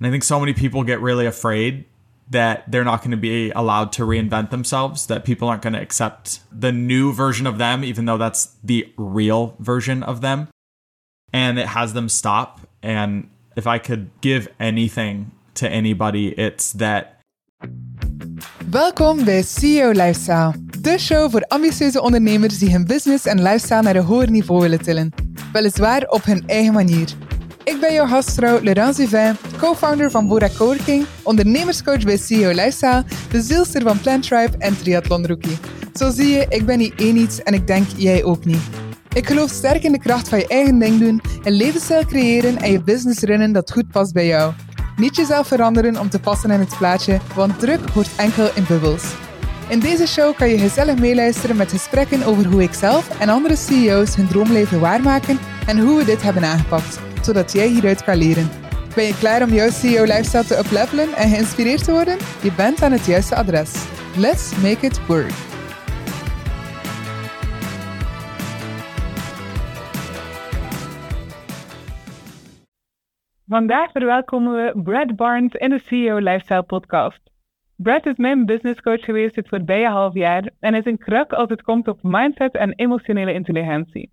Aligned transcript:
And 0.00 0.06
I 0.06 0.10
think 0.10 0.24
so 0.24 0.40
many 0.40 0.54
people 0.54 0.82
get 0.82 1.02
really 1.02 1.26
afraid 1.26 1.84
that 2.30 2.64
they're 2.70 2.84
not 2.84 3.00
going 3.00 3.10
to 3.10 3.18
be 3.18 3.50
allowed 3.50 3.92
to 3.92 4.06
reinvent 4.06 4.48
themselves, 4.48 5.06
that 5.08 5.24
people 5.24 5.46
aren't 5.46 5.60
going 5.60 5.74
to 5.74 5.80
accept 5.80 6.40
the 6.50 6.72
new 6.72 7.12
version 7.12 7.46
of 7.46 7.58
them, 7.58 7.84
even 7.84 8.06
though 8.06 8.16
that's 8.16 8.56
the 8.64 8.90
real 8.96 9.56
version 9.58 10.02
of 10.02 10.22
them. 10.22 10.48
And 11.34 11.58
it 11.58 11.66
has 11.66 11.92
them 11.92 12.08
stop. 12.08 12.60
And 12.82 13.28
if 13.56 13.66
I 13.66 13.78
could 13.78 14.08
give 14.22 14.48
anything 14.58 15.32
to 15.54 15.68
anybody, 15.68 16.28
it's 16.28 16.72
that. 16.72 17.20
Welkom 18.70 19.24
bij 19.24 19.42
CEO 19.42 19.90
Lifestyle, 19.90 20.52
de 20.80 20.98
show 20.98 21.30
voor 21.30 21.42
ambitieuze 21.42 22.00
ondernemers 22.00 22.58
die 22.58 22.70
hun 22.70 22.86
business 22.86 23.26
en 23.26 23.42
lifestyle 23.42 23.82
naar 23.82 23.96
een 23.96 24.04
hoger 24.04 24.30
niveau 24.30 24.60
willen 24.60 24.82
tillen. 24.82 25.12
Weliswaar 25.52 26.02
op 26.02 26.24
hun 26.24 26.42
eigen 26.46 26.72
manier. 26.72 27.08
Ik 27.64 27.80
ben 27.80 27.92
jouw 27.92 28.06
gastvrouw 28.06 28.60
Laurence 28.62 29.00
Duvin, 29.00 29.36
co-founder 29.58 30.10
van 30.10 30.26
Bora 30.26 30.48
Coworking, 30.56 31.06
ondernemerscoach 31.22 32.04
bij 32.04 32.16
CEO 32.16 32.48
Lifestyle, 32.48 33.04
de 33.30 33.40
zielster 33.40 33.82
van 33.82 34.00
Plant 34.00 34.22
Tribe 34.22 34.56
en 34.58 34.78
Triathlon 34.78 35.26
Rookie. 35.26 35.58
Zo 35.94 36.10
zie 36.10 36.28
je, 36.28 36.46
ik 36.48 36.66
ben 36.66 36.78
niet 36.78 36.94
één 36.96 37.16
iets 37.16 37.42
en 37.42 37.54
ik 37.54 37.66
denk 37.66 37.86
jij 37.96 38.24
ook 38.24 38.44
niet. 38.44 38.62
Ik 39.14 39.26
geloof 39.26 39.50
sterk 39.50 39.82
in 39.82 39.92
de 39.92 39.98
kracht 39.98 40.28
van 40.28 40.38
je 40.38 40.46
eigen 40.46 40.78
ding 40.78 41.00
doen, 41.00 41.20
een 41.42 41.52
levensstijl 41.52 42.04
creëren 42.04 42.56
en 42.56 42.72
je 42.72 42.82
business 42.82 43.20
runnen 43.20 43.52
dat 43.52 43.72
goed 43.72 43.88
past 43.88 44.12
bij 44.12 44.26
jou. 44.26 44.52
Niet 44.96 45.16
jezelf 45.16 45.46
veranderen 45.46 46.00
om 46.00 46.10
te 46.10 46.20
passen 46.20 46.50
in 46.50 46.60
het 46.60 46.78
plaatje, 46.78 47.18
want 47.34 47.58
druk 47.58 47.88
hoort 47.88 48.16
enkel 48.16 48.48
in 48.54 48.64
bubbels. 48.68 49.04
In 49.68 49.80
deze 49.80 50.06
show 50.06 50.36
kan 50.36 50.48
je 50.48 50.58
gezellig 50.58 50.98
meeluisteren 50.98 51.56
met 51.56 51.70
gesprekken 51.70 52.22
over 52.22 52.46
hoe 52.46 52.62
ik 52.62 52.74
zelf 52.74 53.18
en 53.18 53.28
andere 53.28 53.56
CEO's 53.56 54.16
hun 54.16 54.28
droomleven 54.28 54.80
waarmaken 54.80 55.38
en 55.66 55.78
hoe 55.78 55.98
we 55.98 56.04
dit 56.04 56.22
hebben 56.22 56.44
aangepakt 56.44 57.09
zodat 57.24 57.52
jij 57.52 57.68
hieruit 57.68 58.04
kan 58.04 58.16
leren. 58.16 58.50
Ben 58.94 59.04
je 59.04 59.18
klaar 59.18 59.42
om 59.42 59.48
jouw 59.48 59.70
CEO 59.70 60.04
lifestyle 60.04 60.44
te 60.44 60.58
uplevelen 60.58 61.12
en 61.14 61.28
geïnspireerd 61.28 61.84
te 61.84 61.92
worden? 61.92 62.16
Je 62.42 62.52
bent 62.56 62.82
aan 62.82 62.92
het 62.92 63.06
juiste 63.06 63.34
adres. 63.34 63.88
Let's 64.16 64.62
make 64.62 64.86
it 64.86 65.06
work. 65.06 65.48
Vandaag 73.48 73.90
verwelkomen 73.90 74.52
we 74.52 74.82
Brad 74.82 75.16
Barnes 75.16 75.52
in 75.52 75.70
de 75.70 75.78
CEO 75.78 76.18
Lifestyle 76.18 76.62
podcast. 76.62 77.20
Brad 77.76 78.06
is 78.06 78.16
mijn 78.16 78.46
business 78.46 78.80
coach 78.80 79.04
geweest 79.04 79.36
het 79.36 79.48
voorbije 79.48 79.88
half 79.88 80.14
jaar 80.14 80.50
en 80.60 80.74
is 80.74 80.84
een 80.84 80.98
kruk 80.98 81.32
als 81.32 81.48
het 81.48 81.62
komt 81.62 81.88
op 81.88 81.98
mindset 82.02 82.54
en 82.54 82.72
emotionele 82.74 83.32
intelligentie. 83.32 84.10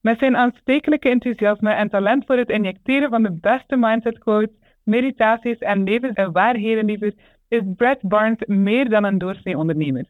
Met 0.00 0.18
zijn 0.18 0.36
aanstekelijke 0.36 1.08
enthousiasme 1.08 1.70
en 1.70 1.88
talent 1.88 2.24
voor 2.26 2.36
het 2.36 2.48
injecteren 2.48 3.10
van 3.10 3.22
de 3.22 3.38
beste 3.40 3.76
mindset 3.76 4.18
quotes, 4.18 4.56
meditaties 4.84 5.58
en 5.58 5.84
levens- 5.84 6.14
en 6.14 6.32
waarheden 6.32 7.14
is 7.48 7.62
Brad 7.76 7.98
Barnes 8.02 8.44
meer 8.46 8.88
dan 8.88 9.04
een 9.04 9.18
doorsnee 9.18 9.58
ondernemer. 9.58 10.04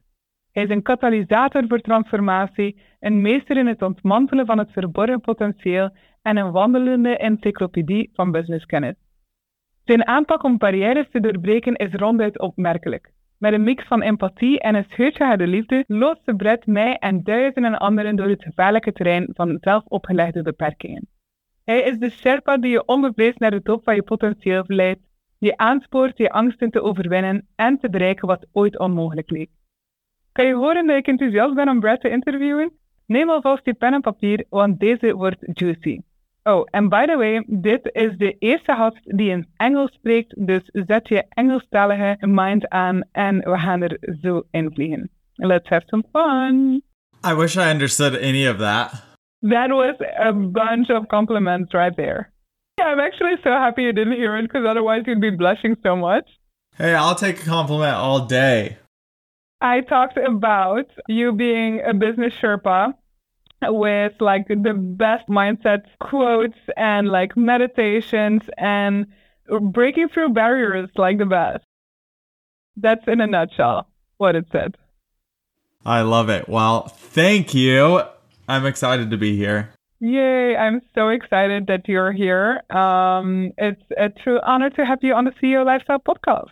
Hij 0.52 0.62
is 0.62 0.70
een 0.70 0.82
katalysator 0.82 1.64
voor 1.68 1.80
transformatie, 1.80 2.80
een 3.00 3.20
meester 3.20 3.56
in 3.56 3.66
het 3.66 3.82
ontmantelen 3.82 4.46
van 4.46 4.58
het 4.58 4.72
verborgen 4.72 5.20
potentieel 5.20 5.90
en 6.22 6.36
een 6.36 6.50
wandelende 6.50 7.16
encyclopedie 7.16 8.10
van 8.12 8.30
businesskennis. 8.30 8.94
Zijn 9.84 10.06
aanpak 10.06 10.42
om 10.42 10.58
barrières 10.58 11.10
te 11.10 11.20
doorbreken 11.20 11.74
is 11.74 11.92
ronduit 11.92 12.38
opmerkelijk. 12.38 13.10
Met 13.40 13.52
een 13.52 13.62
mix 13.62 13.84
van 13.86 14.02
empathie 14.02 14.60
en 14.60 14.74
een 14.74 14.84
scheurtje 14.84 15.24
harde 15.24 15.46
liefde 15.46 15.84
loodste 15.86 16.34
Brett 16.34 16.66
mij 16.66 16.96
en 16.96 17.22
duizenden 17.22 17.78
anderen 17.78 18.16
door 18.16 18.28
het 18.28 18.42
gevaarlijke 18.42 18.92
terrein 18.92 19.28
van 19.32 19.58
zelfopgelegde 19.60 20.42
beperkingen. 20.42 21.08
Hij 21.64 21.82
is 21.82 21.98
de 21.98 22.10
Sherpa 22.10 22.56
die 22.56 22.70
je 22.70 22.84
onbevreesd 22.84 23.38
naar 23.38 23.50
de 23.50 23.62
top 23.62 23.82
van 23.84 23.94
je 23.94 24.02
potentieel 24.02 24.64
leidt, 24.66 25.00
die 25.38 25.56
aanspoort 25.56 26.18
je 26.18 26.30
angsten 26.30 26.70
te 26.70 26.82
overwinnen 26.82 27.48
en 27.56 27.78
te 27.78 27.90
bereiken 27.90 28.26
wat 28.26 28.46
ooit 28.52 28.78
onmogelijk 28.78 29.30
leek. 29.30 29.50
Kan 30.32 30.46
je 30.46 30.54
horen 30.54 30.86
dat 30.86 30.96
ik 30.96 31.06
enthousiast 31.06 31.54
ben 31.54 31.68
om 31.68 31.80
Brett 31.80 32.00
te 32.00 32.10
interviewen? 32.10 32.72
Neem 33.06 33.30
alvast 33.30 33.64
je 33.64 33.74
pen 33.74 33.94
en 33.94 34.00
papier, 34.00 34.44
want 34.48 34.80
deze 34.80 35.16
wordt 35.16 35.58
juicy. 35.58 36.00
Oh, 36.46 36.64
en 36.72 36.88
by 36.88 37.06
the 37.06 37.16
way, 37.16 37.44
dit 37.46 37.90
is 37.92 38.16
de 38.16 38.36
eerste 38.38 38.74
gast 38.74 39.16
die 39.16 39.30
in 39.30 39.46
Engels 39.56 39.92
spreekt, 39.92 40.46
dus 40.46 40.62
zet 40.86 41.08
je 41.08 41.24
Engelstalige 41.28 42.16
mind 42.20 42.68
aan 42.68 43.02
en 43.12 43.38
we 43.38 43.58
gaan 43.58 43.82
er 43.82 43.98
zo 44.22 44.42
in 44.50 44.70
vliegen. 44.74 45.10
Let's 45.34 45.68
have 45.68 45.82
some 45.86 46.04
fun. 46.12 46.82
I 47.22 47.34
wish 47.34 47.56
I 47.56 47.70
understood 47.70 48.18
any 48.18 48.48
of 48.48 48.56
that. 48.56 49.04
That 49.40 49.70
was 49.70 49.94
a 50.18 50.32
bunch 50.32 50.90
of 50.90 51.06
compliments 51.06 51.72
right 51.72 51.96
there. 51.96 52.32
Yeah, 52.78 52.92
I'm 52.92 53.00
actually 53.00 53.36
so 53.42 53.50
happy 53.50 53.82
you 53.82 53.92
didn't 53.92 54.16
hear 54.16 54.36
it 54.36 54.42
because 54.42 54.66
otherwise 54.66 55.02
you'd 55.06 55.20
be 55.20 55.36
blushing 55.36 55.76
so 55.82 55.96
much. 55.96 56.28
Hey, 56.76 56.94
I'll 56.94 57.14
take 57.14 57.42
a 57.42 57.44
compliment 57.44 57.94
all 57.94 58.26
day. 58.26 58.78
I 59.60 59.82
talked 59.82 60.16
about 60.16 60.86
you 61.06 61.32
being 61.32 61.82
a 61.86 61.92
business 61.92 62.32
Sherpa 62.40 62.94
with 63.62 64.12
like 64.20 64.48
the 64.48 64.74
best 64.74 65.28
mindset 65.28 65.82
quotes 66.00 66.58
and 66.76 67.08
like 67.08 67.36
meditations 67.36 68.42
and 68.56 69.06
breaking 69.72 70.08
through 70.08 70.30
barriers 70.30 70.88
like 70.96 71.18
the 71.18 71.26
best. 71.26 71.64
That's 72.76 73.06
in 73.06 73.20
a 73.20 73.26
nutshell 73.26 73.88
what 74.16 74.36
it 74.36 74.46
said. 74.52 74.76
I 75.84 76.02
love 76.02 76.28
it. 76.28 76.48
Well, 76.48 76.88
thank 76.88 77.54
you. 77.54 78.02
I'm 78.48 78.66
excited 78.66 79.10
to 79.10 79.16
be 79.16 79.36
here. 79.36 79.72
Yay, 80.00 80.56
I'm 80.56 80.80
so 80.94 81.08
excited 81.08 81.66
that 81.66 81.86
you're 81.86 82.12
here. 82.12 82.62
Um, 82.70 83.52
it's 83.58 83.82
a 83.98 84.08
true 84.08 84.40
honor 84.44 84.70
to 84.70 84.84
have 84.84 84.98
you 85.02 85.14
on 85.14 85.24
the 85.24 85.32
CEO 85.32 85.64
Lifestyle 85.64 85.98
podcast. 85.98 86.48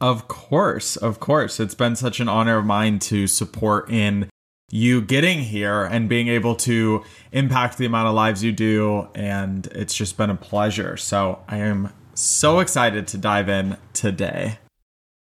Of 0.00 0.28
course, 0.28 0.96
of 0.96 1.18
course. 1.18 1.58
It's 1.58 1.74
been 1.74 1.96
such 1.96 2.20
an 2.20 2.28
honor 2.28 2.58
of 2.58 2.64
mine 2.64 3.00
to 3.00 3.26
support 3.26 3.90
in 3.90 4.30
you 4.70 5.00
getting 5.00 5.40
here 5.40 5.84
and 5.84 6.08
being 6.08 6.28
able 6.28 6.54
to 6.54 7.02
impact 7.32 7.78
the 7.78 7.86
amount 7.86 8.08
of 8.08 8.14
lives 8.14 8.44
you 8.44 8.52
do. 8.52 9.08
And 9.14 9.66
it's 9.68 9.94
just 9.94 10.16
been 10.16 10.30
a 10.30 10.36
pleasure. 10.36 10.96
So 10.96 11.42
I 11.48 11.58
am 11.58 11.92
so 12.14 12.58
excited 12.60 13.06
to 13.08 13.18
dive 13.18 13.48
in 13.48 13.76
today. 13.92 14.58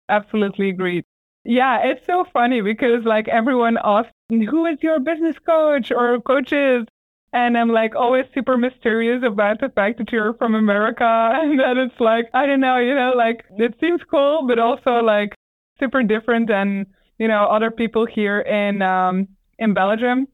Absolutely 0.08 0.68
agreed. 0.68 1.04
Yeah, 1.44 1.80
it's 1.82 2.06
so 2.06 2.24
funny 2.32 2.60
because 2.60 3.04
like 3.04 3.28
everyone 3.28 3.78
asks, 3.82 4.12
who 4.28 4.66
is 4.66 4.78
your 4.82 5.00
business 5.00 5.36
coach 5.44 5.90
or 5.90 6.20
coaches? 6.20 6.86
And 7.32 7.56
I'm 7.56 7.70
like 7.70 7.94
always 7.96 8.26
super 8.34 8.58
mysterious 8.58 9.22
about 9.26 9.60
the 9.60 9.70
fact 9.70 9.98
that 9.98 10.12
you're 10.12 10.34
from 10.34 10.54
America. 10.54 11.04
And 11.34 11.58
that 11.58 11.78
it's 11.78 11.98
like, 11.98 12.28
I 12.34 12.46
don't 12.46 12.60
know, 12.60 12.78
you 12.78 12.94
know, 12.94 13.12
like 13.16 13.44
it 13.56 13.74
seems 13.80 14.02
cool, 14.10 14.46
but 14.46 14.58
also 14.58 15.00
like 15.02 15.34
super 15.80 16.02
different 16.02 16.48
than 16.48 16.86
you 17.22 17.28
know, 17.28 17.44
other 17.44 17.70
people 17.70 18.04
here 18.04 18.40
in 18.40 18.82
um, 18.82 19.28
in 19.60 19.74
Belgium. 19.74 20.26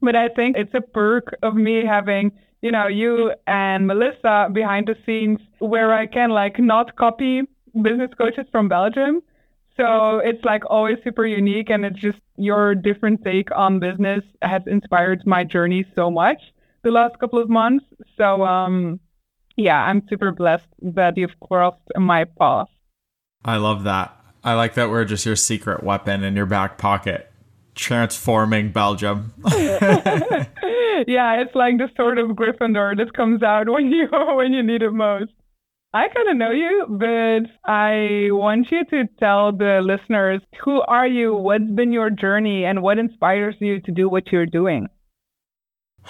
But 0.00 0.16
I 0.16 0.28
think 0.28 0.56
it's 0.56 0.74
a 0.74 0.80
perk 0.80 1.36
of 1.40 1.54
me 1.54 1.84
having, 1.86 2.32
you 2.62 2.72
know, 2.72 2.88
you 2.88 3.32
and 3.46 3.86
Melissa 3.86 4.48
behind 4.52 4.88
the 4.88 4.96
scenes 5.06 5.38
where 5.60 5.92
I 5.92 6.04
can 6.08 6.30
like 6.30 6.58
not 6.58 6.96
copy 6.96 7.42
business 7.80 8.10
coaches 8.18 8.46
from 8.50 8.68
Belgium. 8.68 9.22
So 9.76 10.18
it's 10.18 10.44
like 10.44 10.64
always 10.68 10.98
super 11.04 11.24
unique 11.24 11.70
and 11.70 11.84
it's 11.84 12.00
just 12.00 12.18
your 12.36 12.74
different 12.74 13.22
take 13.24 13.48
on 13.54 13.78
business 13.78 14.24
has 14.42 14.62
inspired 14.66 15.22
my 15.24 15.44
journey 15.44 15.86
so 15.94 16.10
much 16.10 16.40
the 16.82 16.90
last 16.90 17.20
couple 17.20 17.38
of 17.38 17.48
months. 17.48 17.84
So 18.18 18.44
um 18.44 18.98
yeah, 19.56 19.80
I'm 19.88 20.02
super 20.10 20.32
blessed 20.32 20.72
that 20.96 21.16
you've 21.16 21.38
crossed 21.40 21.88
my 21.96 22.24
path. 22.24 22.70
I 23.44 23.58
love 23.58 23.84
that. 23.84 24.21
I 24.44 24.54
like 24.54 24.74
that 24.74 24.90
we're 24.90 25.04
just 25.04 25.24
your 25.24 25.36
secret 25.36 25.84
weapon 25.84 26.24
in 26.24 26.34
your 26.34 26.46
back 26.46 26.76
pocket, 26.76 27.30
transforming 27.76 28.72
Belgium. 28.72 29.32
yeah, 29.46 31.40
it's 31.40 31.54
like 31.54 31.78
the 31.78 31.88
sort 31.96 32.18
of 32.18 32.30
Gryffindor 32.30 32.96
that 32.96 33.12
comes 33.14 33.42
out 33.42 33.68
when 33.68 33.92
you 33.92 34.08
when 34.10 34.52
you 34.52 34.62
need 34.62 34.82
it 34.82 34.90
most. 34.90 35.32
I 35.94 36.08
kind 36.08 36.28
of 36.28 36.36
know 36.38 36.50
you, 36.50 36.86
but 36.88 37.70
I 37.70 38.28
want 38.30 38.68
you 38.70 38.84
to 38.86 39.04
tell 39.20 39.52
the 39.52 39.80
listeners 39.84 40.40
who 40.64 40.80
are 40.80 41.06
you, 41.06 41.34
what's 41.34 41.70
been 41.70 41.92
your 41.92 42.08
journey, 42.08 42.64
and 42.64 42.82
what 42.82 42.98
inspires 42.98 43.54
you 43.60 43.78
to 43.82 43.92
do 43.92 44.08
what 44.08 44.32
you're 44.32 44.46
doing. 44.46 44.88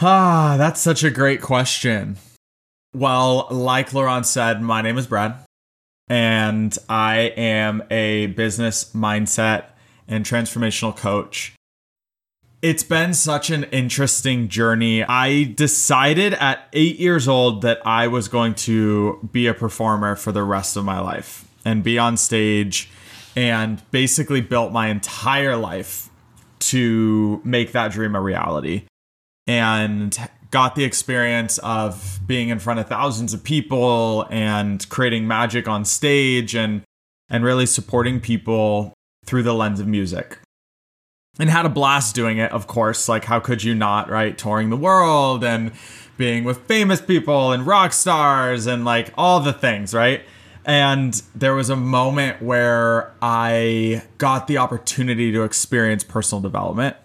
Ah, 0.01 0.55
that's 0.57 0.81
such 0.81 1.03
a 1.03 1.11
great 1.11 1.43
question. 1.43 2.17
Well, 2.95 3.49
like 3.51 3.93
Laurence 3.93 4.31
said, 4.31 4.63
my 4.63 4.83
name 4.83 4.99
is 4.99 5.09
Brad 5.09 5.35
and 6.13 6.77
I 6.91 7.33
am 7.39 7.83
a 7.91 8.27
business 8.27 8.93
mindset 8.93 9.69
and 10.07 10.27
transformational 10.27 10.95
coach. 10.95 11.55
It's 12.61 12.83
been 12.83 13.15
such 13.15 13.49
an 13.49 13.65
interesting 13.65 14.49
journey. 14.49 15.03
I 15.03 15.45
decided 15.45 16.35
at 16.35 16.69
eight 16.75 16.99
years 16.99 17.29
old 17.29 17.63
that 17.63 17.79
I 17.87 18.09
was 18.09 18.29
going 18.29 18.57
to 18.57 19.27
be 19.33 19.47
a 19.47 19.55
performer 19.55 20.15
for 20.15 20.33
the 20.33 20.43
rest 20.43 20.77
of 20.77 20.85
my 20.85 21.01
life 21.01 21.47
and 21.65 21.83
be 21.83 21.99
on 21.99 22.19
stage 22.19 22.91
and 23.35 23.83
basically 23.91 24.43
built 24.43 24.71
my 24.71 24.89
entire 24.89 25.57
life 25.57 26.11
to 26.59 27.41
make 27.43 27.73
that 27.73 27.91
dream 27.91 28.15
a 28.15 28.21
reality. 28.21 28.85
And 29.47 30.15
got 30.53 30.77
the 30.77 30.85
experience 30.85 31.59
of 31.59 32.21
being 32.25 32.51
in 32.51 32.61
front 32.61 32.79
of 32.79 32.87
thousands 32.87 33.35
of 33.35 33.43
people 33.43 34.27
and 34.31 34.89
creating 34.89 35.27
magic 35.27 35.67
on 35.67 35.85
stage 35.85 36.55
and 36.55 36.83
and 37.29 37.43
really 37.43 37.67
supporting 37.67 38.21
people 38.21 38.93
through 39.25 39.43
the 39.43 39.55
lens 39.55 39.81
of 39.81 39.87
music. 39.89 40.39
And 41.39 41.49
had 41.49 41.65
a 41.65 41.71
blast 41.71 42.15
doing 42.15 42.37
it, 42.37 42.53
of 42.53 42.67
course. 42.67 43.09
Like, 43.09 43.25
how 43.25 43.41
could 43.41 43.65
you 43.65 43.75
not, 43.75 44.11
right? 44.11 44.37
Touring 44.37 44.69
the 44.69 44.77
world 44.77 45.43
and 45.43 45.73
being 46.19 46.45
with 46.45 46.59
famous 46.67 47.01
people 47.01 47.53
and 47.53 47.67
rock 47.67 47.95
stars 47.95 48.67
and 48.67 48.85
like 48.85 49.15
all 49.17 49.41
the 49.41 49.55
things, 49.55 49.95
right? 49.95 50.23
And 50.67 51.21
there 51.35 51.55
was 51.55 51.71
a 51.71 51.77
moment 51.77 52.43
where 52.43 53.15
I 53.23 54.03
got 54.19 54.47
the 54.47 54.59
opportunity 54.59 55.33
to 55.33 55.43
experience 55.43 56.05
personal 56.05 56.43
development. 56.43 56.97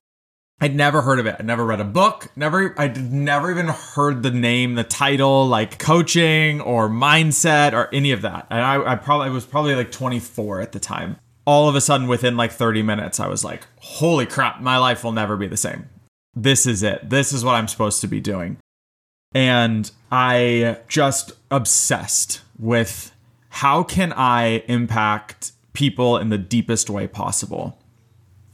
I'd 0.60 0.76
never 0.76 1.02
heard 1.02 1.20
of 1.20 1.28
it. 1.28 1.36
I 1.40 1.44
never 1.44 1.64
read 1.64 1.80
a 1.80 1.86
book. 1.86 2.30
Never, 2.36 2.74
I 2.80 2.88
would 2.88 3.14
never 3.14 3.52
even 3.52 3.68
heard 3.68 4.24
the 4.24 4.32
name, 4.32 4.74
the 4.74 4.84
title, 4.84 5.46
like 5.46 5.78
coaching 5.78 6.62
or 6.62 6.90
mindset 6.90 7.74
or 7.74 7.94
any 7.94 8.12
of 8.12 8.24
that. 8.24 8.48
And 8.50 8.62
I, 8.62 8.94
I 8.94 8.96
probably 8.96 9.28
I 9.28 9.30
was 9.30 9.46
probably 9.46 9.76
like 9.76 9.92
24 9.92 10.62
at 10.62 10.72
the 10.72 10.80
time. 10.80 11.18
All 11.46 11.70
of 11.70 11.76
a 11.76 11.82
sudden, 11.82 12.08
within 12.08 12.36
like 12.36 12.52
30 12.52 12.82
minutes, 12.82 13.20
I 13.20 13.28
was 13.28 13.44
like, 13.44 13.68
"Holy 13.80 14.26
crap! 14.26 14.60
My 14.60 14.78
life 14.78 15.04
will 15.04 15.12
never 15.12 15.38
be 15.38 15.48
the 15.48 15.56
same. 15.56 15.88
This 16.36 16.66
is 16.66 16.84
it. 16.84 17.10
This 17.10 17.32
is 17.32 17.46
what 17.46 17.56
I'm 17.56 17.68
supposed 17.68 18.02
to 18.02 18.08
be 18.08 18.20
doing." 18.20 18.58
And 19.34 19.90
I 20.12 20.80
just 20.88 21.34
obsessed 21.52 22.42
with 22.58 23.14
how 23.50 23.84
can 23.84 24.12
I 24.12 24.64
impact 24.68 25.52
people 25.74 26.18
in 26.18 26.30
the 26.30 26.38
deepest 26.38 26.90
way 26.90 27.06
possible 27.08 27.77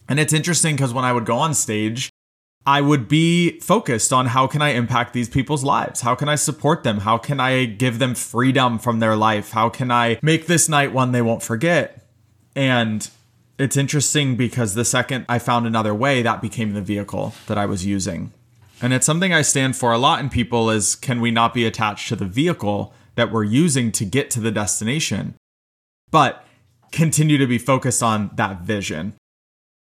and 0.08 0.20
it's 0.20 0.34
interesting 0.34 0.76
because 0.76 0.94
when 0.94 1.06
I 1.06 1.14
would 1.14 1.26
go 1.26 1.38
on 1.38 1.54
stage, 1.54 2.10
I 2.66 2.82
would 2.82 3.08
be 3.08 3.60
focused 3.60 4.14
on 4.14 4.28
how 4.28 4.48
can 4.48 4.62
I 4.62 4.70
impact 4.70 5.14
these 5.14 5.28
people's 5.28 5.64
lives? 5.64 6.02
How 6.02 6.16
can 6.16 6.30
I 6.30 6.36
support 6.36 6.84
them? 6.84 7.00
How 7.00 7.18
can 7.18 7.40
I 7.40 7.66
give 7.66 8.00
them 8.00 8.16
freedom 8.16 8.80
from 8.80 9.00
their 9.00 9.16
life? 9.16 9.52
How 9.52 9.70
can 9.70 9.92
I 9.92 10.18
make 10.22 10.48
this 10.48 10.70
night 10.70 10.94
one 10.94 11.12
they 11.12 11.22
won't 11.22 11.44
forget? 11.44 12.08
And 12.56 13.10
it's 13.58 13.76
interesting 13.76 14.36
because 14.36 14.76
the 14.76 14.86
second 14.86 15.26
I 15.28 15.40
found 15.40 15.68
another 15.68 15.94
way, 15.94 16.22
that 16.22 16.42
became 16.42 16.74
the 16.74 16.82
vehicle 16.82 17.34
that 17.48 17.58
I 17.58 17.66
was 17.66 17.86
using. 17.86 18.32
And 18.82 18.94
it's 18.94 19.06
something 19.06 19.34
I 19.34 19.42
stand 19.42 19.76
for 19.76 19.92
a 19.92 19.98
lot 19.98 20.20
in 20.20 20.30
people 20.30 20.70
is 20.70 20.96
can 20.96 21.20
we 21.22 21.32
not 21.32 21.54
be 21.54 21.66
attached 21.66 22.08
to 22.10 22.16
the 22.16 22.26
vehicle 22.26 22.94
that 23.16 23.32
we're 23.32 23.44
using 23.44 23.92
to 23.94 24.06
get 24.06 24.32
to 24.32 24.40
the 24.40 24.52
destination, 24.52 25.36
but 26.12 26.46
continue 26.92 27.38
to 27.38 27.48
be 27.48 27.58
focused 27.58 28.02
on 28.02 28.32
that 28.36 28.62
vision 28.62 29.14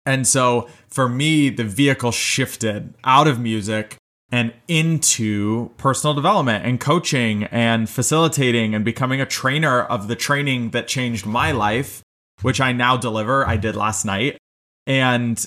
and 0.08 0.26
so 0.26 0.70
for 0.88 1.10
me, 1.10 1.50
the 1.50 1.66
vehicle 1.66 2.12
shifted 2.12 2.94
out 3.04 3.28
of 3.28 3.42
music 3.42 3.98
and 4.32 4.54
into 4.70 5.70
personal 5.78 6.14
development 6.14 6.66
and 6.66 6.80
coaching 6.80 7.44
and 7.46 7.90
facilitating 7.90 8.74
and 8.74 8.86
becoming 8.86 9.20
a 9.20 9.26
trainer 9.26 9.82
of 9.82 10.08
the 10.08 10.16
training 10.16 10.72
that 10.72 10.88
changed 10.88 11.26
my 11.26 11.52
life, 11.52 12.02
which 12.42 12.62
I 12.62 12.72
now 12.72 12.96
deliver. 12.96 13.46
I 13.46 13.58
did 13.58 13.76
last 13.76 14.06
night. 14.06 14.38
And 14.86 15.46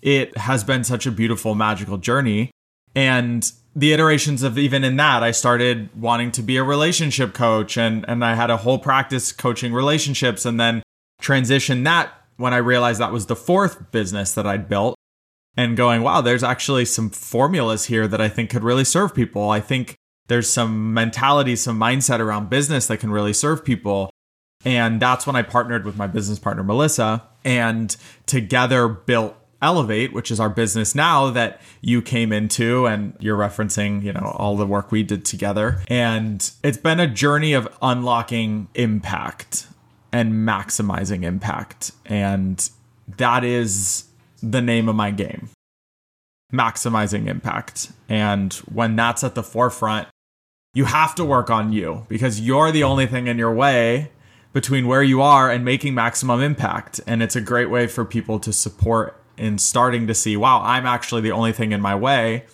it 0.00 0.36
has 0.38 0.64
been 0.64 0.84
such 0.84 1.04
a 1.04 1.10
beautiful, 1.10 1.54
magical 1.54 1.98
journey. 1.98 2.50
And 2.94 3.50
the 3.76 3.92
iterations 3.92 4.42
of 4.42 4.56
even 4.56 4.84
in 4.84 4.96
that, 4.96 5.22
I 5.22 5.32
started 5.32 5.90
wanting 5.94 6.32
to 6.32 6.42
be 6.42 6.56
a 6.56 6.64
relationship 6.64 7.34
coach 7.34 7.76
and, 7.76 8.06
and 8.08 8.24
I 8.24 8.34
had 8.34 8.48
a 8.48 8.56
whole 8.56 8.78
practice 8.78 9.32
coaching 9.32 9.74
relationships 9.74 10.46
and 10.46 10.58
then 10.58 10.82
transitioned 11.20 11.84
that 11.84 12.12
when 12.38 12.54
I 12.54 12.58
realized 12.58 13.00
that 13.00 13.12
was 13.12 13.26
the 13.26 13.36
fourth 13.36 13.92
business 13.92 14.32
that 14.32 14.46
I'd 14.46 14.68
built 14.68 14.96
and 15.56 15.76
going, 15.76 16.02
wow, 16.02 16.20
there's 16.20 16.44
actually 16.44 16.84
some 16.84 17.10
formulas 17.10 17.86
here 17.86 18.08
that 18.08 18.20
I 18.20 18.28
think 18.28 18.48
could 18.48 18.64
really 18.64 18.84
serve 18.84 19.14
people. 19.14 19.50
I 19.50 19.60
think 19.60 19.96
there's 20.28 20.48
some 20.48 20.94
mentality, 20.94 21.56
some 21.56 21.78
mindset 21.78 22.20
around 22.20 22.48
business 22.48 22.86
that 22.86 22.98
can 22.98 23.10
really 23.10 23.32
serve 23.32 23.64
people. 23.64 24.08
And 24.64 25.00
that's 25.00 25.26
when 25.26 25.36
I 25.36 25.42
partnered 25.42 25.84
with 25.84 25.96
my 25.96 26.06
business 26.06 26.38
partner, 26.38 26.62
Melissa, 26.62 27.24
and 27.44 27.94
together 28.26 28.88
built 28.88 29.36
Elevate, 29.60 30.12
which 30.12 30.30
is 30.30 30.38
our 30.38 30.48
business 30.48 30.94
now 30.94 31.30
that 31.30 31.60
you 31.80 32.00
came 32.00 32.32
into 32.32 32.86
and 32.86 33.14
you're 33.18 33.36
referencing, 33.36 34.04
you 34.04 34.12
know, 34.12 34.32
all 34.36 34.56
the 34.56 34.66
work 34.66 34.92
we 34.92 35.02
did 35.02 35.24
together. 35.24 35.82
And 35.88 36.48
it's 36.62 36.78
been 36.78 37.00
a 37.00 37.08
journey 37.08 37.52
of 37.52 37.66
unlocking 37.82 38.68
impact 38.74 39.66
and 40.12 40.32
maximizing 40.32 41.24
impact. 41.24 41.92
And 42.06 42.68
that 43.16 43.44
is 43.44 44.04
the 44.42 44.60
name 44.60 44.88
of 44.88 44.96
my 44.96 45.10
game 45.10 45.50
maximizing 46.52 47.26
impact. 47.26 47.92
And 48.08 48.52
when 48.72 48.96
that's 48.96 49.22
at 49.24 49.34
the 49.34 49.42
forefront, 49.42 50.08
you 50.74 50.84
have 50.84 51.14
to 51.16 51.24
work 51.24 51.50
on 51.50 51.72
you 51.72 52.06
because 52.08 52.40
you're 52.40 52.72
the 52.72 52.84
only 52.84 53.06
thing 53.06 53.26
in 53.26 53.38
your 53.38 53.52
way 53.52 54.10
between 54.52 54.86
where 54.86 55.02
you 55.02 55.20
are 55.20 55.50
and 55.50 55.64
making 55.64 55.94
maximum 55.94 56.40
impact. 56.40 57.00
And 57.06 57.22
it's 57.22 57.36
a 57.36 57.40
great 57.40 57.70
way 57.70 57.86
for 57.86 58.04
people 58.04 58.38
to 58.40 58.52
support 58.52 59.22
in 59.36 59.58
starting 59.58 60.06
to 60.06 60.14
see, 60.14 60.36
wow, 60.36 60.62
I'm 60.62 60.86
actually 60.86 61.22
the 61.22 61.32
only 61.32 61.52
thing 61.52 61.72
in 61.72 61.80
my 61.80 61.94
way. 61.94 62.44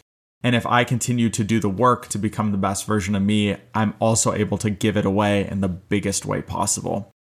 And 0.43 0.55
if 0.55 0.67
I 0.67 0.85
continue 0.85 1.31
to 1.31 1.43
do 1.43 1.59
the 1.59 1.71
work 1.71 2.09
to 2.09 2.19
become 2.19 2.53
the 2.53 2.59
best 2.59 2.87
version 2.87 3.15
of 3.15 3.23
me, 3.23 3.57
I'm 3.75 3.95
also 3.99 4.35
able 4.35 4.59
to 4.59 4.69
give 4.69 4.97
it 4.97 5.07
away 5.07 5.49
in 5.49 5.61
the 5.61 5.69
biggest 5.69 6.27
way 6.27 6.43
possible. 6.43 7.14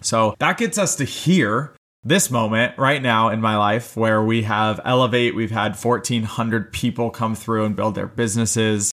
So 0.00 0.34
that 0.38 0.58
gets 0.58 0.78
us 0.78 0.96
to 0.96 1.04
here, 1.04 1.74
this 2.02 2.30
moment 2.30 2.78
right 2.78 3.02
now 3.02 3.28
in 3.28 3.40
my 3.40 3.56
life 3.56 3.96
where 3.96 4.22
we 4.22 4.42
have 4.42 4.80
Elevate, 4.84 5.34
we've 5.34 5.50
had 5.50 5.76
1,400 5.76 6.72
people 6.72 7.10
come 7.10 7.34
through 7.34 7.64
and 7.64 7.76
build 7.76 7.94
their 7.94 8.06
businesses. 8.06 8.92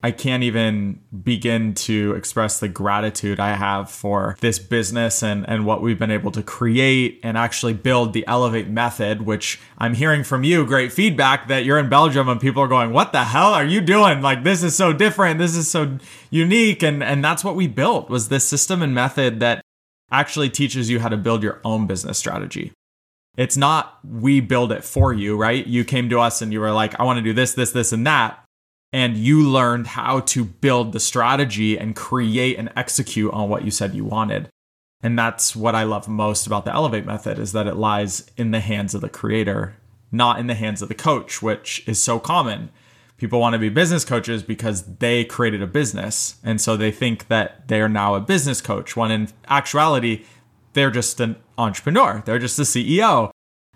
I 0.00 0.12
can't 0.12 0.44
even 0.44 1.00
begin 1.24 1.74
to 1.74 2.14
express 2.14 2.60
the 2.60 2.68
gratitude 2.68 3.40
I 3.40 3.56
have 3.56 3.90
for 3.90 4.36
this 4.40 4.60
business 4.60 5.24
and, 5.24 5.44
and 5.48 5.66
what 5.66 5.82
we've 5.82 5.98
been 5.98 6.12
able 6.12 6.30
to 6.32 6.42
create 6.42 7.18
and 7.24 7.36
actually 7.36 7.74
build 7.74 8.12
the 8.12 8.24
Elevate 8.28 8.68
method, 8.68 9.22
which 9.22 9.58
I'm 9.76 9.94
hearing 9.94 10.22
from 10.22 10.44
you 10.44 10.64
great 10.64 10.92
feedback 10.92 11.48
that 11.48 11.64
you're 11.64 11.80
in 11.80 11.88
Belgium 11.88 12.28
and 12.28 12.40
people 12.40 12.62
are 12.62 12.68
going, 12.68 12.92
What 12.92 13.10
the 13.10 13.24
hell 13.24 13.52
are 13.52 13.64
you 13.64 13.80
doing? 13.80 14.22
Like 14.22 14.44
this 14.44 14.62
is 14.62 14.76
so 14.76 14.92
different. 14.92 15.40
This 15.40 15.56
is 15.56 15.68
so 15.68 15.98
unique. 16.30 16.84
And 16.84 17.02
and 17.02 17.24
that's 17.24 17.42
what 17.42 17.56
we 17.56 17.66
built 17.66 18.08
was 18.08 18.28
this 18.28 18.48
system 18.48 18.82
and 18.82 18.94
method 18.94 19.40
that 19.40 19.64
actually 20.10 20.50
teaches 20.50 20.88
you 20.90 21.00
how 21.00 21.08
to 21.08 21.16
build 21.16 21.42
your 21.42 21.60
own 21.64 21.86
business 21.86 22.18
strategy. 22.18 22.72
It's 23.36 23.56
not 23.56 23.98
we 24.04 24.40
build 24.40 24.72
it 24.72 24.82
for 24.82 25.12
you, 25.12 25.36
right? 25.36 25.64
You 25.66 25.84
came 25.84 26.08
to 26.08 26.18
us 26.18 26.42
and 26.42 26.52
you 26.52 26.60
were 26.60 26.72
like, 26.72 26.98
I 26.98 27.04
want 27.04 27.18
to 27.18 27.22
do 27.22 27.32
this, 27.32 27.54
this, 27.54 27.70
this, 27.70 27.92
and 27.92 28.06
that. 28.06 28.44
And 28.92 29.16
you 29.16 29.48
learned 29.48 29.86
how 29.86 30.20
to 30.20 30.44
build 30.44 30.92
the 30.92 31.00
strategy 31.00 31.78
and 31.78 31.94
create 31.94 32.58
and 32.58 32.72
execute 32.74 33.32
on 33.32 33.48
what 33.48 33.64
you 33.64 33.70
said 33.70 33.94
you 33.94 34.04
wanted. 34.04 34.48
And 35.02 35.16
that's 35.16 35.54
what 35.54 35.74
I 35.74 35.84
love 35.84 36.08
most 36.08 36.46
about 36.46 36.64
the 36.64 36.74
Elevate 36.74 37.06
method 37.06 37.38
is 37.38 37.52
that 37.52 37.66
it 37.66 37.76
lies 37.76 38.28
in 38.36 38.50
the 38.50 38.60
hands 38.60 38.94
of 38.94 39.02
the 39.02 39.08
creator, 39.08 39.76
not 40.10 40.40
in 40.40 40.48
the 40.48 40.54
hands 40.54 40.82
of 40.82 40.88
the 40.88 40.94
coach, 40.94 41.40
which 41.40 41.86
is 41.86 42.02
so 42.02 42.18
common 42.18 42.70
people 43.18 43.40
want 43.40 43.52
to 43.52 43.58
be 43.58 43.68
business 43.68 44.04
coaches 44.04 44.42
because 44.42 44.84
they 44.96 45.24
created 45.24 45.60
a 45.60 45.66
business. 45.66 46.36
And 46.42 46.60
so 46.60 46.76
they 46.76 46.90
think 46.90 47.28
that 47.28 47.68
they're 47.68 47.88
now 47.88 48.14
a 48.14 48.20
business 48.20 48.60
coach, 48.60 48.96
when 48.96 49.10
in 49.10 49.28
actuality, 49.48 50.24
they're 50.72 50.90
just 50.90 51.20
an 51.20 51.36
entrepreneur, 51.58 52.22
they're 52.24 52.38
just 52.38 52.58
a 52.58 52.62
CEO. 52.62 53.30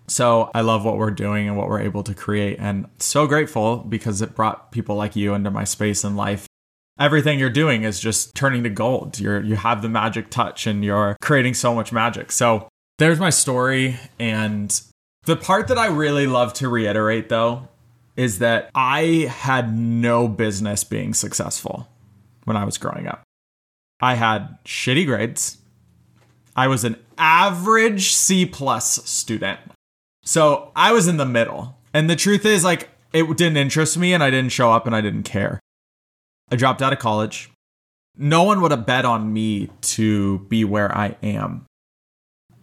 So 0.07 0.51
I 0.53 0.61
love 0.61 0.83
what 0.83 0.97
we're 0.97 1.11
doing 1.11 1.47
and 1.47 1.57
what 1.57 1.69
we're 1.69 1.81
able 1.81 2.03
to 2.03 2.13
create. 2.13 2.57
And 2.59 2.87
so 2.99 3.27
grateful 3.27 3.77
because 3.77 4.21
it 4.21 4.35
brought 4.35 4.71
people 4.71 4.95
like 4.95 5.15
you 5.15 5.33
into 5.33 5.51
my 5.51 5.63
space 5.63 6.03
and 6.03 6.17
life. 6.17 6.47
Everything 6.99 7.39
you're 7.39 7.49
doing 7.49 7.83
is 7.83 7.99
just 7.99 8.35
turning 8.35 8.63
to 8.63 8.69
gold. 8.69 9.19
You're 9.19 9.41
you 9.41 9.55
have 9.55 9.81
the 9.81 9.89
magic 9.89 10.29
touch 10.29 10.67
and 10.67 10.83
you're 10.83 11.17
creating 11.21 11.53
so 11.55 11.73
much 11.73 11.91
magic. 11.91 12.31
So 12.31 12.67
there's 12.99 13.19
my 13.19 13.29
story. 13.29 13.97
And 14.19 14.79
the 15.23 15.35
part 15.35 15.69
that 15.69 15.77
I 15.77 15.87
really 15.87 16.27
love 16.27 16.53
to 16.55 16.69
reiterate 16.69 17.29
though 17.29 17.69
is 18.15 18.39
that 18.39 18.69
I 18.75 19.27
had 19.29 19.77
no 19.77 20.27
business 20.27 20.83
being 20.83 21.13
successful 21.13 21.87
when 22.45 22.57
I 22.57 22.65
was 22.65 22.77
growing 22.77 23.07
up. 23.07 23.23
I 24.01 24.15
had 24.15 24.57
shitty 24.65 25.05
grades. 25.05 25.57
I 26.55 26.67
was 26.67 26.83
an 26.83 26.97
average 27.17 28.13
C 28.13 28.45
plus 28.45 29.03
student. 29.09 29.59
So 30.23 30.71
I 30.75 30.91
was 30.91 31.07
in 31.07 31.17
the 31.17 31.25
middle. 31.25 31.77
And 31.93 32.09
the 32.09 32.15
truth 32.15 32.45
is, 32.45 32.63
like, 32.63 32.89
it 33.13 33.37
didn't 33.37 33.57
interest 33.57 33.97
me 33.97 34.13
and 34.13 34.23
I 34.23 34.29
didn't 34.29 34.51
show 34.51 34.71
up 34.71 34.85
and 34.85 34.95
I 34.95 35.01
didn't 35.01 35.23
care. 35.23 35.59
I 36.51 36.55
dropped 36.55 36.81
out 36.81 36.93
of 36.93 36.99
college. 36.99 37.49
No 38.15 38.43
one 38.43 38.61
would 38.61 38.71
have 38.71 38.85
bet 38.85 39.05
on 39.05 39.33
me 39.33 39.69
to 39.81 40.39
be 40.39 40.63
where 40.63 40.95
I 40.95 41.15
am. 41.23 41.65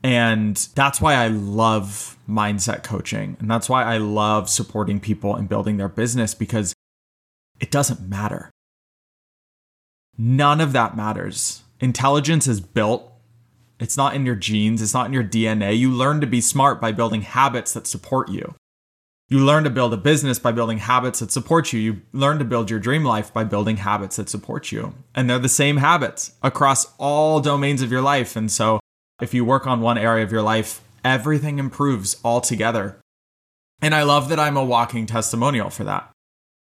And 0.03 0.57
that's 0.75 1.01
why 1.01 1.15
I 1.15 1.29
love 1.29 2.17
mindset 2.29 2.83
coaching. 2.83 3.37
And 3.39 3.51
that's 3.51 3.69
why 3.69 3.85
I 3.85 3.99
love 3.99 4.49
supporting 4.49 5.01
people 5.01 5.35
and 5.35 5.49
building 5.49 5.77
their 5.77 5.89
business 5.89 6.35
because 6.35 6.75
it 7.61 7.71
doesn't 7.71 8.01
matter. 8.01 8.51
None 10.17 10.61
of 10.61 10.73
that 10.73 10.97
matters. 10.97 11.63
Intelligence 11.81 12.47
is 12.47 12.61
built, 12.61 13.11
it's 13.79 13.97
not 13.97 14.15
in 14.15 14.27
your 14.27 14.35
genes, 14.35 14.83
it's 14.83 14.93
not 14.93 15.07
in 15.07 15.13
your 15.13 15.25
DNA. 15.25 15.77
You 15.77 15.91
learn 15.91 16.21
to 16.21 16.27
be 16.27 16.41
smart 16.41 16.81
by 16.81 16.93
building 16.93 17.23
habits 17.23 17.73
that 17.73 17.87
support 17.87 18.29
you. 18.31 18.55
You 19.29 19.39
learn 19.39 19.65
to 19.65 19.71
build 19.71 19.95
a 19.95 19.97
business 19.97 20.39
by 20.39 20.53
building 20.53 20.79
habits 20.79 21.21
that 21.21 21.31
support 21.31 21.73
you. 21.73 21.81
You 21.81 22.03
learn 22.13 22.39
to 22.39 22.45
build 22.45 22.69
your 22.69 22.81
dream 22.81 23.05
life 23.05 23.33
by 23.33 23.45
building 23.45 23.77
habits 23.79 24.17
that 24.17 24.29
support 24.29 24.73
you. 24.73 24.93
And 25.15 25.31
they're 25.31 25.39
the 25.39 25.49
same 25.49 25.77
habits 25.77 26.33
across 26.43 26.93
all 26.99 27.41
domains 27.41 27.81
of 27.81 27.93
your 27.93 28.03
life. 28.03 28.35
And 28.35 28.51
so 28.51 28.81
if 29.21 29.35
you 29.35 29.45
work 29.45 29.67
on 29.67 29.81
one 29.81 29.99
area 29.99 30.25
of 30.25 30.33
your 30.33 30.43
life, 30.43 30.81
everything 31.05 31.59
improves 31.59 32.17
altogether. 32.25 33.01
And 33.83 33.95
I 33.95 34.03
love 34.03 34.29
that 34.29 34.39
I'm 34.39 34.57
a 34.57 34.65
walking 34.65 35.07
testimonial 35.07 35.71
for 35.71 35.85
that. 35.85 36.11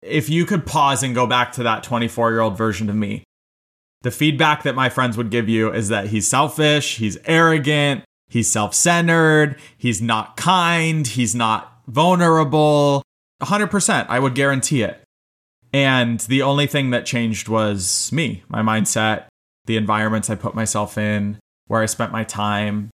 If 0.03 0.29
you 0.29 0.45
could 0.45 0.67
pause 0.67 1.03
and 1.03 1.15
go 1.15 1.27
back 1.27 1.53
to 1.53 1.63
that 1.63 1.83
24 1.83 2.31
year 2.31 2.41
old 2.41 2.57
version 2.57 2.91
of 2.91 2.97
me, 2.97 3.25
the 4.03 4.11
feedback 4.11 4.63
that 4.65 4.75
my 4.75 4.89
friends 4.89 5.17
would 5.17 5.31
give 5.31 5.49
you 5.49 5.73
is 5.73 5.89
that 5.89 6.09
he's 6.09 6.29
selfish, 6.29 6.99
he's 6.99 7.19
arrogant, 7.25 8.05
he's 8.29 8.51
self 8.51 8.75
centered, 8.75 9.57
he's 9.77 10.03
not 10.03 10.37
kind, 10.37 11.07
he's 11.07 11.35
not 11.35 11.81
vulnerable. 11.87 13.03
100%, 13.43 14.07
I 14.09 14.19
would 14.19 14.35
guarantee 14.35 14.83
it. 14.83 15.03
And 15.73 16.21
the 16.21 16.43
only 16.43 16.67
thing 16.67 16.91
that 16.91 17.05
changed 17.05 17.49
was 17.49 18.11
me, 18.13 18.45
my 18.49 18.63
mindset, 18.63 19.27
the 19.67 19.77
environments 19.77 20.31
I 20.31 20.37
put 20.37 20.55
myself 20.55 20.97
in, 20.97 21.39
where 21.67 21.83
I 21.83 21.87
spent 21.87 22.13
my 22.13 22.25
time. 22.25 22.91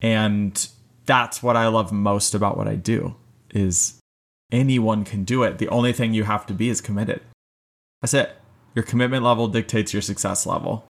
And 0.00 0.68
that's 1.06 1.42
what 1.42 1.56
I 1.56 1.68
love 1.68 1.92
most 1.92 2.34
about 2.34 2.56
what 2.56 2.68
I 2.68 2.76
do 2.76 3.16
is 3.50 3.98
anyone 4.50 5.04
can 5.04 5.24
do 5.24 5.42
it. 5.42 5.58
The 5.58 5.68
only 5.68 5.92
thing 5.92 6.14
you 6.14 6.24
have 6.24 6.46
to 6.46 6.54
be 6.54 6.68
is 6.68 6.80
committed. 6.80 7.20
That's 8.00 8.14
it. 8.14 8.36
Your 8.74 8.84
commitment 8.84 9.22
level 9.22 9.48
dictates 9.48 9.92
your 9.92 10.02
success 10.02 10.46
level. 10.46 10.86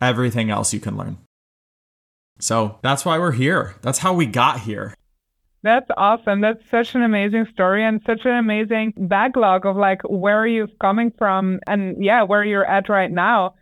Everything 0.00 0.50
else 0.50 0.72
you 0.72 0.80
can 0.80 0.96
learn. 0.96 1.18
So 2.38 2.78
that's 2.82 3.04
why 3.04 3.18
we're 3.18 3.32
here. 3.32 3.74
That's 3.82 3.98
how 3.98 4.14
we 4.14 4.26
got 4.26 4.60
here. 4.60 4.94
That's 5.62 5.90
awesome. 5.96 6.40
That's 6.40 6.62
such 6.70 6.94
an 6.94 7.02
amazing 7.02 7.46
story 7.52 7.84
and 7.84 8.00
such 8.06 8.24
an 8.24 8.32
amazing 8.32 8.94
backlog 8.96 9.66
of 9.66 9.76
like 9.76 10.00
where 10.04 10.46
you're 10.46 10.68
coming 10.80 11.12
from 11.18 11.60
and 11.66 12.02
yeah, 12.02 12.22
where 12.22 12.42
you're 12.44 12.64
at 12.64 12.88
right 12.88 13.10
now. 13.10 13.54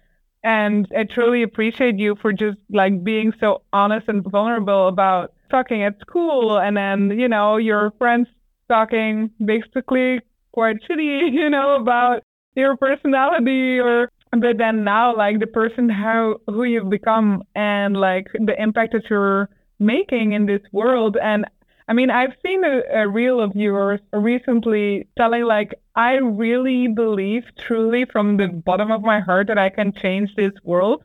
And 0.49 0.89
I 0.97 1.05
truly 1.05 1.43
appreciate 1.43 1.99
you 1.99 2.17
for 2.23 2.33
just 2.33 2.57
like 2.71 3.05
being 3.05 3.35
so 3.39 3.61
honest 3.75 4.09
and 4.09 4.25
vulnerable 4.25 4.89
about 4.89 5.35
talking 5.51 5.83
at 5.83 6.01
school 6.01 6.59
and 6.59 6.75
then, 6.75 7.11
you 7.19 7.29
know, 7.29 7.59
your 7.59 7.93
friends 7.99 8.29
talking 8.67 9.31
basically 9.45 10.21
quite 10.53 10.77
shitty, 10.89 11.33
you 11.33 11.51
know, 11.51 11.77
about 11.77 12.23
your 12.57 12.79
personality 12.79 13.79
or 13.79 14.09
but 14.31 14.57
then 14.57 14.85
now 14.85 15.15
like 15.15 15.39
the 15.39 15.47
person 15.47 15.91
how 15.91 16.37
who 16.47 16.65
you've 16.65 16.89
become 16.89 17.43
and 17.55 17.99
like 17.99 18.29
the 18.33 18.55
impact 18.59 18.95
that 18.95 19.03
you're 19.11 19.51
making 19.79 20.33
in 20.33 20.47
this 20.47 20.63
world. 20.73 21.19
And 21.23 21.45
I 21.89 21.95
mean, 21.95 22.11
I've 22.11 22.35
seen 22.45 22.65
a, 22.65 22.83
a 22.93 23.09
reel 23.09 23.41
of 23.41 23.57
yours 23.57 24.01
recently 24.13 25.09
telling, 25.17 25.45
like, 25.45 25.75
I 25.95 26.17
really 26.17 26.87
believe 26.89 27.45
truly 27.57 28.05
from 28.05 28.37
the 28.37 28.49
bottom 28.49 28.91
of 28.91 29.01
my 29.01 29.21
heart 29.21 29.47
that 29.47 29.57
I 29.57 29.71
can 29.71 29.93
change 29.93 30.35
this 30.37 30.53
world. 30.63 31.03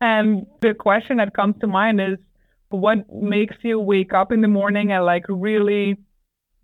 And 0.00 0.46
the 0.60 0.74
question 0.74 1.16
that 1.16 1.34
comes 1.34 1.56
to 1.60 1.66
mind 1.66 2.00
is 2.00 2.18
what 2.68 3.12
makes 3.12 3.56
you 3.62 3.80
wake 3.80 4.14
up 4.14 4.30
in 4.30 4.42
the 4.42 4.48
morning 4.48 4.92
and, 4.92 5.04
like, 5.04 5.24
really 5.28 5.96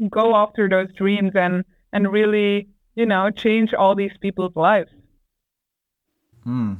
go 0.08 0.36
after 0.36 0.68
those 0.68 0.92
dreams 0.94 1.32
and, 1.34 1.64
and 1.92 2.12
really, 2.12 2.68
you 2.94 3.06
know, 3.06 3.28
change 3.30 3.74
all 3.74 3.96
these 3.96 4.16
people's 4.20 4.54
lives? 4.54 4.90
Hmm. 6.44 6.74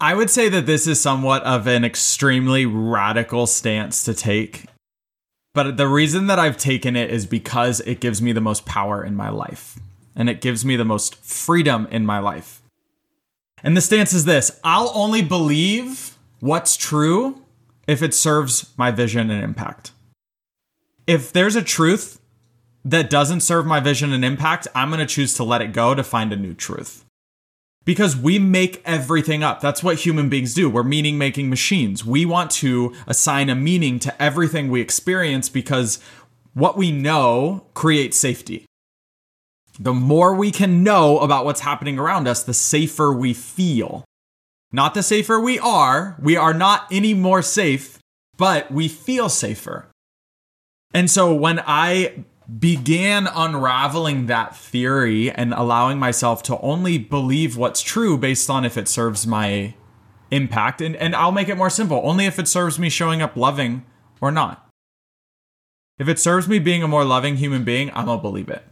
I 0.00 0.14
would 0.14 0.30
say 0.30 0.48
that 0.48 0.64
this 0.64 0.86
is 0.86 0.98
somewhat 0.98 1.42
of 1.42 1.66
an 1.66 1.84
extremely 1.84 2.64
radical 2.64 3.46
stance 3.46 4.02
to 4.04 4.14
take 4.14 4.64
but 5.54 5.76
the 5.76 5.88
reason 5.88 6.26
that 6.26 6.38
I've 6.38 6.56
taken 6.56 6.96
it 6.96 7.10
is 7.10 7.24
because 7.24 7.80
it 7.80 8.00
gives 8.00 8.20
me 8.20 8.32
the 8.32 8.40
most 8.40 8.66
power 8.66 9.02
in 9.02 9.14
my 9.14 9.30
life 9.30 9.78
and 10.14 10.28
it 10.28 10.40
gives 10.40 10.64
me 10.64 10.76
the 10.76 10.84
most 10.84 11.16
freedom 11.16 11.88
in 11.90 12.04
my 12.04 12.18
life. 12.18 12.60
And 13.62 13.76
the 13.76 13.80
stance 13.80 14.12
is 14.12 14.24
this 14.26 14.60
I'll 14.62 14.92
only 14.94 15.22
believe 15.22 16.18
what's 16.40 16.76
true 16.76 17.42
if 17.86 18.02
it 18.02 18.12
serves 18.12 18.72
my 18.76 18.90
vision 18.90 19.30
and 19.30 19.42
impact. 19.42 19.92
If 21.06 21.32
there's 21.32 21.56
a 21.56 21.62
truth 21.62 22.20
that 22.84 23.08
doesn't 23.08 23.40
serve 23.40 23.64
my 23.64 23.80
vision 23.80 24.12
and 24.12 24.24
impact, 24.24 24.68
I'm 24.74 24.88
going 24.88 25.00
to 25.00 25.06
choose 25.06 25.34
to 25.34 25.44
let 25.44 25.62
it 25.62 25.72
go 25.72 25.94
to 25.94 26.02
find 26.02 26.32
a 26.32 26.36
new 26.36 26.54
truth 26.54 27.04
because 27.84 28.16
we 28.16 28.38
make 28.38 28.82
everything 28.84 29.42
up. 29.42 29.60
That's 29.60 29.82
what 29.82 30.00
human 30.00 30.28
beings 30.28 30.54
do. 30.54 30.70
We're 30.70 30.82
meaning 30.82 31.18
making 31.18 31.50
machines. 31.50 32.04
We 32.04 32.24
want 32.24 32.50
to 32.52 32.94
assign 33.06 33.50
a 33.50 33.54
meaning 33.54 33.98
to 34.00 34.22
everything 34.22 34.68
we 34.68 34.80
experience 34.80 35.48
because 35.48 35.98
what 36.54 36.76
we 36.76 36.90
know 36.92 37.66
creates 37.74 38.18
safety. 38.18 38.64
The 39.78 39.92
more 39.92 40.34
we 40.34 40.50
can 40.50 40.84
know 40.84 41.18
about 41.18 41.44
what's 41.44 41.60
happening 41.60 41.98
around 41.98 42.28
us, 42.28 42.42
the 42.42 42.54
safer 42.54 43.12
we 43.12 43.34
feel. 43.34 44.04
Not 44.72 44.94
the 44.94 45.02
safer 45.02 45.38
we 45.40 45.58
are. 45.58 46.16
We 46.20 46.36
are 46.36 46.54
not 46.54 46.86
any 46.90 47.12
more 47.12 47.42
safe, 47.42 47.98
but 48.36 48.70
we 48.70 48.88
feel 48.88 49.28
safer. 49.28 49.88
And 50.92 51.10
so 51.10 51.34
when 51.34 51.60
I 51.66 52.24
began 52.58 53.26
unraveling 53.26 54.26
that 54.26 54.56
theory 54.56 55.30
and 55.30 55.54
allowing 55.54 55.98
myself 55.98 56.42
to 56.44 56.58
only 56.60 56.98
believe 56.98 57.56
what's 57.56 57.80
true 57.80 58.18
based 58.18 58.50
on 58.50 58.64
if 58.64 58.76
it 58.76 58.88
serves 58.88 59.26
my 59.26 59.74
impact. 60.30 60.80
And, 60.80 60.94
and 60.96 61.14
I'll 61.14 61.32
make 61.32 61.48
it 61.48 61.56
more 61.56 61.70
simple 61.70 62.00
only 62.04 62.26
if 62.26 62.38
it 62.38 62.48
serves 62.48 62.78
me 62.78 62.90
showing 62.90 63.22
up 63.22 63.36
loving 63.36 63.84
or 64.20 64.30
not. 64.30 64.68
If 65.98 66.08
it 66.08 66.18
serves 66.18 66.48
me 66.48 66.58
being 66.58 66.82
a 66.82 66.88
more 66.88 67.04
loving 67.04 67.36
human 67.36 67.64
being, 67.64 67.90
I'm 67.94 68.06
gonna 68.06 68.20
believe 68.20 68.48
it. 68.48 68.64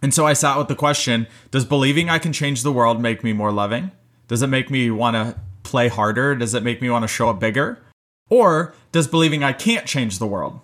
And 0.00 0.14
so 0.14 0.26
I 0.26 0.32
sat 0.32 0.56
with 0.56 0.68
the 0.68 0.74
question 0.74 1.26
Does 1.50 1.64
believing 1.64 2.08
I 2.08 2.18
can 2.18 2.32
change 2.32 2.62
the 2.62 2.72
world 2.72 3.00
make 3.00 3.22
me 3.22 3.32
more 3.32 3.52
loving? 3.52 3.92
Does 4.26 4.42
it 4.42 4.48
make 4.48 4.70
me 4.70 4.90
wanna 4.90 5.40
play 5.62 5.88
harder? 5.88 6.34
Does 6.34 6.54
it 6.54 6.62
make 6.62 6.80
me 6.80 6.90
wanna 6.90 7.08
show 7.08 7.28
up 7.28 7.38
bigger? 7.38 7.78
Or 8.30 8.74
does 8.90 9.06
believing 9.06 9.44
I 9.44 9.52
can't 9.52 9.86
change 9.86 10.18
the 10.18 10.26
world 10.26 10.60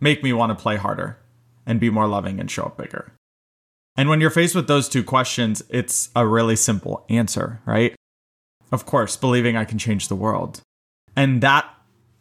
make 0.00 0.22
me 0.22 0.32
want 0.32 0.50
to 0.50 0.62
play 0.62 0.76
harder 0.76 1.18
and 1.66 1.80
be 1.80 1.90
more 1.90 2.06
loving 2.06 2.40
and 2.40 2.50
show 2.50 2.64
up 2.64 2.76
bigger? 2.76 3.12
And 3.96 4.08
when 4.08 4.20
you're 4.20 4.30
faced 4.30 4.54
with 4.54 4.68
those 4.68 4.88
two 4.88 5.02
questions, 5.02 5.62
it's 5.68 6.10
a 6.14 6.26
really 6.26 6.56
simple 6.56 7.04
answer, 7.08 7.60
right? 7.66 7.96
Of 8.70 8.86
course, 8.86 9.16
believing 9.16 9.56
I 9.56 9.64
can 9.64 9.78
change 9.78 10.08
the 10.08 10.14
world. 10.14 10.60
And 11.16 11.40
that 11.42 11.68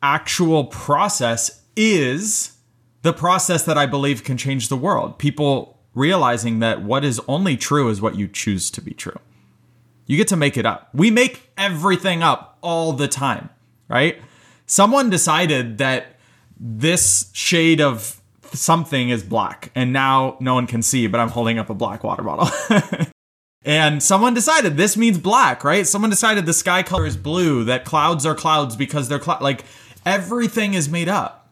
actual 0.01 0.65
process 0.65 1.61
is 1.75 2.57
the 3.03 3.13
process 3.13 3.63
that 3.63 3.77
I 3.77 3.85
believe 3.85 4.23
can 4.23 4.37
change 4.37 4.69
the 4.69 4.75
world. 4.75 5.19
People 5.19 5.79
realizing 5.93 6.59
that 6.59 6.81
what 6.81 7.03
is 7.03 7.21
only 7.27 7.57
true 7.57 7.89
is 7.89 8.01
what 8.01 8.15
you 8.15 8.27
choose 8.27 8.71
to 8.71 8.81
be 8.81 8.91
true. 8.91 9.19
You 10.07 10.17
get 10.17 10.27
to 10.29 10.35
make 10.35 10.57
it 10.57 10.65
up. 10.65 10.89
We 10.93 11.11
make 11.11 11.49
everything 11.57 12.23
up 12.23 12.57
all 12.61 12.93
the 12.93 13.07
time, 13.07 13.49
right? 13.87 14.21
Someone 14.65 15.09
decided 15.09 15.77
that 15.77 16.16
this 16.59 17.29
shade 17.33 17.81
of 17.81 18.21
something 18.53 19.09
is 19.09 19.23
black 19.23 19.71
and 19.75 19.91
now 19.91 20.37
no 20.39 20.53
one 20.53 20.67
can 20.67 20.81
see 20.81 21.07
but 21.07 21.19
i'm 21.19 21.29
holding 21.29 21.59
up 21.59 21.69
a 21.69 21.73
black 21.73 22.03
water 22.03 22.23
bottle. 22.23 22.49
And 23.65 24.01
someone 24.01 24.33
decided 24.33 24.77
this 24.77 24.95
means 24.95 25.17
black 25.17 25.65
right? 25.65 25.85
Someone 25.85 26.09
decided 26.09 26.45
the 26.45 26.53
sky 26.53 26.83
color 26.83 27.05
is 27.05 27.17
blue 27.17 27.65
that 27.65 27.83
clouds 27.83 28.25
are 28.25 28.33
clouds 28.33 28.77
because 28.77 29.09
they're 29.09 29.21
cl- 29.21 29.39
like 29.41 29.65
everything 30.05 30.73
is 30.73 30.87
made 30.87 31.09
up. 31.09 31.49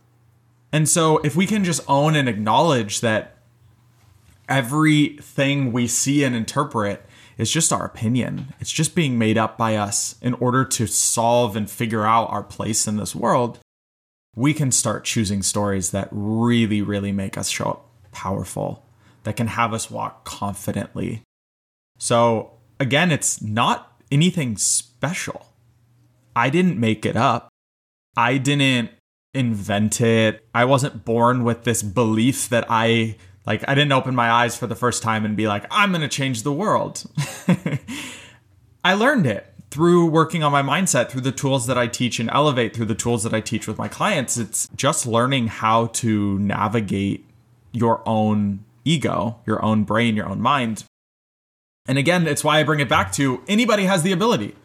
And 0.71 0.87
so 0.87 1.17
if 1.19 1.35
we 1.35 1.45
can 1.45 1.65
just 1.65 1.81
own 1.89 2.15
and 2.15 2.29
acknowledge 2.29 3.01
that 3.01 3.35
everything 4.47 5.73
we 5.73 5.87
see 5.87 6.23
and 6.23 6.35
interpret 6.35 7.05
is 7.37 7.51
just 7.51 7.73
our 7.73 7.83
opinion 7.83 8.53
it's 8.59 8.71
just 8.71 8.95
being 8.95 9.17
made 9.17 9.37
up 9.37 9.57
by 9.57 9.75
us 9.75 10.15
in 10.21 10.35
order 10.35 10.63
to 10.63 10.85
solve 10.85 11.55
and 11.55 11.69
figure 11.69 12.05
out 12.05 12.29
our 12.29 12.43
place 12.43 12.87
in 12.87 12.97
this 12.97 13.15
world 13.15 13.59
we 14.35 14.53
can 14.53 14.71
start 14.71 15.05
choosing 15.05 15.41
stories 15.41 15.91
that 15.91 16.09
really, 16.11 16.81
really 16.81 17.11
make 17.11 17.37
us 17.37 17.49
show 17.49 17.65
up 17.65 17.89
powerful, 18.11 18.85
that 19.23 19.35
can 19.35 19.47
have 19.47 19.73
us 19.73 19.89
walk 19.89 20.25
confidently. 20.25 21.23
So, 21.97 22.51
again, 22.79 23.11
it's 23.11 23.41
not 23.41 24.01
anything 24.11 24.57
special. 24.57 25.47
I 26.35 26.49
didn't 26.49 26.79
make 26.79 27.05
it 27.05 27.15
up. 27.15 27.49
I 28.17 28.37
didn't 28.37 28.91
invent 29.33 30.01
it. 30.01 30.45
I 30.53 30.65
wasn't 30.65 31.05
born 31.05 31.43
with 31.43 31.63
this 31.63 31.81
belief 31.81 32.49
that 32.49 32.65
I 32.69 33.17
like 33.45 33.63
I 33.67 33.75
didn't 33.75 33.91
open 33.91 34.15
my 34.15 34.31
eyes 34.31 34.55
for 34.57 34.67
the 34.67 34.75
first 34.75 35.03
time 35.03 35.23
and 35.25 35.37
be 35.37 35.47
like, 35.47 35.65
I'm 35.69 35.91
going 35.91 36.01
to 36.01 36.07
change 36.07 36.43
the 36.43 36.51
world. 36.51 37.03
I 38.83 38.93
learned 38.93 39.27
it 39.27 39.54
through 39.75 40.05
working 40.05 40.41
on 40.41 40.53
my 40.53 40.61
mindset, 40.61 41.09
through 41.09 41.19
the 41.19 41.33
tools 41.33 41.67
that 41.67 41.77
I 41.77 41.87
teach 41.87 42.17
and 42.21 42.29
elevate, 42.31 42.73
through 42.73 42.85
the 42.85 42.95
tools 42.95 43.23
that 43.23 43.33
I 43.33 43.41
teach 43.41 43.67
with 43.67 43.77
my 43.77 43.89
clients, 43.89 44.37
it's 44.37 44.69
just 44.73 45.05
learning 45.05 45.47
how 45.47 45.87
to 45.87 46.39
navigate 46.39 47.25
your 47.73 48.01
own 48.07 48.63
ego, 48.85 49.41
your 49.45 49.61
own 49.61 49.83
brain, 49.83 50.15
your 50.15 50.29
own 50.29 50.39
mind. 50.39 50.85
And 51.89 51.97
again, 51.97 52.25
it's 52.25 52.41
why 52.41 52.59
I 52.59 52.63
bring 52.63 52.79
it 52.79 52.87
back 52.87 53.11
to 53.13 53.43
anybody 53.49 53.83
has 53.83 54.01
the 54.01 54.13
ability. 54.13 54.55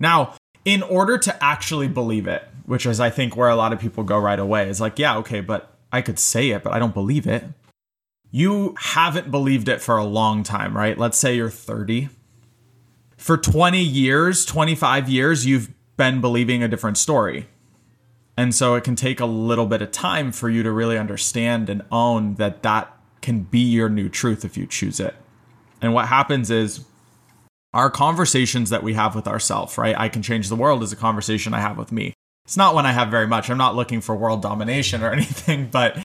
Now, 0.00 0.34
in 0.64 0.82
order 0.82 1.16
to 1.16 1.44
actually 1.44 1.86
believe 1.86 2.26
it, 2.26 2.42
which 2.66 2.86
is 2.86 2.98
I 2.98 3.08
think 3.08 3.36
where 3.36 3.50
a 3.50 3.54
lot 3.54 3.72
of 3.72 3.78
people 3.78 4.02
go 4.02 4.18
right 4.18 4.40
away, 4.40 4.68
is 4.68 4.80
like, 4.80 4.98
yeah, 4.98 5.16
okay, 5.18 5.40
but 5.40 5.76
I 5.92 6.02
could 6.02 6.18
say 6.18 6.50
it, 6.50 6.64
but 6.64 6.72
I 6.72 6.80
don't 6.80 6.92
believe 6.92 7.28
it. 7.28 7.44
You 8.32 8.74
haven't 8.78 9.30
believed 9.30 9.68
it 9.68 9.80
for 9.80 9.96
a 9.96 10.04
long 10.04 10.42
time, 10.42 10.76
right? 10.76 10.98
Let's 10.98 11.18
say 11.18 11.36
you're 11.36 11.50
30. 11.50 12.08
For 13.20 13.36
20 13.36 13.82
years, 13.82 14.46
25 14.46 15.10
years, 15.10 15.44
you've 15.44 15.68
been 15.98 16.22
believing 16.22 16.62
a 16.62 16.68
different 16.68 16.96
story. 16.96 17.48
And 18.34 18.54
so 18.54 18.76
it 18.76 18.82
can 18.82 18.96
take 18.96 19.20
a 19.20 19.26
little 19.26 19.66
bit 19.66 19.82
of 19.82 19.92
time 19.92 20.32
for 20.32 20.48
you 20.48 20.62
to 20.62 20.72
really 20.72 20.96
understand 20.96 21.68
and 21.68 21.82
own 21.92 22.36
that 22.36 22.62
that 22.62 22.96
can 23.20 23.42
be 23.42 23.58
your 23.58 23.90
new 23.90 24.08
truth 24.08 24.42
if 24.42 24.56
you 24.56 24.66
choose 24.66 24.98
it. 24.98 25.14
And 25.82 25.92
what 25.92 26.08
happens 26.08 26.50
is 26.50 26.86
our 27.74 27.90
conversations 27.90 28.70
that 28.70 28.82
we 28.82 28.94
have 28.94 29.14
with 29.14 29.28
ourselves, 29.28 29.76
right? 29.76 29.94
I 29.98 30.08
can 30.08 30.22
change 30.22 30.48
the 30.48 30.56
world 30.56 30.82
is 30.82 30.90
a 30.90 30.96
conversation 30.96 31.52
I 31.52 31.60
have 31.60 31.76
with 31.76 31.92
me. 31.92 32.14
It's 32.46 32.56
not 32.56 32.74
one 32.74 32.86
I 32.86 32.92
have 32.92 33.10
very 33.10 33.26
much. 33.26 33.50
I'm 33.50 33.58
not 33.58 33.76
looking 33.76 34.00
for 34.00 34.16
world 34.16 34.40
domination 34.40 35.02
or 35.02 35.12
anything, 35.12 35.68
but 35.70 36.02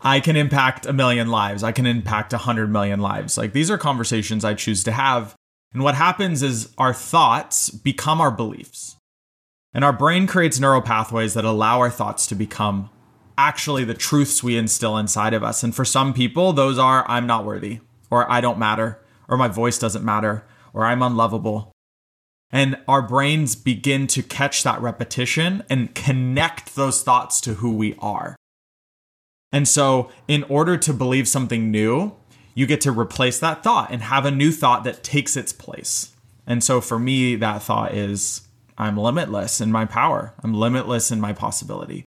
I 0.00 0.18
can 0.18 0.34
impact 0.34 0.86
a 0.86 0.94
million 0.94 1.28
lives. 1.28 1.62
I 1.62 1.72
can 1.72 1.84
impact 1.84 2.32
a 2.32 2.38
hundred 2.38 2.70
million 2.70 3.00
lives. 3.00 3.36
Like 3.36 3.52
these 3.52 3.70
are 3.70 3.76
conversations 3.76 4.46
I 4.46 4.54
choose 4.54 4.82
to 4.84 4.92
have. 4.92 5.34
And 5.74 5.82
what 5.82 5.96
happens 5.96 6.42
is 6.42 6.72
our 6.78 6.94
thoughts 6.94 7.68
become 7.68 8.20
our 8.20 8.30
beliefs. 8.30 8.96
And 9.74 9.84
our 9.84 9.92
brain 9.92 10.28
creates 10.28 10.60
neural 10.60 10.80
pathways 10.80 11.34
that 11.34 11.44
allow 11.44 11.80
our 11.80 11.90
thoughts 11.90 12.28
to 12.28 12.36
become 12.36 12.90
actually 13.36 13.82
the 13.82 13.92
truths 13.92 14.42
we 14.42 14.56
instill 14.56 14.96
inside 14.96 15.34
of 15.34 15.42
us. 15.42 15.64
And 15.64 15.74
for 15.74 15.84
some 15.84 16.14
people, 16.14 16.52
those 16.52 16.78
are 16.78 17.04
I'm 17.08 17.26
not 17.26 17.44
worthy, 17.44 17.80
or 18.08 18.30
I 18.30 18.40
don't 18.40 18.58
matter, 18.58 19.00
or 19.28 19.36
my 19.36 19.48
voice 19.48 19.76
doesn't 19.76 20.04
matter, 20.04 20.44
or 20.72 20.84
I'm 20.84 21.02
unlovable. 21.02 21.72
And 22.52 22.78
our 22.86 23.02
brains 23.02 23.56
begin 23.56 24.06
to 24.08 24.22
catch 24.22 24.62
that 24.62 24.80
repetition 24.80 25.64
and 25.68 25.92
connect 25.92 26.76
those 26.76 27.02
thoughts 27.02 27.40
to 27.40 27.54
who 27.54 27.74
we 27.74 27.96
are. 27.98 28.36
And 29.50 29.66
so, 29.66 30.10
in 30.28 30.44
order 30.44 30.76
to 30.76 30.92
believe 30.92 31.26
something 31.26 31.72
new, 31.72 32.12
you 32.54 32.66
get 32.66 32.80
to 32.82 32.92
replace 32.92 33.38
that 33.40 33.62
thought 33.62 33.90
and 33.90 34.02
have 34.02 34.24
a 34.24 34.30
new 34.30 34.52
thought 34.52 34.84
that 34.84 35.02
takes 35.02 35.36
its 35.36 35.52
place. 35.52 36.12
And 36.46 36.62
so, 36.62 36.80
for 36.80 36.98
me, 36.98 37.36
that 37.36 37.62
thought 37.62 37.94
is 37.94 38.42
I'm 38.76 38.96
limitless 38.96 39.60
in 39.60 39.72
my 39.72 39.84
power, 39.84 40.34
I'm 40.42 40.54
limitless 40.54 41.10
in 41.10 41.20
my 41.20 41.32
possibility. 41.32 42.04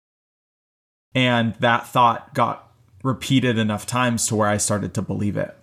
And 1.16 1.56
that 1.56 1.88
thought 1.88 2.34
got 2.34 2.72
repeated 3.04 3.58
enough 3.58 3.86
times 3.86 4.28
to 4.28 4.36
where 4.36 4.50
I 4.50 4.58
started 4.58 4.94
to 4.96 5.02
believe 5.02 5.38
it. 5.38 5.56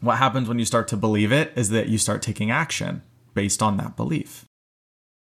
What 0.00 0.18
happens 0.18 0.48
when 0.48 0.58
you 0.58 0.64
start 0.64 0.88
to 0.88 0.96
believe 0.96 1.32
it 1.32 1.52
is 1.56 1.70
that 1.70 1.88
you 1.88 1.98
start 1.98 2.22
taking 2.22 2.50
action 2.50 3.02
based 3.34 3.62
on 3.62 3.76
that 3.76 3.96
belief. 3.96 4.44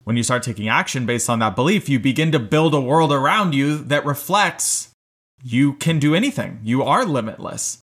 When 0.03 0.17
you 0.17 0.23
start 0.23 0.43
taking 0.43 0.67
action 0.67 1.05
based 1.05 1.29
on 1.29 1.39
that 1.39 1.55
belief, 1.55 1.87
you 1.87 1.99
begin 1.99 2.31
to 2.31 2.39
build 2.39 2.73
a 2.73 2.81
world 2.81 3.11
around 3.11 3.53
you 3.53 3.77
that 3.77 4.05
reflects 4.05 4.89
you 5.43 5.73
can 5.73 5.99
do 5.99 6.15
anything. 6.15 6.59
You 6.63 6.83
are 6.83 7.05
limitless. 7.05 7.82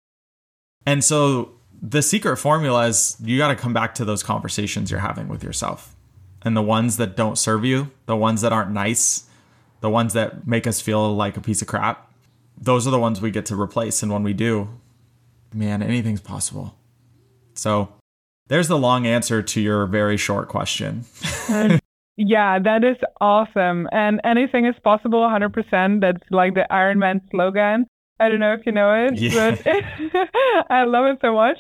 And 0.86 1.02
so 1.02 1.52
the 1.82 2.00
secret 2.00 2.36
formula 2.36 2.86
is 2.86 3.16
you 3.20 3.36
got 3.36 3.48
to 3.48 3.56
come 3.56 3.72
back 3.72 3.94
to 3.96 4.04
those 4.04 4.22
conversations 4.22 4.90
you're 4.90 5.00
having 5.00 5.28
with 5.28 5.42
yourself. 5.42 5.94
And 6.42 6.56
the 6.56 6.62
ones 6.62 6.96
that 6.96 7.16
don't 7.16 7.36
serve 7.36 7.64
you, 7.64 7.90
the 8.06 8.16
ones 8.16 8.40
that 8.42 8.52
aren't 8.52 8.70
nice, 8.70 9.24
the 9.80 9.90
ones 9.90 10.12
that 10.14 10.46
make 10.46 10.66
us 10.66 10.80
feel 10.80 11.14
like 11.14 11.36
a 11.36 11.40
piece 11.40 11.60
of 11.60 11.68
crap, 11.68 12.12
those 12.56 12.86
are 12.86 12.90
the 12.90 12.98
ones 12.98 13.20
we 13.20 13.30
get 13.30 13.46
to 13.46 13.60
replace. 13.60 14.02
And 14.02 14.12
when 14.12 14.22
we 14.22 14.32
do, 14.32 14.68
man, 15.52 15.82
anything's 15.82 16.20
possible. 16.20 16.74
So 17.54 17.92
there's 18.48 18.68
the 18.68 18.78
long 18.78 19.06
answer 19.06 19.42
to 19.42 19.60
your 19.60 19.86
very 19.86 20.16
short 20.16 20.48
question. 20.48 21.04
yeah, 22.16 22.58
that 22.58 22.84
is 22.84 22.96
awesome. 23.20 23.88
And 23.92 24.20
anything 24.24 24.66
is 24.66 24.74
possible 24.84 25.20
100%. 25.20 26.00
That's 26.00 26.22
like 26.30 26.54
the 26.54 26.72
Iron 26.72 26.98
Man 26.98 27.20
slogan. 27.30 27.86
I 28.18 28.28
don't 28.28 28.40
know 28.40 28.54
if 28.54 28.64
you 28.64 28.72
know 28.72 28.92
it, 28.92 29.18
yeah. 29.18 29.56
but 29.62 30.26
I 30.70 30.84
love 30.84 31.06
it 31.06 31.18
so 31.20 31.34
much. 31.34 31.58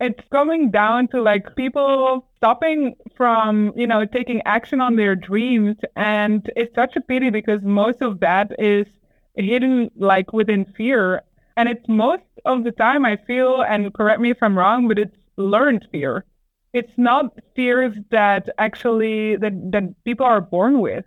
It's 0.00 0.22
coming 0.30 0.70
down 0.70 1.08
to 1.08 1.20
like 1.20 1.56
people 1.56 2.24
stopping 2.36 2.94
from, 3.16 3.72
you 3.76 3.86
know, 3.86 4.04
taking 4.04 4.40
action 4.46 4.80
on 4.80 4.96
their 4.96 5.16
dreams. 5.16 5.76
And 5.96 6.48
it's 6.56 6.74
such 6.74 6.96
a 6.96 7.00
pity 7.00 7.30
because 7.30 7.60
most 7.62 8.00
of 8.00 8.20
that 8.20 8.52
is 8.58 8.86
hidden 9.34 9.90
like 9.96 10.32
within 10.32 10.64
fear. 10.76 11.22
And 11.56 11.68
it's 11.68 11.86
most 11.88 12.22
of 12.44 12.62
the 12.62 12.70
time 12.70 13.04
I 13.04 13.16
feel, 13.26 13.62
and 13.62 13.92
correct 13.92 14.20
me 14.20 14.30
if 14.30 14.38
I'm 14.40 14.56
wrong, 14.56 14.86
but 14.86 14.98
it's 14.98 15.16
learned 15.36 15.86
fear. 15.90 16.24
It's 16.72 16.92
not 16.96 17.36
fears 17.56 17.96
that 18.10 18.48
actually 18.58 19.36
that, 19.36 19.52
that 19.72 20.04
people 20.04 20.26
are 20.26 20.40
born 20.40 20.80
with. 20.80 21.06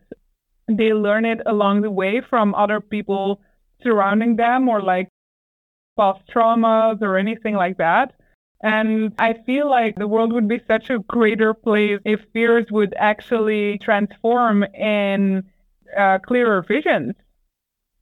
They 0.67 0.93
learn 0.93 1.25
it 1.25 1.39
along 1.45 1.81
the 1.81 1.91
way 1.91 2.21
from 2.21 2.53
other 2.55 2.81
people 2.81 3.41
surrounding 3.83 4.35
them 4.35 4.69
or 4.69 4.81
like 4.81 5.09
past 5.97 6.21
traumas 6.33 7.01
or 7.01 7.17
anything 7.17 7.55
like 7.55 7.77
that. 7.77 8.13
And 8.63 9.13
I 9.17 9.33
feel 9.45 9.69
like 9.69 9.95
the 9.95 10.07
world 10.07 10.33
would 10.33 10.47
be 10.47 10.61
such 10.67 10.89
a 10.89 10.99
greater 10.99 11.53
place 11.53 11.99
if 12.05 12.19
fears 12.31 12.67
would 12.69 12.93
actually 12.97 13.79
transform 13.79 14.63
in 14.63 15.43
uh, 15.97 16.19
clearer 16.19 16.61
visions. 16.61 17.15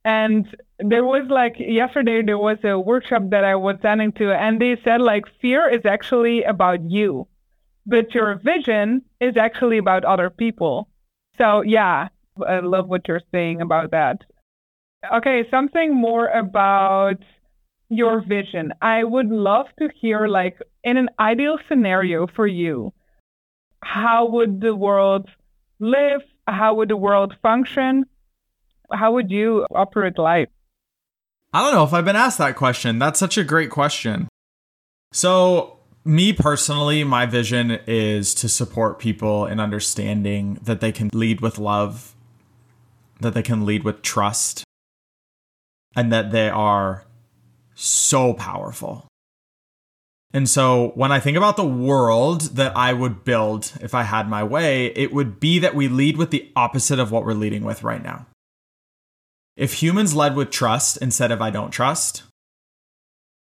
And 0.04 0.46
there 0.78 1.04
was 1.04 1.28
like 1.28 1.56
yesterday, 1.58 2.22
there 2.22 2.38
was 2.38 2.58
a 2.64 2.78
workshop 2.78 3.22
that 3.30 3.44
I 3.44 3.54
was 3.54 3.76
attending 3.76 4.12
to, 4.12 4.32
and 4.32 4.60
they 4.60 4.76
said 4.82 5.00
like 5.00 5.24
fear 5.40 5.68
is 5.68 5.84
actually 5.84 6.42
about 6.44 6.90
you, 6.90 7.26
but 7.86 8.14
your 8.14 8.36
vision 8.36 9.02
is 9.20 9.36
actually 9.36 9.78
about 9.78 10.04
other 10.04 10.30
people. 10.30 10.88
So, 11.36 11.62
yeah, 11.62 12.08
I 12.46 12.60
love 12.60 12.88
what 12.88 13.08
you're 13.08 13.22
saying 13.32 13.60
about 13.60 13.90
that. 13.92 14.24
Okay, 15.08 15.44
something 15.50 15.94
more 15.94 16.28
about 16.28 17.16
your 17.88 18.20
vision. 18.20 18.72
I 18.82 19.02
would 19.02 19.28
love 19.28 19.66
to 19.78 19.88
hear, 20.00 20.26
like, 20.26 20.58
in 20.84 20.96
an 20.96 21.08
ideal 21.18 21.58
scenario 21.68 22.26
for 22.26 22.46
you, 22.46 22.92
how 23.82 24.28
would 24.28 24.60
the 24.60 24.74
world 24.74 25.28
live? 25.78 26.20
How 26.46 26.74
would 26.74 26.90
the 26.90 26.96
world 26.96 27.34
function? 27.42 28.04
How 28.92 29.12
would 29.12 29.30
you 29.30 29.66
operate 29.74 30.18
life? 30.18 30.48
I 31.52 31.62
don't 31.62 31.74
know 31.74 31.84
if 31.84 31.92
I've 31.92 32.04
been 32.04 32.16
asked 32.16 32.38
that 32.38 32.56
question. 32.56 32.98
That's 32.98 33.18
such 33.18 33.38
a 33.38 33.44
great 33.44 33.70
question. 33.70 34.28
So, 35.12 35.78
me 36.04 36.32
personally, 36.32 37.04
my 37.04 37.26
vision 37.26 37.78
is 37.86 38.34
to 38.34 38.48
support 38.48 38.98
people 38.98 39.46
in 39.46 39.58
understanding 39.60 40.58
that 40.62 40.80
they 40.80 40.92
can 40.92 41.10
lead 41.12 41.40
with 41.40 41.58
love, 41.58 42.14
that 43.20 43.34
they 43.34 43.42
can 43.42 43.66
lead 43.66 43.82
with 43.82 44.02
trust, 44.02 44.64
and 45.96 46.12
that 46.12 46.30
they 46.30 46.48
are 46.48 47.04
so 47.74 48.34
powerful. 48.34 49.06
And 50.32 50.48
so 50.48 50.92
when 50.94 51.10
I 51.10 51.18
think 51.18 51.36
about 51.36 51.56
the 51.56 51.66
world 51.66 52.42
that 52.56 52.76
I 52.76 52.92
would 52.92 53.24
build 53.24 53.72
if 53.80 53.94
I 53.94 54.04
had 54.04 54.28
my 54.28 54.44
way, 54.44 54.86
it 54.86 55.12
would 55.12 55.40
be 55.40 55.58
that 55.58 55.74
we 55.74 55.88
lead 55.88 56.16
with 56.16 56.30
the 56.30 56.50
opposite 56.54 57.00
of 57.00 57.10
what 57.10 57.24
we're 57.24 57.32
leading 57.32 57.64
with 57.64 57.82
right 57.82 58.02
now. 58.02 58.26
If 59.56 59.74
humans 59.74 60.14
led 60.14 60.36
with 60.36 60.50
trust 60.50 60.98
instead 60.98 61.32
of 61.32 61.42
I 61.42 61.50
don't 61.50 61.72
trust, 61.72 62.22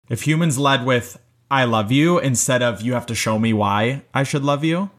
if 0.08 0.26
humans 0.26 0.58
led 0.58 0.87
with 0.87 1.20
I 1.50 1.64
love 1.64 1.92
you 1.92 2.18
instead 2.18 2.62
of 2.62 2.82
you 2.82 2.94
have 2.94 3.06
to 3.06 3.14
show 3.14 3.38
me 3.38 3.52
why 3.52 4.02
I 4.14 4.22
should 4.22 4.42
love 4.42 4.64
you, 4.64 4.90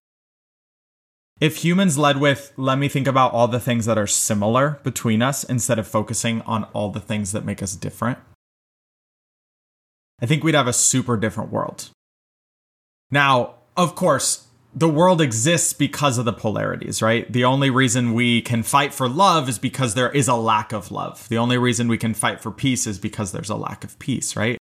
if 1.39 1.57
humans 1.57 1.97
led 1.97 2.17
with 2.17 2.51
let 2.57 2.77
me 2.77 2.89
think 2.89 3.07
about 3.07 3.33
all 3.33 3.47
the 3.47 3.59
things 3.59 3.85
that 3.85 3.97
are 3.97 4.07
similar 4.07 4.79
between 4.83 5.21
us 5.21 5.43
instead 5.43 5.79
of 5.79 5.87
focusing 5.87 6.41
on 6.41 6.65
all 6.73 6.91
the 6.91 6.99
things 6.99 7.31
that 7.31 7.45
make 7.45 7.63
us 7.63 7.75
different, 7.75 8.19
I 10.21 10.25
think 10.25 10.43
we'd 10.43 10.55
have 10.55 10.67
a 10.67 10.73
super 10.73 11.17
different 11.17 11.51
world. 11.51 11.89
Now, 13.09 13.55
of 13.77 13.95
course, 13.95 14.47
the 14.75 14.89
world 14.89 15.21
exists 15.21 15.73
because 15.73 16.17
of 16.17 16.25
the 16.25 16.33
polarities, 16.33 17.01
right? 17.01 17.31
The 17.31 17.45
only 17.45 17.69
reason 17.69 18.13
we 18.13 18.41
can 18.41 18.61
fight 18.61 18.93
for 18.93 19.09
love 19.09 19.49
is 19.49 19.57
because 19.57 19.95
there 19.95 20.11
is 20.11 20.27
a 20.27 20.35
lack 20.35 20.73
of 20.73 20.91
love. 20.91 21.27
The 21.29 21.37
only 21.37 21.57
reason 21.57 21.87
we 21.87 21.97
can 21.97 22.13
fight 22.13 22.41
for 22.41 22.51
peace 22.51 22.85
is 22.85 22.99
because 22.99 23.31
there's 23.31 23.49
a 23.49 23.55
lack 23.55 23.83
of 23.83 23.97
peace, 23.97 24.35
right? 24.35 24.57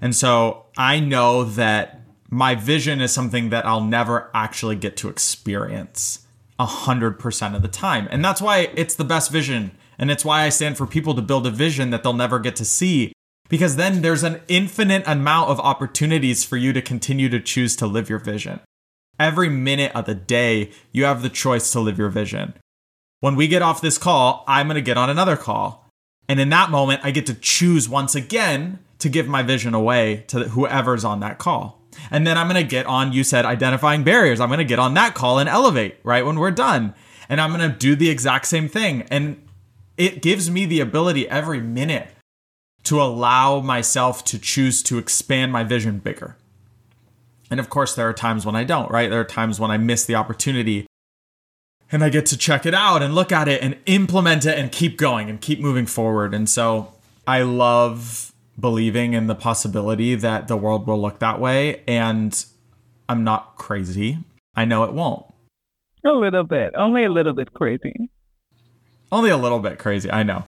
And 0.00 0.16
so 0.16 0.66
I 0.76 1.00
know 1.00 1.44
that 1.44 2.01
my 2.32 2.54
vision 2.54 3.02
is 3.02 3.12
something 3.12 3.50
that 3.50 3.66
I'll 3.66 3.84
never 3.84 4.30
actually 4.32 4.76
get 4.76 4.96
to 4.96 5.10
experience 5.10 6.26
100% 6.58 7.54
of 7.54 7.60
the 7.60 7.68
time. 7.68 8.08
And 8.10 8.24
that's 8.24 8.40
why 8.40 8.70
it's 8.74 8.94
the 8.94 9.04
best 9.04 9.30
vision. 9.30 9.72
And 9.98 10.10
it's 10.10 10.24
why 10.24 10.44
I 10.44 10.48
stand 10.48 10.78
for 10.78 10.86
people 10.86 11.14
to 11.14 11.20
build 11.20 11.46
a 11.46 11.50
vision 11.50 11.90
that 11.90 12.02
they'll 12.02 12.14
never 12.14 12.38
get 12.38 12.56
to 12.56 12.64
see 12.64 13.12
because 13.50 13.76
then 13.76 14.00
there's 14.00 14.22
an 14.22 14.40
infinite 14.48 15.06
amount 15.06 15.50
of 15.50 15.60
opportunities 15.60 16.42
for 16.42 16.56
you 16.56 16.72
to 16.72 16.80
continue 16.80 17.28
to 17.28 17.38
choose 17.38 17.76
to 17.76 17.86
live 17.86 18.08
your 18.08 18.18
vision. 18.18 18.60
Every 19.20 19.50
minute 19.50 19.92
of 19.94 20.06
the 20.06 20.14
day, 20.14 20.70
you 20.90 21.04
have 21.04 21.20
the 21.20 21.28
choice 21.28 21.70
to 21.72 21.80
live 21.80 21.98
your 21.98 22.08
vision. 22.08 22.54
When 23.20 23.36
we 23.36 23.46
get 23.46 23.60
off 23.60 23.82
this 23.82 23.98
call, 23.98 24.42
I'm 24.48 24.68
going 24.68 24.76
to 24.76 24.80
get 24.80 24.96
on 24.96 25.10
another 25.10 25.36
call. 25.36 25.86
And 26.30 26.40
in 26.40 26.48
that 26.48 26.70
moment, 26.70 27.02
I 27.04 27.10
get 27.10 27.26
to 27.26 27.34
choose 27.34 27.90
once 27.90 28.14
again 28.14 28.78
to 29.00 29.10
give 29.10 29.28
my 29.28 29.42
vision 29.42 29.74
away 29.74 30.24
to 30.28 30.44
whoever's 30.44 31.04
on 31.04 31.20
that 31.20 31.36
call. 31.36 31.81
And 32.10 32.26
then 32.26 32.38
I'm 32.38 32.48
going 32.48 32.62
to 32.62 32.68
get 32.68 32.86
on, 32.86 33.12
you 33.12 33.24
said 33.24 33.44
identifying 33.44 34.04
barriers. 34.04 34.40
I'm 34.40 34.48
going 34.48 34.58
to 34.58 34.64
get 34.64 34.78
on 34.78 34.94
that 34.94 35.14
call 35.14 35.38
and 35.38 35.48
elevate 35.48 35.96
right 36.02 36.24
when 36.24 36.38
we're 36.38 36.50
done. 36.50 36.94
And 37.28 37.40
I'm 37.40 37.54
going 37.54 37.70
to 37.70 37.76
do 37.76 37.94
the 37.94 38.10
exact 38.10 38.46
same 38.46 38.68
thing. 38.68 39.02
And 39.10 39.42
it 39.96 40.22
gives 40.22 40.50
me 40.50 40.66
the 40.66 40.80
ability 40.80 41.28
every 41.28 41.60
minute 41.60 42.08
to 42.84 43.00
allow 43.00 43.60
myself 43.60 44.24
to 44.24 44.38
choose 44.38 44.82
to 44.84 44.98
expand 44.98 45.52
my 45.52 45.64
vision 45.64 45.98
bigger. 45.98 46.36
And 47.50 47.60
of 47.60 47.68
course, 47.70 47.94
there 47.94 48.08
are 48.08 48.14
times 48.14 48.44
when 48.46 48.56
I 48.56 48.64
don't, 48.64 48.90
right? 48.90 49.10
There 49.10 49.20
are 49.20 49.24
times 49.24 49.60
when 49.60 49.70
I 49.70 49.76
miss 49.76 50.04
the 50.04 50.14
opportunity 50.14 50.86
and 51.92 52.02
I 52.02 52.08
get 52.08 52.24
to 52.26 52.38
check 52.38 52.64
it 52.64 52.74
out 52.74 53.02
and 53.02 53.14
look 53.14 53.30
at 53.30 53.46
it 53.46 53.62
and 53.62 53.76
implement 53.84 54.46
it 54.46 54.58
and 54.58 54.72
keep 54.72 54.96
going 54.96 55.28
and 55.28 55.40
keep 55.40 55.60
moving 55.60 55.84
forward. 55.84 56.32
And 56.32 56.48
so 56.48 56.94
I 57.26 57.42
love 57.42 58.31
believing 58.58 59.14
in 59.14 59.26
the 59.26 59.34
possibility 59.34 60.14
that 60.14 60.48
the 60.48 60.56
world 60.56 60.86
will 60.86 61.00
look 61.00 61.18
that 61.20 61.40
way. 61.40 61.82
And 61.86 62.44
I'm 63.08 63.24
not 63.24 63.56
crazy. 63.56 64.18
I 64.54 64.64
know 64.64 64.84
it 64.84 64.92
won't. 64.92 65.26
A 66.04 66.10
little 66.10 66.44
bit, 66.44 66.72
only 66.76 67.04
a 67.04 67.10
little 67.10 67.32
bit 67.32 67.52
crazy. 67.52 68.10
Only 69.10 69.30
a 69.30 69.36
little 69.36 69.60
bit 69.60 69.78
crazy, 69.78 70.10
I 70.10 70.22
know. 70.22 70.44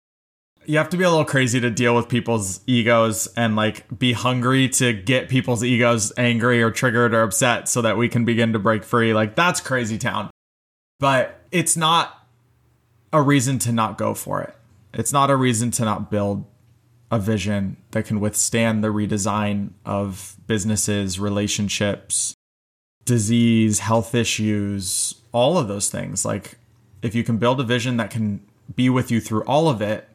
You 0.66 0.76
have 0.76 0.90
to 0.90 0.98
be 0.98 1.04
a 1.04 1.08
little 1.08 1.24
crazy 1.24 1.60
to 1.60 1.70
deal 1.70 1.96
with 1.96 2.08
people's 2.10 2.60
egos 2.66 3.26
and 3.36 3.56
like 3.56 3.98
be 3.98 4.12
hungry 4.12 4.68
to 4.70 4.92
get 4.92 5.30
people's 5.30 5.64
egos 5.64 6.12
angry 6.18 6.62
or 6.62 6.70
triggered 6.70 7.14
or 7.14 7.22
upset 7.22 7.68
so 7.68 7.80
that 7.80 7.96
we 7.96 8.08
can 8.10 8.26
begin 8.26 8.52
to 8.52 8.58
break 8.58 8.84
free. 8.84 9.14
Like 9.14 9.34
that's 9.34 9.60
crazy 9.60 9.96
town. 9.96 10.28
But 11.00 11.40
it's 11.50 11.76
not 11.76 12.26
a 13.12 13.22
reason 13.22 13.58
to 13.60 13.72
not 13.72 13.96
go 13.96 14.12
for 14.12 14.42
it. 14.42 14.54
It's 14.92 15.12
not 15.12 15.30
a 15.30 15.36
reason 15.36 15.70
to 15.72 15.84
not 15.84 16.10
build 16.10 16.44
a 17.10 17.18
vision 17.18 17.76
that 17.92 18.04
can 18.04 18.20
withstand 18.20 18.84
the 18.84 18.88
redesign 18.88 19.70
of 19.84 20.36
businesses, 20.46 21.18
relationships, 21.18 22.34
disease, 23.04 23.78
health 23.78 24.14
issues, 24.14 25.14
all 25.32 25.56
of 25.56 25.68
those 25.68 25.88
things. 25.88 26.24
Like, 26.24 26.58
if 27.02 27.14
you 27.14 27.24
can 27.24 27.38
build 27.38 27.60
a 27.60 27.64
vision 27.64 27.96
that 27.96 28.10
can 28.10 28.40
be 28.74 28.90
with 28.90 29.10
you 29.10 29.20
through 29.20 29.44
all 29.44 29.68
of 29.68 29.80
it, 29.80 30.08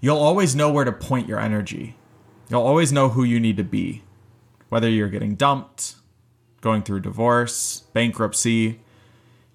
you'll 0.00 0.16
always 0.16 0.54
know 0.54 0.70
where 0.70 0.84
to 0.84 0.92
point 0.92 1.26
your 1.26 1.40
energy. 1.40 1.96
You'll 2.48 2.62
always 2.62 2.92
know 2.92 3.08
who 3.10 3.24
you 3.24 3.40
need 3.40 3.56
to 3.56 3.64
be, 3.64 4.02
whether 4.68 4.88
you're 4.88 5.08
getting 5.08 5.34
dumped, 5.34 5.96
going 6.60 6.82
through 6.82 7.00
divorce, 7.00 7.84
bankruptcy. 7.92 8.80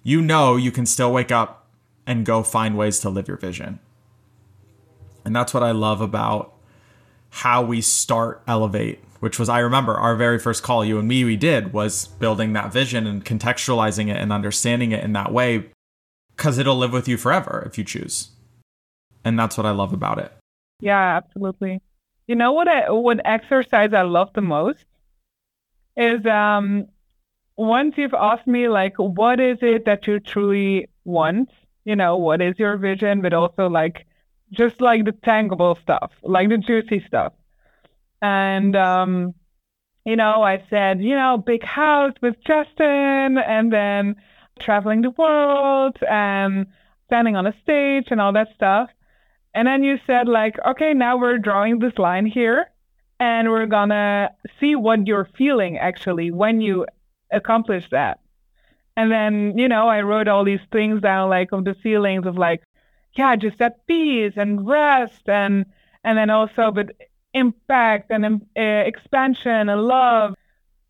You 0.02 0.20
know 0.20 0.56
you 0.56 0.70
can 0.70 0.86
still 0.86 1.12
wake 1.12 1.32
up 1.32 1.68
and 2.06 2.26
go 2.26 2.42
find 2.42 2.76
ways 2.76 3.00
to 3.00 3.10
live 3.10 3.28
your 3.28 3.36
vision. 3.36 3.80
And 5.26 5.36
that's 5.36 5.52
what 5.52 5.62
I 5.62 5.72
love 5.72 6.00
about 6.00 6.54
how 7.30 7.62
we 7.62 7.80
start 7.82 8.42
Elevate 8.46 9.00
which 9.20 9.38
was 9.38 9.48
I 9.48 9.60
remember 9.60 9.94
our 9.94 10.14
very 10.16 10.38
first 10.38 10.62
call 10.62 10.84
you 10.84 10.98
and 10.98 11.08
me 11.08 11.24
we 11.24 11.36
did 11.36 11.72
was 11.72 12.06
building 12.06 12.52
that 12.52 12.72
vision 12.72 13.06
and 13.06 13.24
contextualizing 13.24 14.08
it 14.08 14.16
and 14.16 14.32
understanding 14.32 14.92
it 14.92 15.02
in 15.02 15.12
that 15.14 15.32
way 15.32 15.70
cuz 16.36 16.58
it'll 16.58 16.76
live 16.76 16.92
with 16.92 17.08
you 17.08 17.16
forever 17.16 17.64
if 17.66 17.78
you 17.78 17.84
choose. 17.84 18.30
And 19.24 19.38
that's 19.38 19.56
what 19.56 19.66
I 19.66 19.70
love 19.70 19.92
about 19.92 20.18
it. 20.18 20.32
Yeah, 20.80 21.16
absolutely. 21.16 21.80
You 22.26 22.34
know 22.34 22.52
what 22.52 22.68
I, 22.68 22.90
what 22.90 23.20
exercise 23.24 23.92
I 23.92 24.02
love 24.02 24.30
the 24.34 24.42
most 24.42 24.84
is 25.96 26.24
um 26.26 26.86
once 27.56 27.94
you've 27.96 28.14
asked 28.14 28.46
me 28.46 28.68
like 28.68 28.96
what 28.98 29.40
is 29.40 29.58
it 29.62 29.86
that 29.86 30.06
you 30.06 30.20
truly 30.20 30.88
want, 31.04 31.50
you 31.84 31.96
know, 31.96 32.16
what 32.16 32.42
is 32.42 32.58
your 32.58 32.76
vision, 32.76 33.22
but 33.22 33.32
also 33.32 33.68
like 33.68 34.05
just 34.50 34.80
like 34.80 35.04
the 35.04 35.12
tangible 35.12 35.78
stuff, 35.82 36.12
like 36.22 36.48
the 36.48 36.58
juicy 36.58 37.04
stuff 37.06 37.32
and 38.22 38.74
um, 38.76 39.34
you 40.04 40.16
know, 40.16 40.42
I 40.42 40.64
said, 40.70 41.02
you 41.02 41.14
know, 41.14 41.42
big 41.44 41.64
house 41.64 42.12
with 42.22 42.36
Justin, 42.46 43.38
and 43.38 43.72
then 43.72 44.16
traveling 44.60 45.02
the 45.02 45.10
world 45.10 45.96
and 46.08 46.66
standing 47.06 47.36
on 47.36 47.46
a 47.46 47.54
stage 47.62 48.06
and 48.10 48.20
all 48.20 48.32
that 48.32 48.48
stuff. 48.54 48.88
And 49.54 49.66
then 49.66 49.82
you 49.82 49.96
said, 50.06 50.28
like, 50.28 50.56
okay, 50.66 50.92
now 50.92 51.18
we're 51.18 51.38
drawing 51.38 51.78
this 51.78 51.98
line 51.98 52.26
here, 52.26 52.66
and 53.18 53.48
we're 53.48 53.66
gonna 53.66 54.30
see 54.60 54.76
what 54.76 55.06
you're 55.06 55.28
feeling 55.36 55.78
actually 55.78 56.30
when 56.30 56.60
you 56.60 56.86
accomplish 57.32 57.84
that. 57.90 58.20
And 58.96 59.10
then, 59.12 59.58
you 59.58 59.68
know, 59.68 59.88
I 59.88 60.00
wrote 60.00 60.28
all 60.28 60.44
these 60.44 60.64
things 60.72 61.02
down, 61.02 61.28
like 61.28 61.52
of 61.52 61.64
the 61.64 61.74
feelings 61.82 62.26
of 62.26 62.38
like, 62.38 62.62
yeah, 63.16 63.36
just 63.36 63.60
at 63.60 63.86
peace 63.86 64.34
and 64.36 64.66
rest, 64.66 65.28
and 65.28 65.66
and 66.04 66.16
then 66.16 66.30
also, 66.30 66.70
but 66.70 66.90
impact 67.36 68.10
and 68.10 68.24
uh, 68.24 68.60
expansion 68.60 69.68
and 69.68 69.82
love. 69.82 70.34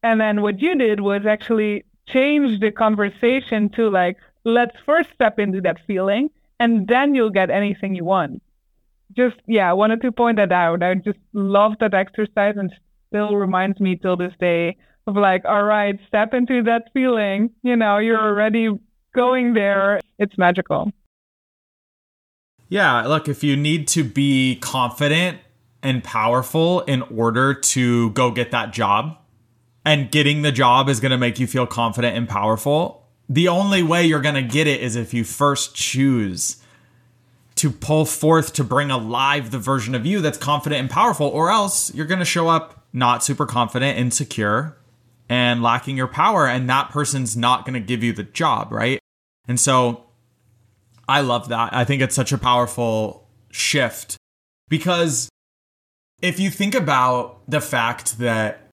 And 0.02 0.20
then 0.20 0.42
what 0.42 0.60
you 0.60 0.76
did 0.76 1.00
was 1.00 1.26
actually 1.26 1.84
change 2.06 2.60
the 2.60 2.70
conversation 2.70 3.68
to 3.70 3.90
like, 3.90 4.16
let's 4.44 4.76
first 4.86 5.10
step 5.12 5.38
into 5.38 5.60
that 5.62 5.78
feeling 5.86 6.30
and 6.60 6.86
then 6.86 7.14
you'll 7.14 7.30
get 7.30 7.50
anything 7.50 7.94
you 7.94 8.04
want. 8.04 8.42
Just, 9.12 9.36
yeah, 9.46 9.68
I 9.68 9.72
wanted 9.72 10.00
to 10.02 10.12
point 10.12 10.36
that 10.36 10.52
out. 10.52 10.82
I 10.82 10.94
just 10.94 11.18
love 11.32 11.74
that 11.80 11.94
exercise 11.94 12.54
and 12.56 12.72
still 13.08 13.36
reminds 13.36 13.80
me 13.80 13.96
till 13.96 14.16
this 14.16 14.34
day 14.38 14.76
of 15.06 15.16
like, 15.16 15.44
all 15.44 15.64
right, 15.64 15.98
step 16.06 16.34
into 16.34 16.62
that 16.64 16.90
feeling. 16.92 17.50
You 17.62 17.76
know, 17.76 17.98
you're 17.98 18.20
already 18.20 18.68
going 19.14 19.54
there. 19.54 20.00
It's 20.18 20.36
magical. 20.38 20.92
Yeah, 22.68 23.06
look, 23.06 23.28
if 23.28 23.44
you 23.44 23.56
need 23.56 23.88
to 23.88 24.04
be 24.04 24.58
confident 24.60 25.38
and 25.86 26.02
powerful 26.02 26.80
in 26.82 27.02
order 27.02 27.54
to 27.54 28.10
go 28.10 28.32
get 28.32 28.50
that 28.50 28.72
job. 28.72 29.18
And 29.84 30.10
getting 30.10 30.42
the 30.42 30.50
job 30.50 30.88
is 30.88 30.98
going 30.98 31.12
to 31.12 31.18
make 31.18 31.38
you 31.38 31.46
feel 31.46 31.64
confident 31.64 32.16
and 32.16 32.28
powerful. 32.28 33.06
The 33.28 33.46
only 33.46 33.84
way 33.84 34.04
you're 34.04 34.20
going 34.20 34.34
to 34.34 34.42
get 34.42 34.66
it 34.66 34.80
is 34.80 34.96
if 34.96 35.14
you 35.14 35.22
first 35.22 35.76
choose 35.76 36.56
to 37.54 37.70
pull 37.70 38.04
forth 38.04 38.52
to 38.54 38.64
bring 38.64 38.90
alive 38.90 39.52
the 39.52 39.60
version 39.60 39.94
of 39.94 40.04
you 40.04 40.20
that's 40.20 40.38
confident 40.38 40.80
and 40.80 40.90
powerful, 40.90 41.28
or 41.28 41.50
else 41.50 41.94
you're 41.94 42.06
going 42.06 42.18
to 42.18 42.24
show 42.24 42.48
up 42.48 42.84
not 42.92 43.22
super 43.22 43.46
confident, 43.46 43.96
insecure, 43.96 44.76
and 45.28 45.62
lacking 45.62 45.96
your 45.96 46.08
power. 46.08 46.48
And 46.48 46.68
that 46.68 46.90
person's 46.90 47.36
not 47.36 47.64
going 47.64 47.74
to 47.74 47.80
give 47.80 48.02
you 48.02 48.12
the 48.12 48.24
job, 48.24 48.72
right? 48.72 48.98
And 49.46 49.60
so 49.60 50.05
I 51.08 51.20
love 51.20 51.48
that. 51.48 51.72
I 51.72 51.84
think 51.84 52.02
it's 52.02 52.14
such 52.14 52.32
a 52.32 52.38
powerful 52.38 53.28
shift 53.50 54.16
because 54.68 55.28
if 56.20 56.40
you 56.40 56.50
think 56.50 56.74
about 56.74 57.48
the 57.48 57.60
fact 57.60 58.18
that 58.18 58.70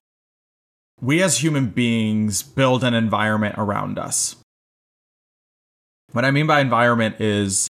we 1.00 1.22
as 1.22 1.42
human 1.42 1.66
beings 1.66 2.42
build 2.42 2.82
an 2.82 2.94
environment 2.94 3.54
around 3.58 3.98
us, 3.98 4.36
what 6.12 6.24
I 6.24 6.30
mean 6.30 6.46
by 6.46 6.60
environment 6.60 7.20
is 7.20 7.68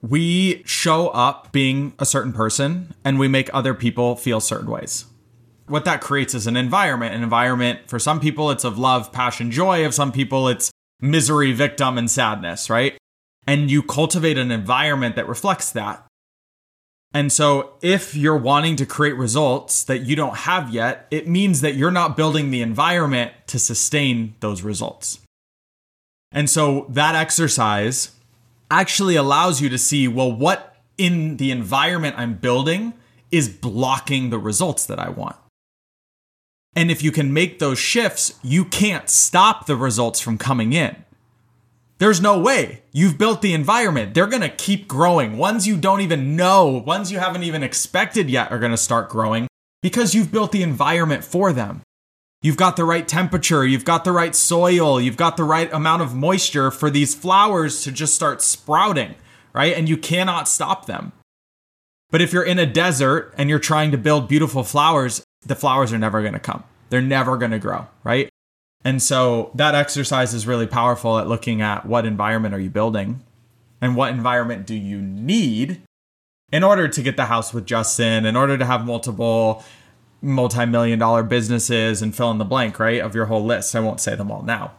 we 0.00 0.62
show 0.64 1.08
up 1.08 1.52
being 1.52 1.92
a 1.98 2.06
certain 2.06 2.32
person 2.32 2.94
and 3.04 3.18
we 3.18 3.28
make 3.28 3.50
other 3.52 3.74
people 3.74 4.16
feel 4.16 4.40
certain 4.40 4.70
ways. 4.70 5.06
What 5.66 5.84
that 5.84 6.00
creates 6.00 6.34
is 6.34 6.46
an 6.46 6.56
environment. 6.56 7.14
An 7.14 7.22
environment 7.22 7.80
for 7.88 7.98
some 7.98 8.20
people, 8.20 8.50
it's 8.50 8.64
of 8.64 8.78
love, 8.78 9.12
passion, 9.12 9.50
joy. 9.50 9.84
Of 9.84 9.94
some 9.94 10.12
people, 10.12 10.48
it's 10.48 10.70
misery, 11.00 11.52
victim, 11.52 11.98
and 11.98 12.10
sadness, 12.10 12.70
right? 12.70 12.96
And 13.48 13.70
you 13.70 13.82
cultivate 13.82 14.36
an 14.36 14.50
environment 14.50 15.16
that 15.16 15.26
reflects 15.26 15.70
that. 15.72 16.04
And 17.14 17.32
so, 17.32 17.72
if 17.80 18.14
you're 18.14 18.36
wanting 18.36 18.76
to 18.76 18.84
create 18.84 19.16
results 19.16 19.84
that 19.84 20.00
you 20.00 20.14
don't 20.14 20.36
have 20.36 20.68
yet, 20.68 21.06
it 21.10 21.26
means 21.26 21.62
that 21.62 21.74
you're 21.74 21.90
not 21.90 22.14
building 22.14 22.50
the 22.50 22.60
environment 22.60 23.32
to 23.46 23.58
sustain 23.58 24.34
those 24.40 24.60
results. 24.60 25.20
And 26.30 26.50
so, 26.50 26.84
that 26.90 27.14
exercise 27.14 28.10
actually 28.70 29.16
allows 29.16 29.62
you 29.62 29.70
to 29.70 29.78
see 29.78 30.06
well, 30.08 30.30
what 30.30 30.76
in 30.98 31.38
the 31.38 31.50
environment 31.50 32.16
I'm 32.18 32.34
building 32.34 32.92
is 33.30 33.48
blocking 33.48 34.28
the 34.28 34.38
results 34.38 34.84
that 34.84 34.98
I 34.98 35.08
want. 35.08 35.36
And 36.76 36.90
if 36.90 37.02
you 37.02 37.12
can 37.12 37.32
make 37.32 37.60
those 37.60 37.78
shifts, 37.78 38.38
you 38.42 38.66
can't 38.66 39.08
stop 39.08 39.64
the 39.64 39.76
results 39.76 40.20
from 40.20 40.36
coming 40.36 40.74
in. 40.74 40.96
There's 41.98 42.20
no 42.20 42.38
way. 42.38 42.82
You've 42.92 43.18
built 43.18 43.42
the 43.42 43.54
environment. 43.54 44.14
They're 44.14 44.28
going 44.28 44.42
to 44.42 44.48
keep 44.48 44.86
growing. 44.86 45.36
Ones 45.36 45.66
you 45.66 45.76
don't 45.76 46.00
even 46.00 46.36
know, 46.36 46.68
ones 46.68 47.10
you 47.10 47.18
haven't 47.18 47.42
even 47.42 47.64
expected 47.64 48.30
yet 48.30 48.52
are 48.52 48.60
going 48.60 48.70
to 48.70 48.76
start 48.76 49.08
growing 49.08 49.48
because 49.82 50.14
you've 50.14 50.30
built 50.30 50.52
the 50.52 50.62
environment 50.62 51.24
for 51.24 51.52
them. 51.52 51.82
You've 52.40 52.56
got 52.56 52.76
the 52.76 52.84
right 52.84 53.06
temperature, 53.06 53.66
you've 53.66 53.84
got 53.84 54.04
the 54.04 54.12
right 54.12 54.32
soil, 54.32 55.00
you've 55.00 55.16
got 55.16 55.36
the 55.36 55.42
right 55.42 55.72
amount 55.72 56.02
of 56.02 56.14
moisture 56.14 56.70
for 56.70 56.88
these 56.88 57.12
flowers 57.12 57.82
to 57.82 57.90
just 57.90 58.14
start 58.14 58.42
sprouting, 58.42 59.16
right? 59.52 59.76
And 59.76 59.88
you 59.88 59.96
cannot 59.96 60.46
stop 60.46 60.86
them. 60.86 61.10
But 62.10 62.22
if 62.22 62.32
you're 62.32 62.44
in 62.44 62.60
a 62.60 62.66
desert 62.66 63.34
and 63.36 63.50
you're 63.50 63.58
trying 63.58 63.90
to 63.90 63.98
build 63.98 64.28
beautiful 64.28 64.62
flowers, 64.62 65.24
the 65.44 65.56
flowers 65.56 65.92
are 65.92 65.98
never 65.98 66.20
going 66.20 66.34
to 66.34 66.38
come. 66.38 66.62
They're 66.90 67.02
never 67.02 67.36
going 67.36 67.50
to 67.50 67.58
grow, 67.58 67.88
right? 68.04 68.30
And 68.84 69.02
so 69.02 69.50
that 69.54 69.74
exercise 69.74 70.34
is 70.34 70.46
really 70.46 70.66
powerful 70.66 71.18
at 71.18 71.28
looking 71.28 71.60
at 71.60 71.84
what 71.84 72.06
environment 72.06 72.54
are 72.54 72.60
you 72.60 72.70
building 72.70 73.22
and 73.80 73.96
what 73.96 74.10
environment 74.10 74.66
do 74.66 74.74
you 74.74 75.00
need 75.00 75.82
in 76.52 76.64
order 76.64 76.88
to 76.88 77.02
get 77.02 77.16
the 77.16 77.26
house 77.26 77.52
with 77.52 77.66
Justin, 77.66 78.24
in 78.24 78.36
order 78.36 78.56
to 78.56 78.64
have 78.64 78.86
multiple 78.86 79.64
multi 80.22 80.64
million 80.66 80.98
dollar 80.98 81.22
businesses 81.22 82.02
and 82.02 82.14
fill 82.14 82.30
in 82.30 82.38
the 82.38 82.44
blank, 82.44 82.78
right, 82.78 83.00
of 83.00 83.14
your 83.14 83.26
whole 83.26 83.44
list. 83.44 83.74
I 83.74 83.80
won't 83.80 84.00
say 84.00 84.14
them 84.14 84.30
all 84.30 84.42
now. 84.42 84.72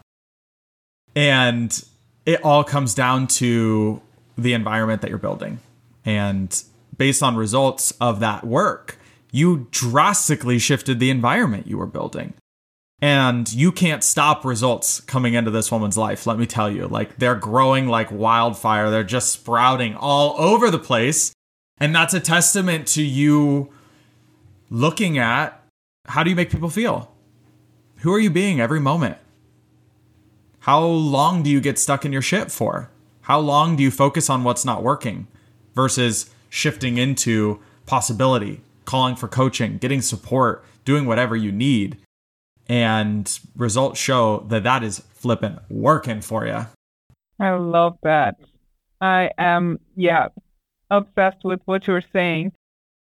And 1.16 1.84
it 2.26 2.44
all 2.44 2.64
comes 2.64 2.94
down 2.94 3.28
to 3.28 4.02
the 4.38 4.54
environment 4.54 5.02
that 5.02 5.10
you're 5.10 5.18
building 5.18 5.60
and 6.06 6.64
based 6.98 7.24
on 7.24 7.36
results 7.36 7.92
of 8.00 8.20
that 8.20 8.46
work, 8.46 8.98
you 9.32 9.68
drastically 9.72 10.60
shifted 10.60 11.00
the 11.00 11.10
environment 11.10 11.68
you 11.68 11.78
were 11.78 11.86
building. 11.86 12.34
And 13.02 13.52
you 13.54 13.72
can't 13.72 14.04
stop 14.04 14.44
results 14.44 15.00
coming 15.00 15.34
into 15.34 15.52
this 15.52 15.72
woman's 15.72 15.98
life, 15.98 16.28
let 16.28 16.38
me 16.38 16.46
tell 16.46 16.70
you. 16.70 16.88
Like 16.88 17.18
they're 17.18 17.36
growing 17.36 17.88
like 17.88 18.12
wildfire, 18.12 18.90
they're 18.90 19.04
just 19.04 19.32
sprouting 19.32 19.96
all 19.96 20.36
over 20.38 20.70
the 20.70 20.80
place. 20.80 21.34
And 21.80 21.96
that's 21.96 22.14
a 22.14 22.20
testament 22.20 22.88
to 22.90 23.02
you 23.02 23.72
looking 24.70 25.18
at 25.18 25.64
how 26.08 26.24
do 26.24 26.30
you 26.30 26.36
make 26.36 26.50
people 26.50 26.70
feel? 26.70 27.14
Who 28.00 28.14
are 28.14 28.20
you 28.20 28.30
being 28.30 28.60
every 28.60 28.80
moment? 28.80 29.18
How 30.60 30.84
long 30.84 31.42
do 31.44 31.50
you 31.50 31.62
get 31.62 31.80
stuck 31.80 32.04
in 32.04 32.12
your 32.12 32.22
shit 32.22 32.52
for? 32.52 32.90
How 33.22 33.40
long 33.40 33.76
do 33.76 33.84
you 33.84 33.92
focus 33.92 34.30
on 34.30 34.44
what's 34.44 34.66
not 34.66 34.84
working 34.84 35.28
versus 35.74 36.30
shifting 36.50 36.98
into 36.98 37.60
possibility, 37.86 38.62
calling 38.86 39.16
for 39.16 39.28
coaching, 39.28 39.78
getting 39.78 40.02
support, 40.02 40.66
doing 40.84 41.06
whatever 41.06 41.36
you 41.36 41.52
need? 41.52 41.98
And 42.70 43.40
results 43.58 44.00
show 44.00 44.46
that 44.50 44.64
that 44.64 44.84
is 44.84 45.00
flipping 45.12 45.58
working 45.70 46.22
for 46.22 46.46
you. 46.46 46.68
I 47.40 47.52
love 47.52 47.98
that. 48.04 48.36
I 49.02 49.32
am, 49.38 49.80
yeah, 49.96 50.28
obsessed 50.92 51.44
with 51.44 51.62
what 51.66 51.88
you're 51.88 52.04
saying. 52.14 52.52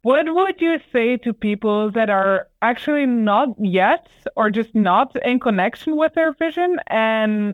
What 0.02 0.26
would 0.28 0.60
you 0.60 0.80
say 0.92 1.18
to 1.18 1.32
people 1.32 1.92
that 1.92 2.10
are 2.10 2.48
actually 2.64 3.06
not 3.06 3.50
yet 3.60 4.08
or 4.36 4.50
just 4.50 4.74
not 4.74 5.16
in 5.24 5.40
connection 5.40 5.96
with 5.96 6.16
their 6.16 6.34
vision? 6.34 6.78
And 6.88 7.54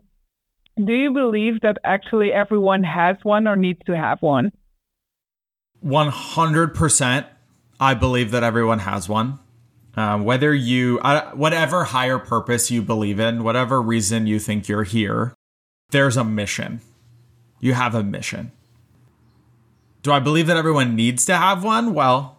do 0.78 0.94
you 0.94 1.12
believe 1.12 1.60
that 1.62 1.78
actually 1.84 2.32
everyone 2.32 2.84
has 2.84 3.18
one 3.24 3.48
or 3.48 3.58
needs 3.58 3.82
to 3.88 3.98
have 3.98 4.22
one? 4.22 4.54
100%. 5.86 7.26
I 7.80 7.94
believe 7.94 8.32
that 8.32 8.44
everyone 8.44 8.80
has 8.80 9.10
one. 9.10 9.40
Uh, 9.98 10.20
whether 10.20 10.54
you, 10.54 11.00
uh, 11.00 11.32
whatever 11.32 11.84
higher 11.86 12.20
purpose 12.20 12.72
you 12.72 12.82
believe 12.82 13.20
in, 13.20 13.44
whatever 13.44 13.82
reason 13.82 14.28
you 14.28 14.40
think 14.40 14.70
you're 14.70 14.84
here, 14.84 15.34
there's 15.90 16.16
a 16.16 16.24
mission. 16.24 16.80
You 17.60 17.74
have 17.74 17.96
a 17.96 18.04
mission. 18.04 18.52
Do 20.04 20.12
I 20.12 20.20
believe 20.20 20.48
that 20.48 20.56
everyone 20.56 20.96
needs 20.96 21.26
to 21.26 21.36
have 21.36 21.64
one? 21.64 21.94
Well, 21.94 22.38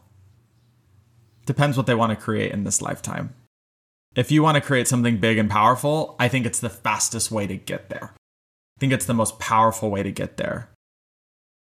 Depends 1.49 1.79
what 1.79 1.87
they 1.87 1.95
want 1.95 2.11
to 2.11 2.23
create 2.23 2.53
in 2.53 2.65
this 2.65 2.83
lifetime. 2.83 3.33
If 4.15 4.31
you 4.31 4.43
want 4.43 4.57
to 4.57 4.61
create 4.61 4.87
something 4.87 5.17
big 5.17 5.39
and 5.39 5.49
powerful, 5.49 6.15
I 6.19 6.29
think 6.29 6.45
it's 6.45 6.61
the 6.61 6.69
fastest 6.69 7.31
way 7.31 7.47
to 7.47 7.57
get 7.57 7.89
there. 7.89 8.13
I 8.13 8.79
think 8.81 8.93
it's 8.93 9.07
the 9.07 9.15
most 9.15 9.39
powerful 9.39 9.91
way 9.91 10.03
to 10.03 10.13
get 10.13 10.37
there. 10.37 10.69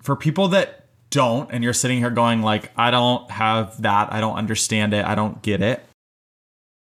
For 0.03 0.17
people 0.17 0.49
that 0.49 0.78
don't, 1.11 1.51
and 1.53 1.65
you're 1.65 1.73
sitting 1.73 1.99
here 1.99 2.11
going, 2.11 2.43
like, 2.43 2.71
I 2.77 2.91
don't 2.91 3.31
have 3.31 3.81
that, 3.83 4.13
I 4.13 4.21
don't 4.21 4.37
understand 4.37 4.95
it, 4.95 5.05
I 5.05 5.15
don't 5.15 5.43
get 5.43 5.63
it. 5.63 5.85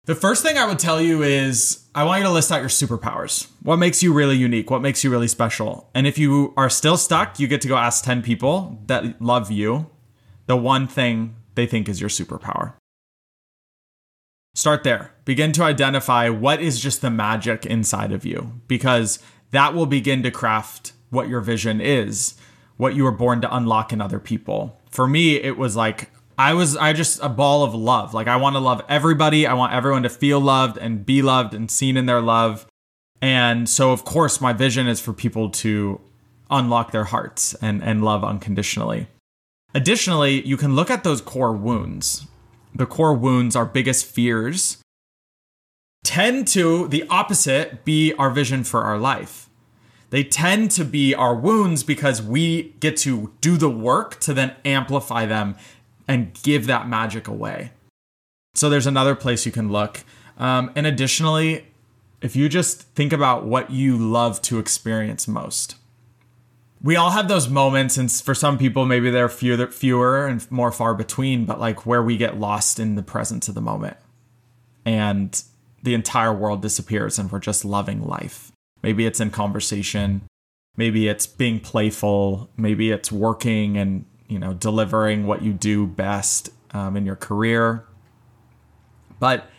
The 0.06 0.16
first 0.16 0.42
thing 0.42 0.58
I 0.58 0.66
would 0.66 0.80
tell 0.80 1.02
you 1.02 1.22
is 1.22 1.86
I 1.94 2.06
want 2.06 2.20
you 2.20 2.28
to 2.28 2.32
list 2.32 2.52
out 2.52 2.62
your 2.62 2.70
superpowers. 2.70 3.48
What 3.62 3.76
makes 3.76 4.02
you 4.02 4.14
really 4.14 4.38
unique? 4.38 4.72
What 4.72 4.82
makes 4.82 5.04
you 5.04 5.10
really 5.10 5.28
special? 5.28 5.90
And 5.94 6.08
if 6.08 6.18
you 6.18 6.54
are 6.56 6.70
still 6.70 6.96
stuck, 6.96 7.42
you 7.42 7.48
get 7.48 7.60
to 7.62 7.68
go 7.68 7.76
ask 7.76 8.06
10 8.06 8.22
people 8.22 8.82
that 8.88 9.22
love 9.22 9.52
you 9.52 9.88
the 10.46 10.56
one 10.56 10.88
thing 10.88 11.36
they 11.56 11.66
think 11.66 11.90
is 11.90 12.00
your 12.00 12.10
superpower. 12.10 12.74
Start 14.56 14.84
there. 14.84 15.14
Begin 15.26 15.52
to 15.52 15.64
identify 15.64 16.30
what 16.30 16.62
is 16.62 16.80
just 16.80 17.02
the 17.02 17.12
magic 17.12 17.66
inside 17.66 18.14
of 18.14 18.26
you 18.26 18.62
because 18.68 19.20
that 19.52 19.74
will 19.74 19.86
begin 19.86 20.24
to 20.24 20.32
craft 20.32 20.94
what 21.10 21.28
your 21.28 21.42
vision 21.42 21.80
is, 21.80 22.36
what 22.78 22.96
you 22.96 23.04
were 23.04 23.12
born 23.12 23.42
to 23.42 23.56
unlock 23.56 23.92
in 23.92 24.02
other 24.02 24.20
people. 24.20 24.80
For 24.90 25.08
me, 25.08 25.36
it 25.36 25.58
was 25.58 25.76
like 25.76 26.10
I 26.38 26.54
was 26.54 26.78
I 26.78 26.94
just 26.94 27.22
a 27.22 27.30
ball 27.30 27.64
of 27.64 27.74
love. 27.76 28.14
Like 28.14 28.28
I 28.28 28.38
want 28.38 28.56
to 28.56 28.60
love 28.60 28.82
everybody. 28.88 29.46
I 29.46 29.54
want 29.54 29.74
everyone 29.74 30.04
to 30.04 30.10
feel 30.10 30.40
loved 30.40 30.78
and 30.78 31.06
be 31.06 31.22
loved 31.22 31.54
and 31.54 31.70
seen 31.70 31.98
in 31.98 32.06
their 32.06 32.22
love. 32.22 32.66
And 33.22 33.68
so 33.68 33.92
of 33.92 34.06
course 34.06 34.40
my 34.40 34.54
vision 34.54 34.88
is 34.88 35.02
for 35.02 35.14
people 35.14 35.50
to 35.50 36.00
unlock 36.50 36.92
their 36.92 37.06
hearts 37.06 37.56
and 37.56 37.84
and 37.84 38.04
love 38.04 38.24
unconditionally. 38.24 39.08
Additionally, 39.74 40.46
you 40.48 40.56
can 40.56 40.76
look 40.76 40.90
at 40.90 41.04
those 41.04 41.22
core 41.22 41.54
wounds 41.54 42.26
the 42.78 42.86
core 42.86 43.14
wounds, 43.14 43.56
our 43.56 43.66
biggest 43.66 44.06
fears, 44.06 44.78
tend 46.04 46.48
to, 46.50 46.88
the 46.88 47.06
opposite, 47.10 47.84
be 47.84 48.14
our 48.14 48.30
vision 48.30 48.64
for 48.64 48.84
our 48.84 48.98
life. 48.98 49.47
They 50.10 50.24
tend 50.24 50.72
to 50.72 50.86
be 50.86 51.14
our 51.14 51.36
wounds 51.36 51.84
because 51.84 52.22
we 52.22 52.74
get 52.80 52.96
to 52.98 53.34
do 53.42 53.58
the 53.58 53.70
work 53.70 54.20
to 54.22 54.34
then 54.34 54.56
amplify 54.64 55.26
them 55.26 55.56
and 56.08 56.34
give 56.44 56.68
that 56.68 56.88
magic 56.88 57.28
away. 57.28 57.72
So 58.54 58.70
there's 58.70 58.88
another 58.88 59.16
place 59.16 59.46
you 59.46 59.52
can 59.52 59.72
look. 59.72 60.04
Um, 60.38 60.72
and 60.76 60.88
additionally, 60.88 61.66
if 62.22 62.36
you 62.36 62.48
just 62.50 62.84
think 62.94 63.12
about 63.12 63.46
what 63.46 63.70
you 63.70 63.98
love 63.98 64.42
to 64.44 64.60
experience 64.60 65.28
most, 65.28 65.76
we 66.82 66.96
all 66.96 67.12
have 67.12 67.28
those 67.28 67.50
moments 67.50 67.98
and 67.98 68.12
for 68.12 68.36
some 68.36 68.58
people 68.58 68.86
maybe 68.86 69.10
they're 69.10 69.30
fewer, 69.30 69.68
fewer 69.68 70.28
and 70.28 70.50
more 70.52 70.72
far 70.72 70.94
between 70.94 71.46
but 71.46 71.60
like 71.60 71.86
where 71.86 72.04
we 72.04 72.18
get 72.18 72.40
lost 72.40 72.80
in 72.80 72.96
the 72.96 73.04
presence 73.04 73.48
of 73.48 73.56
the 73.56 73.62
moment 73.62 73.98
and 74.86 75.44
the 75.82 75.94
entire 75.94 76.34
world 76.34 76.62
disappears 76.62 77.18
and 77.18 77.32
we're 77.32 77.40
just 77.40 77.66
loving 77.66 78.06
life 78.06 78.52
maybe 78.84 79.06
it's 79.06 79.20
in 79.20 79.32
conversation. 79.32 80.22
Maybe 80.76 81.08
it's 81.08 81.26
being 81.26 81.60
playful. 81.60 82.50
Maybe 82.58 82.92
it's 82.92 83.12
working 83.12 83.78
and 83.78 84.06
you 84.28 84.40
know 84.40 84.54
delivering 84.54 85.26
what 85.26 85.42
you 85.42 85.54
do 85.54 85.88
best 85.88 86.50
um, 86.72 86.96
in 86.96 87.06
your 87.06 87.16
career. 87.16 87.86
But 89.20 89.50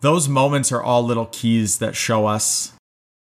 those 0.00 0.28
moments 0.28 0.70
are 0.70 0.82
all 0.82 1.02
little 1.02 1.26
keys 1.26 1.78
that 1.78 1.96
show 1.96 2.26
us 2.26 2.72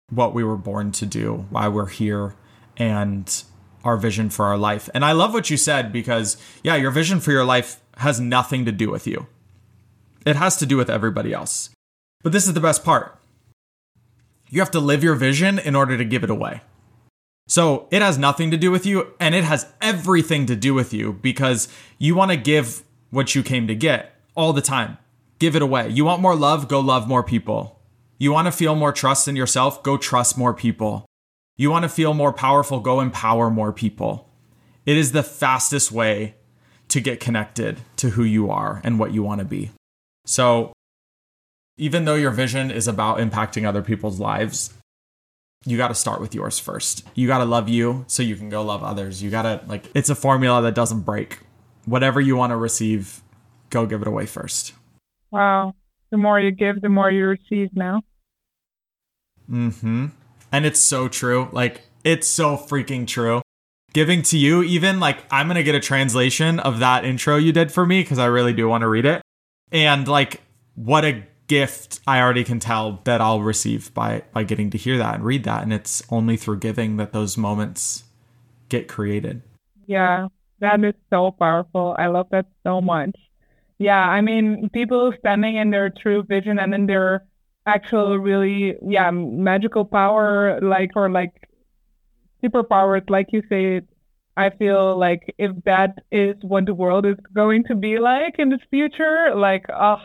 what 0.09 0.33
we 0.33 0.43
were 0.43 0.57
born 0.57 0.91
to 0.91 1.05
do 1.05 1.45
why 1.49 1.67
we're 1.67 1.87
here 1.87 2.35
and 2.77 3.43
our 3.83 3.97
vision 3.97 4.29
for 4.29 4.45
our 4.45 4.57
life. 4.57 4.89
And 4.93 5.03
I 5.03 5.11
love 5.11 5.33
what 5.33 5.49
you 5.49 5.57
said 5.57 5.91
because, 5.91 6.37
yeah, 6.63 6.75
your 6.75 6.91
vision 6.91 7.19
for 7.19 7.31
your 7.31 7.43
life 7.43 7.81
has 7.97 8.19
nothing 8.19 8.65
to 8.65 8.71
do 8.71 8.89
with 8.89 9.05
you, 9.05 9.27
it 10.25 10.35
has 10.35 10.57
to 10.57 10.65
do 10.65 10.77
with 10.77 10.89
everybody 10.89 11.33
else. 11.33 11.69
But 12.23 12.31
this 12.31 12.47
is 12.47 12.53
the 12.53 12.61
best 12.61 12.83
part 12.85 13.19
you 14.53 14.59
have 14.59 14.69
to 14.69 14.79
live 14.79 15.03
your 15.03 15.15
vision 15.15 15.57
in 15.57 15.75
order 15.75 15.97
to 15.97 16.05
give 16.05 16.23
it 16.23 16.29
away. 16.29 16.61
So 17.47 17.87
it 17.89 18.03
has 18.03 18.19
nothing 18.19 18.51
to 18.51 18.57
do 18.57 18.69
with 18.69 18.85
you, 18.85 19.15
and 19.19 19.33
it 19.33 19.43
has 19.43 19.65
everything 19.81 20.45
to 20.45 20.55
do 20.55 20.75
with 20.75 20.93
you 20.93 21.13
because 21.13 21.67
you 21.97 22.13
want 22.13 22.29
to 22.29 22.37
give 22.37 22.83
what 23.09 23.33
you 23.33 23.41
came 23.41 23.65
to 23.65 23.73
get 23.73 24.15
all 24.35 24.53
the 24.53 24.61
time. 24.61 24.99
Give 25.39 25.55
it 25.55 25.63
away. 25.63 25.89
You 25.89 26.05
want 26.05 26.21
more 26.21 26.35
love? 26.35 26.67
Go 26.67 26.79
love 26.81 27.07
more 27.07 27.23
people. 27.23 27.79
You 28.19 28.31
want 28.31 28.45
to 28.45 28.51
feel 28.51 28.75
more 28.75 28.91
trust 28.91 29.27
in 29.27 29.35
yourself? 29.35 29.81
Go 29.81 29.97
trust 29.97 30.37
more 30.37 30.53
people. 30.53 31.03
You 31.57 31.71
want 31.71 31.81
to 31.81 31.89
feel 31.89 32.13
more 32.13 32.31
powerful, 32.31 32.79
go 32.79 33.01
empower 33.01 33.49
more 33.49 33.73
people. 33.73 34.29
It 34.85 34.97
is 34.97 35.13
the 35.13 35.23
fastest 35.23 35.91
way 35.91 36.35
to 36.89 37.01
get 37.01 37.19
connected 37.19 37.79
to 37.95 38.11
who 38.11 38.23
you 38.23 38.51
are 38.51 38.81
and 38.83 38.99
what 38.99 39.15
you 39.15 39.23
want 39.23 39.39
to 39.39 39.45
be. 39.45 39.71
So, 40.27 40.73
even 41.83 42.05
though 42.05 42.15
your 42.15 42.31
vision 42.31 42.71
is 42.71 42.87
about 42.87 43.17
impacting 43.17 43.65
other 43.67 43.81
people's 43.81 44.19
lives, 44.19 44.73
you 45.65 45.77
got 45.77 45.89
to 45.89 45.95
start 45.95 46.21
with 46.21 46.33
yours 46.33 46.59
first. 46.59 47.05
You 47.15 47.27
got 47.27 47.39
to 47.39 47.45
love 47.45 47.69
you 47.69 48.05
so 48.07 48.23
you 48.23 48.35
can 48.35 48.49
go 48.49 48.61
love 48.63 48.83
others. 48.83 49.21
You 49.21 49.29
got 49.29 49.43
to, 49.43 49.61
like, 49.67 49.89
it's 49.93 50.09
a 50.09 50.15
formula 50.15 50.61
that 50.61 50.75
doesn't 50.75 51.01
break. 51.01 51.39
Whatever 51.85 52.21
you 52.21 52.35
want 52.35 52.51
to 52.51 52.57
receive, 52.57 53.21
go 53.69 53.85
give 53.85 54.01
it 54.01 54.07
away 54.07 54.25
first. 54.25 54.73
Wow. 55.31 55.75
The 56.09 56.17
more 56.17 56.39
you 56.39 56.51
give, 56.51 56.81
the 56.81 56.89
more 56.89 57.11
you 57.11 57.25
receive 57.25 57.75
now. 57.75 58.01
Mm 59.49 59.79
hmm 59.79 60.05
and 60.53 60.65
it's 60.65 60.79
so 60.79 61.09
true. 61.09 61.49
Like 61.51 61.81
it's 62.05 62.27
so 62.27 62.55
freaking 62.55 63.05
true. 63.05 63.41
Giving 63.91 64.21
to 64.23 64.37
you, 64.37 64.63
even 64.63 64.99
like 65.01 65.17
I'm 65.29 65.47
gonna 65.47 65.63
get 65.63 65.75
a 65.75 65.81
translation 65.81 66.59
of 66.59 66.79
that 66.79 67.03
intro 67.03 67.35
you 67.35 67.51
did 67.51 67.71
for 67.71 67.85
me 67.85 68.01
because 68.01 68.19
I 68.19 68.27
really 68.27 68.53
do 68.53 68.69
want 68.69 68.83
to 68.83 68.87
read 68.87 69.05
it. 69.05 69.21
And 69.71 70.07
like, 70.07 70.41
what 70.75 71.03
a 71.03 71.23
gift 71.53 71.99
I 72.07 72.19
already 72.19 72.43
can 72.43 72.59
tell 72.59 72.99
that 73.03 73.21
I'll 73.21 73.43
receive 73.43 73.93
by 73.93 74.23
by 74.33 74.43
getting 74.43 74.71
to 74.71 74.77
hear 74.77 74.97
that 74.97 75.15
and 75.15 75.23
read 75.23 75.43
that. 75.43 75.61
And 75.61 75.71
it's 75.71 76.01
only 76.09 76.35
through 76.35 76.59
giving 76.59 76.97
that 76.97 77.13
those 77.13 77.37
moments 77.37 78.03
get 78.69 78.87
created. 78.87 79.43
Yeah, 79.85 80.29
that 80.61 80.83
is 80.83 80.95
so 81.11 81.29
powerful. 81.29 81.95
I 81.99 82.07
love 82.07 82.27
that 82.31 82.47
so 82.63 82.81
much. 82.81 83.15
Yeah, 83.77 84.01
I 84.01 84.21
mean, 84.21 84.69
people 84.73 85.13
standing 85.19 85.57
in 85.57 85.69
their 85.69 85.91
true 86.01 86.23
vision 86.23 86.57
and 86.57 86.73
in 86.73 86.87
their 86.87 87.25
actual 87.67 88.17
really 88.17 88.75
yeah 88.81 89.11
magical 89.11 89.85
power 89.85 90.59
like 90.61 90.91
or 90.95 91.09
like 91.09 91.33
superpowers 92.43 93.09
like 93.09 93.27
you 93.31 93.41
say 93.47 93.79
i 94.35 94.49
feel 94.59 94.99
like 94.99 95.33
if 95.37 95.51
that 95.63 95.91
is 96.11 96.35
what 96.41 96.65
the 96.65 96.73
world 96.73 97.05
is 97.05 97.15
going 97.33 97.63
to 97.63 97.73
be 97.73 97.99
like 97.99 98.35
in 98.37 98.49
the 98.49 98.59
future 98.69 99.31
like 99.33 99.63
oh 99.69 99.95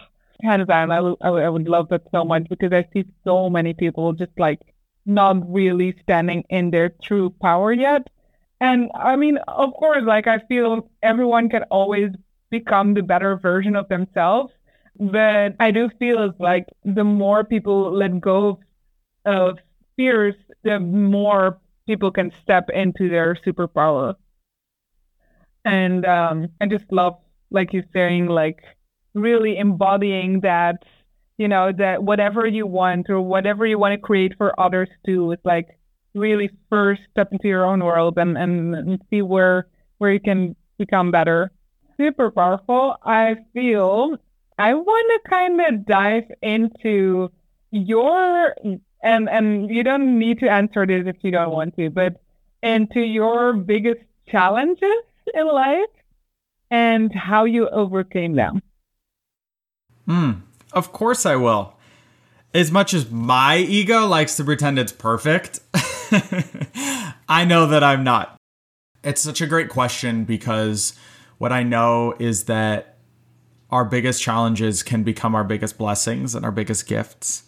hands 0.43 0.67
down 0.67 0.91
I, 0.91 0.99
I 0.99 1.49
would 1.49 1.69
love 1.69 1.89
that 1.89 2.03
so 2.13 2.25
much 2.25 2.49
because 2.49 2.73
i 2.73 2.87
see 2.93 3.05
so 3.25 3.51
many 3.51 3.75
people 3.75 4.13
just 4.13 4.33
like 4.39 4.61
not 5.07 5.37
really 5.53 5.97
standing 6.03 6.45
in 6.51 6.71
their 6.71 6.91
true 7.03 7.31
power 7.43 7.73
yet 7.73 8.09
And 8.61 8.91
I 8.95 9.17
mean, 9.17 9.39
of 9.65 9.71
course, 9.75 10.05
like 10.05 10.27
I 10.29 10.39
feel 10.51 10.91
everyone 11.03 11.49
can 11.55 11.65
always 11.79 12.11
become 12.51 12.95
the 12.95 13.03
better 13.13 13.37
version 13.37 13.77
of 13.77 13.89
themselves. 13.89 14.53
But 15.17 15.57
I 15.67 15.71
do 15.73 15.89
feel 16.01 16.35
like 16.41 16.67
the 16.85 17.05
more 17.05 17.45
people 17.45 17.79
let 18.03 18.21
go 18.21 18.61
of 19.25 19.59
fears, 19.97 20.37
the 20.65 20.79
more 20.81 21.59
people 21.87 22.11
can 22.11 22.31
step 22.43 22.71
into 22.83 23.09
their 23.09 23.35
superpower. 23.47 24.17
And 25.65 26.05
um, 26.07 26.49
I 26.61 26.67
just 26.67 26.91
love, 26.93 27.19
like 27.51 27.73
you're 27.73 27.85
saying, 27.93 28.27
like 28.27 28.63
really 29.15 29.57
embodying 29.59 30.41
that, 30.41 30.85
you 31.37 31.49
know, 31.49 31.73
that 31.73 32.03
whatever 32.03 32.47
you 32.47 32.67
want 32.67 33.09
or 33.11 33.21
whatever 33.21 33.67
you 33.67 33.79
want 33.79 33.93
to 33.93 33.99
create 33.99 34.35
for 34.37 34.59
others 34.61 34.89
too, 35.07 35.33
it's 35.33 35.45
like 35.45 35.79
really 36.15 36.51
first 36.71 37.03
step 37.11 37.29
into 37.33 37.49
your 37.49 37.65
own 37.65 37.85
world 37.85 38.19
and, 38.19 38.37
and, 38.37 38.75
and 38.75 39.03
see 39.11 39.23
where 39.23 39.67
where 39.99 40.13
you 40.13 40.21
can 40.21 40.55
become 40.79 41.11
better. 41.11 41.51
Super 41.97 42.31
powerful. 42.31 42.97
I 43.05 43.37
feel 43.53 44.17
I 44.59 44.75
want 44.75 45.23
to 45.25 45.31
kind 45.31 45.61
of 45.61 45.87
dive 45.87 46.31
into 46.43 47.31
your 47.71 48.55
and 49.03 49.29
and 49.29 49.71
you 49.71 49.83
don't 49.83 50.19
need 50.19 50.39
to 50.41 50.49
answer 50.49 50.87
this 50.87 51.05
if 51.07 51.17
you 51.23 51.31
don't 51.31 51.51
want 51.51 51.77
to, 51.77 51.91
but 51.91 52.21
into 52.63 53.01
your 53.01 53.53
biggest 53.53 54.01
challenges 54.29 55.03
in 55.35 55.47
life 55.47 55.87
and 56.71 57.15
how 57.15 57.45
you 57.45 57.69
overcame 57.69 58.35
them. 58.35 58.63
Hmm. 60.09 60.31
Of 60.73 60.91
course 60.91 61.27
I 61.27 61.37
will. 61.37 61.75
As 62.55 62.73
much 62.73 62.95
as 62.95 63.11
my 63.11 63.59
ego 63.59 64.07
likes 64.07 64.37
to 64.37 64.45
pretend 64.45 64.79
it's 64.79 64.93
perfect, 64.93 65.61
I 67.29 67.45
know 67.47 67.67
that 67.67 67.85
I'm 67.85 68.05
not. 68.05 68.37
It's 69.05 69.21
such 69.21 69.43
a 69.43 69.47
great 69.47 69.69
question 69.69 70.25
because 70.25 70.95
what 71.37 71.53
I 71.53 71.63
know 71.63 72.15
is 72.19 72.45
that 72.45 72.97
our 73.71 73.85
biggest 73.85 74.23
challenges 74.23 74.83
can 74.83 75.03
become 75.03 75.35
our 75.35 75.45
biggest 75.45 75.77
blessings 75.77 76.35
and 76.35 76.43
our 76.43 76.51
biggest 76.51 76.87
gifts. 76.87 77.43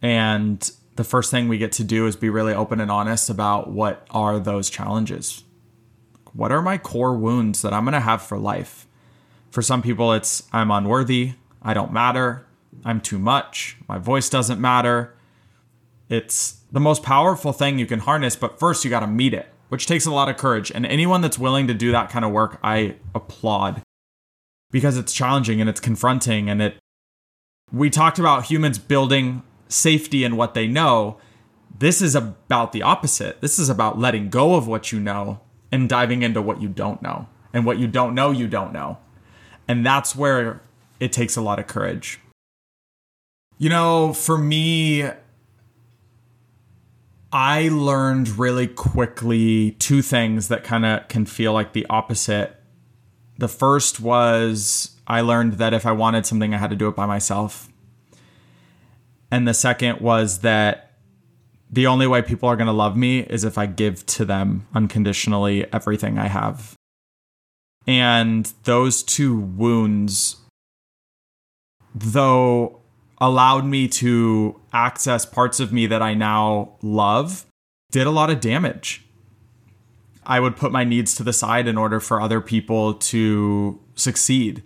And 0.00 0.70
the 0.94 1.02
first 1.04 1.32
thing 1.32 1.48
we 1.48 1.58
get 1.58 1.72
to 1.72 1.84
do 1.84 2.06
is 2.06 2.14
be 2.14 2.30
really 2.30 2.54
open 2.54 2.80
and 2.80 2.90
honest 2.90 3.30
about 3.30 3.70
what 3.70 4.06
are 4.10 4.38
those 4.38 4.70
challenges. 4.70 5.42
What 6.34 6.52
are 6.52 6.62
my 6.62 6.78
core 6.78 7.16
wounds 7.16 7.62
that 7.62 7.72
I'm 7.72 7.84
going 7.84 7.94
to 7.94 8.00
have 8.00 8.22
for 8.22 8.38
life? 8.38 8.86
For 9.50 9.60
some 9.60 9.82
people, 9.82 10.12
it's 10.12 10.44
I'm 10.52 10.70
unworthy, 10.70 11.32
I 11.62 11.74
don't 11.74 11.92
matter, 11.92 12.46
I'm 12.84 13.00
too 13.00 13.18
much, 13.18 13.76
my 13.88 13.98
voice 13.98 14.28
doesn't 14.28 14.60
matter. 14.60 15.14
It's 16.08 16.60
the 16.72 16.80
most 16.80 17.02
powerful 17.02 17.52
thing 17.52 17.78
you 17.78 17.86
can 17.86 18.00
harness, 18.00 18.36
but 18.36 18.58
first 18.58 18.84
you 18.84 18.90
got 18.90 19.00
to 19.00 19.06
meet 19.06 19.34
it, 19.34 19.48
which 19.68 19.86
takes 19.86 20.06
a 20.06 20.10
lot 20.10 20.28
of 20.28 20.36
courage. 20.36 20.72
And 20.74 20.84
anyone 20.86 21.20
that's 21.20 21.38
willing 21.38 21.66
to 21.68 21.74
do 21.74 21.92
that 21.92 22.10
kind 22.10 22.24
of 22.24 22.32
work, 22.32 22.58
I 22.62 22.96
applaud 23.14 23.82
because 24.70 24.96
it's 24.96 25.12
challenging 25.12 25.60
and 25.60 25.68
it's 25.68 25.80
confronting 25.80 26.48
and 26.48 26.62
it 26.62 26.76
we 27.72 27.90
talked 27.90 28.18
about 28.18 28.46
humans 28.46 28.78
building 28.78 29.42
safety 29.68 30.24
in 30.24 30.36
what 30.36 30.54
they 30.54 30.66
know. 30.66 31.18
This 31.76 32.02
is 32.02 32.14
about 32.14 32.72
the 32.72 32.82
opposite. 32.82 33.40
This 33.40 33.58
is 33.58 33.68
about 33.68 33.98
letting 33.98 34.28
go 34.28 34.56
of 34.56 34.66
what 34.66 34.90
you 34.90 34.98
know 34.98 35.40
and 35.70 35.88
diving 35.88 36.22
into 36.22 36.42
what 36.42 36.60
you 36.60 36.68
don't 36.68 37.00
know. 37.00 37.28
And 37.52 37.64
what 37.64 37.78
you 37.78 37.86
don't 37.86 38.14
know, 38.14 38.30
you 38.30 38.48
don't 38.48 38.72
know. 38.72 38.98
And 39.66 39.84
that's 39.86 40.14
where 40.14 40.62
it 41.00 41.12
takes 41.12 41.36
a 41.36 41.40
lot 41.40 41.58
of 41.58 41.66
courage. 41.66 42.20
You 43.58 43.68
know, 43.68 44.12
for 44.12 44.38
me, 44.38 45.08
I 47.32 47.68
learned 47.68 48.38
really 48.38 48.66
quickly 48.66 49.72
two 49.72 50.02
things 50.02 50.48
that 50.48 50.64
kind 50.64 50.84
of 50.84 51.08
can 51.08 51.26
feel 51.26 51.52
like 51.52 51.72
the 51.72 51.86
opposite. 51.88 52.56
The 53.38 53.48
first 53.48 54.00
was 54.00 54.96
I 55.06 55.20
learned 55.22 55.54
that 55.54 55.74
if 55.74 55.86
I 55.86 55.92
wanted 55.92 56.26
something, 56.26 56.54
I 56.54 56.58
had 56.58 56.70
to 56.70 56.76
do 56.76 56.88
it 56.88 56.96
by 56.96 57.06
myself. 57.06 57.68
And 59.30 59.46
the 59.46 59.54
second 59.54 60.00
was 60.00 60.40
that 60.40 60.90
the 61.70 61.86
only 61.86 62.06
way 62.06 62.20
people 62.20 62.48
are 62.48 62.56
going 62.56 62.66
to 62.66 62.72
love 62.72 62.96
me 62.96 63.20
is 63.20 63.44
if 63.44 63.56
I 63.56 63.66
give 63.66 64.04
to 64.06 64.24
them 64.24 64.66
unconditionally 64.74 65.72
everything 65.72 66.18
I 66.18 66.26
have. 66.26 66.74
And 67.86 68.52
those 68.64 69.02
two 69.02 69.38
wounds, 69.38 70.36
though 71.94 72.80
allowed 73.20 73.64
me 73.66 73.86
to 73.86 74.58
access 74.72 75.26
parts 75.26 75.60
of 75.60 75.72
me 75.72 75.86
that 75.86 76.02
I 76.02 76.14
now 76.14 76.72
love 76.82 77.44
did 77.90 78.06
a 78.06 78.10
lot 78.10 78.30
of 78.30 78.40
damage. 78.40 79.04
I 80.24 80.40
would 80.40 80.56
put 80.56 80.72
my 80.72 80.84
needs 80.84 81.14
to 81.16 81.22
the 81.22 81.32
side 81.32 81.66
in 81.66 81.76
order 81.76 82.00
for 82.00 82.20
other 82.20 82.40
people 82.40 82.94
to 82.94 83.80
succeed. 83.94 84.62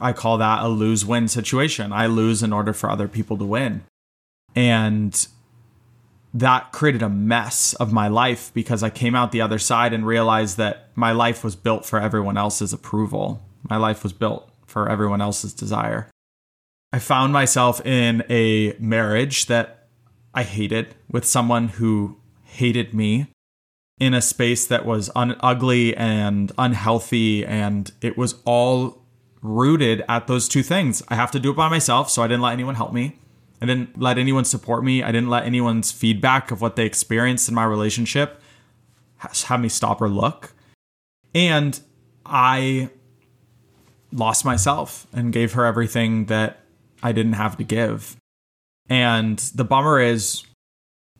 I 0.00 0.12
call 0.12 0.38
that 0.38 0.62
a 0.62 0.68
lose 0.68 1.04
win 1.04 1.28
situation. 1.28 1.92
I 1.92 2.06
lose 2.06 2.42
in 2.42 2.52
order 2.52 2.72
for 2.72 2.90
other 2.90 3.08
people 3.08 3.36
to 3.38 3.44
win. 3.44 3.84
And 4.54 5.26
that 6.34 6.72
created 6.72 7.02
a 7.02 7.08
mess 7.08 7.74
of 7.74 7.92
my 7.92 8.08
life 8.08 8.50
because 8.52 8.82
I 8.82 8.90
came 8.90 9.14
out 9.14 9.32
the 9.32 9.40
other 9.40 9.58
side 9.58 9.92
and 9.92 10.06
realized 10.06 10.56
that 10.58 10.90
my 10.94 11.12
life 11.12 11.42
was 11.42 11.56
built 11.56 11.86
for 11.86 11.98
everyone 11.98 12.36
else's 12.36 12.72
approval. 12.72 13.42
My 13.68 13.76
life 13.76 14.02
was 14.02 14.12
built 14.12 14.50
for 14.66 14.88
everyone 14.88 15.20
else's 15.20 15.54
desire. 15.54 16.10
I 16.92 16.98
found 16.98 17.32
myself 17.32 17.84
in 17.84 18.24
a 18.28 18.74
marriage 18.78 19.46
that 19.46 19.88
I 20.34 20.42
hated 20.42 20.94
with 21.10 21.24
someone 21.24 21.68
who 21.68 22.18
hated 22.44 22.94
me 22.94 23.28
in 23.98 24.14
a 24.14 24.22
space 24.22 24.66
that 24.66 24.84
was 24.84 25.10
un- 25.16 25.36
ugly 25.40 25.96
and 25.96 26.52
unhealthy. 26.58 27.44
And 27.44 27.90
it 28.00 28.16
was 28.16 28.36
all 28.44 29.02
rooted 29.42 30.04
at 30.08 30.26
those 30.26 30.48
two 30.48 30.62
things. 30.62 31.02
I 31.08 31.14
have 31.14 31.30
to 31.32 31.40
do 31.40 31.50
it 31.50 31.56
by 31.56 31.68
myself, 31.68 32.10
so 32.10 32.22
I 32.22 32.28
didn't 32.28 32.42
let 32.42 32.52
anyone 32.52 32.74
help 32.74 32.92
me. 32.92 33.18
I 33.60 33.66
didn't 33.66 33.98
let 34.00 34.18
anyone 34.18 34.44
support 34.44 34.84
me. 34.84 35.02
I 35.02 35.12
didn't 35.12 35.30
let 35.30 35.44
anyone's 35.44 35.90
feedback 35.90 36.50
of 36.50 36.60
what 36.60 36.76
they 36.76 36.84
experienced 36.84 37.48
in 37.48 37.54
my 37.54 37.64
relationship 37.64 38.40
have 39.18 39.60
me 39.60 39.68
stop 39.68 40.00
or 40.00 40.08
look. 40.08 40.52
And 41.34 41.78
I 42.24 42.90
lost 44.12 44.44
myself 44.44 45.06
and 45.12 45.32
gave 45.32 45.54
her 45.54 45.64
everything 45.64 46.26
that 46.26 46.60
I 47.06 47.12
didn't 47.12 47.34
have 47.34 47.56
to 47.58 47.62
give. 47.62 48.16
And 48.88 49.38
the 49.54 49.64
bummer 49.64 50.00
is 50.00 50.44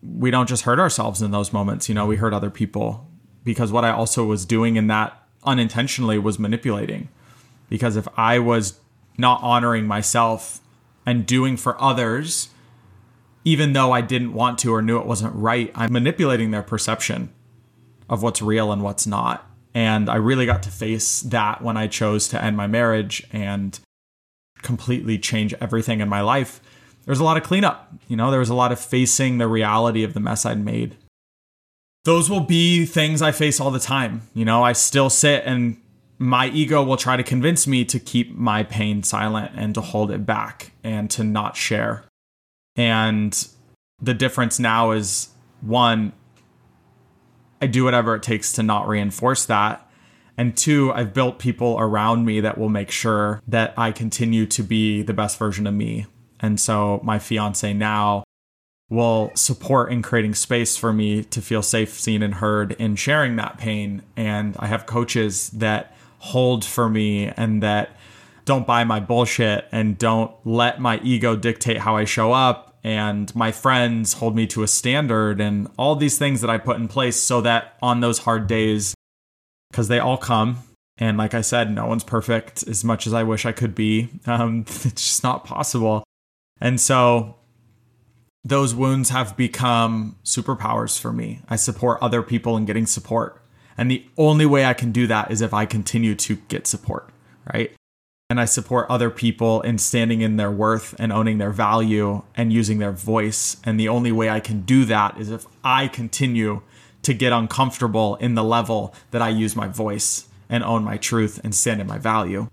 we 0.02 0.32
don't 0.32 0.48
just 0.48 0.64
hurt 0.64 0.80
ourselves 0.80 1.22
in 1.22 1.30
those 1.30 1.52
moments, 1.52 1.88
you 1.88 1.94
know, 1.94 2.06
we 2.06 2.16
hurt 2.16 2.34
other 2.34 2.50
people 2.50 3.08
because 3.44 3.70
what 3.70 3.84
I 3.84 3.90
also 3.92 4.24
was 4.24 4.44
doing 4.44 4.74
in 4.74 4.88
that 4.88 5.16
unintentionally 5.44 6.18
was 6.18 6.40
manipulating. 6.40 7.08
Because 7.68 7.94
if 7.94 8.08
I 8.18 8.40
was 8.40 8.80
not 9.16 9.40
honoring 9.44 9.86
myself 9.86 10.60
and 11.06 11.24
doing 11.24 11.56
for 11.56 11.80
others, 11.80 12.48
even 13.44 13.72
though 13.72 13.92
I 13.92 14.00
didn't 14.00 14.32
want 14.32 14.58
to 14.60 14.74
or 14.74 14.82
knew 14.82 14.98
it 14.98 15.06
wasn't 15.06 15.36
right, 15.36 15.70
I'm 15.76 15.92
manipulating 15.92 16.50
their 16.50 16.64
perception 16.64 17.32
of 18.08 18.24
what's 18.24 18.42
real 18.42 18.72
and 18.72 18.82
what's 18.82 19.06
not. 19.06 19.48
And 19.72 20.10
I 20.10 20.16
really 20.16 20.46
got 20.46 20.64
to 20.64 20.70
face 20.70 21.20
that 21.20 21.62
when 21.62 21.76
I 21.76 21.86
chose 21.86 22.26
to 22.30 22.42
end 22.42 22.56
my 22.56 22.66
marriage 22.66 23.24
and 23.32 23.78
completely 24.66 25.18
change 25.18 25.54
everything 25.60 26.00
in 26.00 26.08
my 26.08 26.20
life, 26.20 26.60
there 27.04 27.12
was 27.12 27.20
a 27.20 27.24
lot 27.24 27.36
of 27.36 27.44
cleanup. 27.44 27.94
You 28.08 28.16
know, 28.16 28.30
there 28.30 28.40
was 28.40 28.50
a 28.50 28.54
lot 28.54 28.72
of 28.72 28.80
facing 28.80 29.38
the 29.38 29.46
reality 29.46 30.02
of 30.02 30.12
the 30.12 30.20
mess 30.20 30.44
I'd 30.44 30.62
made. 30.62 30.96
Those 32.04 32.28
will 32.28 32.40
be 32.40 32.84
things 32.84 33.22
I 33.22 33.32
face 33.32 33.60
all 33.60 33.70
the 33.70 33.78
time. 33.78 34.22
You 34.34 34.44
know, 34.44 34.62
I 34.62 34.72
still 34.72 35.08
sit 35.08 35.44
and 35.46 35.80
my 36.18 36.48
ego 36.48 36.82
will 36.82 36.96
try 36.96 37.16
to 37.16 37.22
convince 37.22 37.66
me 37.66 37.84
to 37.84 38.00
keep 38.00 38.34
my 38.34 38.64
pain 38.64 39.02
silent 39.02 39.52
and 39.54 39.74
to 39.74 39.80
hold 39.80 40.10
it 40.10 40.26
back 40.26 40.72
and 40.82 41.10
to 41.10 41.22
not 41.22 41.56
share. 41.56 42.04
And 42.74 43.48
the 44.00 44.14
difference 44.14 44.58
now 44.58 44.90
is 44.90 45.28
one, 45.60 46.12
I 47.60 47.66
do 47.66 47.84
whatever 47.84 48.14
it 48.14 48.22
takes 48.22 48.52
to 48.52 48.62
not 48.62 48.88
reinforce 48.88 49.46
that. 49.46 49.85
And 50.38 50.56
two, 50.56 50.92
I've 50.92 51.14
built 51.14 51.38
people 51.38 51.76
around 51.78 52.24
me 52.26 52.40
that 52.40 52.58
will 52.58 52.68
make 52.68 52.90
sure 52.90 53.42
that 53.48 53.74
I 53.76 53.92
continue 53.92 54.46
to 54.46 54.62
be 54.62 55.02
the 55.02 55.14
best 55.14 55.38
version 55.38 55.66
of 55.66 55.74
me. 55.74 56.06
And 56.40 56.60
so 56.60 57.00
my 57.02 57.18
fiance 57.18 57.72
now 57.72 58.24
will 58.88 59.32
support 59.34 59.90
in 59.90 60.02
creating 60.02 60.34
space 60.34 60.76
for 60.76 60.92
me 60.92 61.24
to 61.24 61.40
feel 61.40 61.62
safe, 61.62 61.98
seen, 61.98 62.22
and 62.22 62.34
heard 62.34 62.72
in 62.72 62.96
sharing 62.96 63.36
that 63.36 63.58
pain. 63.58 64.02
And 64.16 64.56
I 64.58 64.66
have 64.66 64.86
coaches 64.86 65.50
that 65.50 65.96
hold 66.18 66.64
for 66.64 66.88
me 66.88 67.28
and 67.28 67.62
that 67.62 67.90
don't 68.44 68.66
buy 68.66 68.84
my 68.84 69.00
bullshit 69.00 69.66
and 69.72 69.98
don't 69.98 70.32
let 70.44 70.80
my 70.80 71.00
ego 71.02 71.34
dictate 71.34 71.78
how 71.78 71.96
I 71.96 72.04
show 72.04 72.32
up. 72.32 72.78
And 72.84 73.34
my 73.34 73.50
friends 73.50 74.12
hold 74.12 74.36
me 74.36 74.46
to 74.48 74.62
a 74.62 74.68
standard 74.68 75.40
and 75.40 75.68
all 75.76 75.96
these 75.96 76.18
things 76.18 76.40
that 76.42 76.50
I 76.50 76.58
put 76.58 76.76
in 76.76 76.86
place 76.86 77.16
so 77.16 77.40
that 77.40 77.76
on 77.82 77.98
those 77.98 78.20
hard 78.20 78.46
days, 78.46 78.94
because 79.76 79.88
they 79.88 79.98
all 79.98 80.16
come. 80.16 80.56
And 80.96 81.18
like 81.18 81.34
I 81.34 81.42
said, 81.42 81.70
no 81.70 81.84
one's 81.84 82.02
perfect 82.02 82.66
as 82.66 82.82
much 82.82 83.06
as 83.06 83.12
I 83.12 83.24
wish 83.24 83.44
I 83.44 83.52
could 83.52 83.74
be. 83.74 84.08
Um, 84.26 84.62
it's 84.66 85.04
just 85.04 85.22
not 85.22 85.44
possible. 85.44 86.02
And 86.62 86.80
so 86.80 87.36
those 88.42 88.74
wounds 88.74 89.10
have 89.10 89.36
become 89.36 90.16
superpowers 90.24 90.98
for 90.98 91.12
me. 91.12 91.42
I 91.50 91.56
support 91.56 91.98
other 92.00 92.22
people 92.22 92.56
in 92.56 92.64
getting 92.64 92.86
support. 92.86 93.42
And 93.76 93.90
the 93.90 94.02
only 94.16 94.46
way 94.46 94.64
I 94.64 94.72
can 94.72 94.92
do 94.92 95.06
that 95.08 95.30
is 95.30 95.42
if 95.42 95.52
I 95.52 95.66
continue 95.66 96.14
to 96.14 96.36
get 96.48 96.66
support, 96.66 97.10
right? 97.52 97.70
And 98.30 98.40
I 98.40 98.46
support 98.46 98.86
other 98.88 99.10
people 99.10 99.60
in 99.60 99.76
standing 99.76 100.22
in 100.22 100.38
their 100.38 100.50
worth 100.50 100.94
and 100.98 101.12
owning 101.12 101.36
their 101.36 101.52
value 101.52 102.22
and 102.34 102.50
using 102.50 102.78
their 102.78 102.92
voice. 102.92 103.58
And 103.62 103.78
the 103.78 103.90
only 103.90 104.10
way 104.10 104.30
I 104.30 104.40
can 104.40 104.62
do 104.62 104.86
that 104.86 105.20
is 105.20 105.30
if 105.30 105.44
I 105.62 105.86
continue 105.86 106.62
to 107.06 107.14
get 107.14 107.32
uncomfortable 107.32 108.16
in 108.16 108.34
the 108.34 108.42
level 108.42 108.92
that 109.12 109.22
I 109.22 109.28
use 109.28 109.54
my 109.54 109.68
voice 109.68 110.26
and 110.48 110.64
own 110.64 110.82
my 110.82 110.96
truth 110.96 111.40
and 111.44 111.54
stand 111.54 111.80
in 111.80 111.86
my 111.86 111.98
value. 111.98 112.48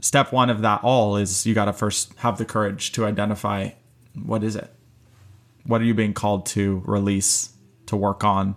Step 0.00 0.32
one 0.32 0.48
of 0.48 0.62
that 0.62 0.82
all 0.82 1.18
is 1.18 1.44
you 1.44 1.52
got 1.52 1.66
to 1.66 1.74
first 1.74 2.14
have 2.20 2.38
the 2.38 2.46
courage 2.46 2.90
to 2.92 3.04
identify 3.04 3.68
what 4.14 4.42
is 4.42 4.56
it? 4.56 4.72
What 5.66 5.82
are 5.82 5.84
you 5.84 5.92
being 5.92 6.14
called 6.14 6.46
to 6.46 6.82
release, 6.86 7.50
to 7.84 7.96
work 7.96 8.24
on, 8.24 8.54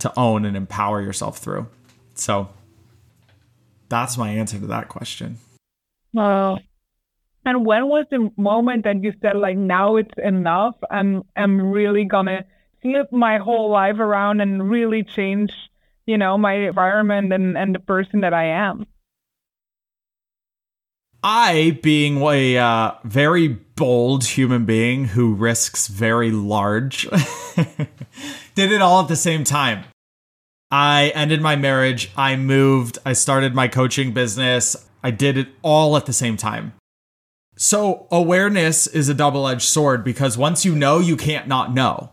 to 0.00 0.12
own 0.14 0.44
and 0.44 0.58
empower 0.58 1.00
yourself 1.00 1.38
through? 1.38 1.66
So 2.14 2.50
that's 3.88 4.18
my 4.18 4.28
answer 4.28 4.58
to 4.58 4.66
that 4.66 4.90
question. 4.90 5.38
Well, 6.12 6.58
and 7.46 7.64
when 7.64 7.88
was 7.88 8.04
the 8.10 8.30
moment 8.36 8.84
that 8.84 9.02
you 9.02 9.14
said 9.22 9.38
like 9.38 9.56
now 9.56 9.96
it's 9.96 10.12
enough 10.22 10.74
and 10.90 11.22
I'm 11.34 11.70
really 11.70 12.04
gonna 12.04 12.44
flip 12.82 13.12
my 13.12 13.38
whole 13.38 13.70
life 13.70 13.98
around 13.98 14.40
and 14.40 14.70
really 14.70 15.04
change, 15.16 15.50
you 16.06 16.18
know, 16.18 16.38
my 16.38 16.54
environment 16.54 17.32
and, 17.32 17.56
and 17.56 17.74
the 17.74 17.80
person 17.80 18.20
that 18.20 18.34
I 18.34 18.46
am? 18.46 18.86
I, 21.22 21.78
being 21.82 22.22
a 22.22 22.56
uh, 22.58 22.92
very 23.04 23.48
bold 23.48 24.24
human 24.24 24.64
being 24.64 25.06
who 25.06 25.34
risks 25.34 25.88
very 25.88 26.30
large, 26.30 27.08
did 28.54 28.72
it 28.72 28.80
all 28.80 29.02
at 29.02 29.08
the 29.08 29.16
same 29.16 29.42
time. 29.42 29.84
I 30.70 31.12
ended 31.14 31.40
my 31.40 31.56
marriage, 31.56 32.12
I 32.16 32.36
moved, 32.36 32.98
I 33.04 33.14
started 33.14 33.54
my 33.54 33.68
coaching 33.68 34.12
business, 34.12 34.76
I 35.02 35.10
did 35.10 35.38
it 35.38 35.48
all 35.62 35.96
at 35.96 36.06
the 36.06 36.12
same 36.12 36.36
time. 36.36 36.74
So, 37.56 38.06
awareness 38.12 38.86
is 38.86 39.08
a 39.08 39.14
double 39.14 39.48
edged 39.48 39.62
sword 39.62 40.04
because 40.04 40.38
once 40.38 40.64
you 40.64 40.76
know, 40.76 41.00
you 41.00 41.16
can't 41.16 41.48
not 41.48 41.74
know. 41.74 42.12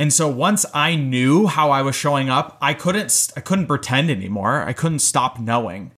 And 0.00 0.14
so 0.14 0.28
once 0.28 0.64
I 0.72 0.96
knew 0.96 1.46
how 1.46 1.70
I 1.70 1.82
was 1.82 1.94
showing 1.94 2.30
up, 2.30 2.56
I 2.62 2.72
couldn't 2.72 3.32
I 3.36 3.40
couldn't 3.40 3.66
pretend 3.66 4.10
anymore. 4.10 4.62
I 4.62 4.72
couldn't 4.72 5.00
stop 5.00 5.38
knowing. 5.38 5.92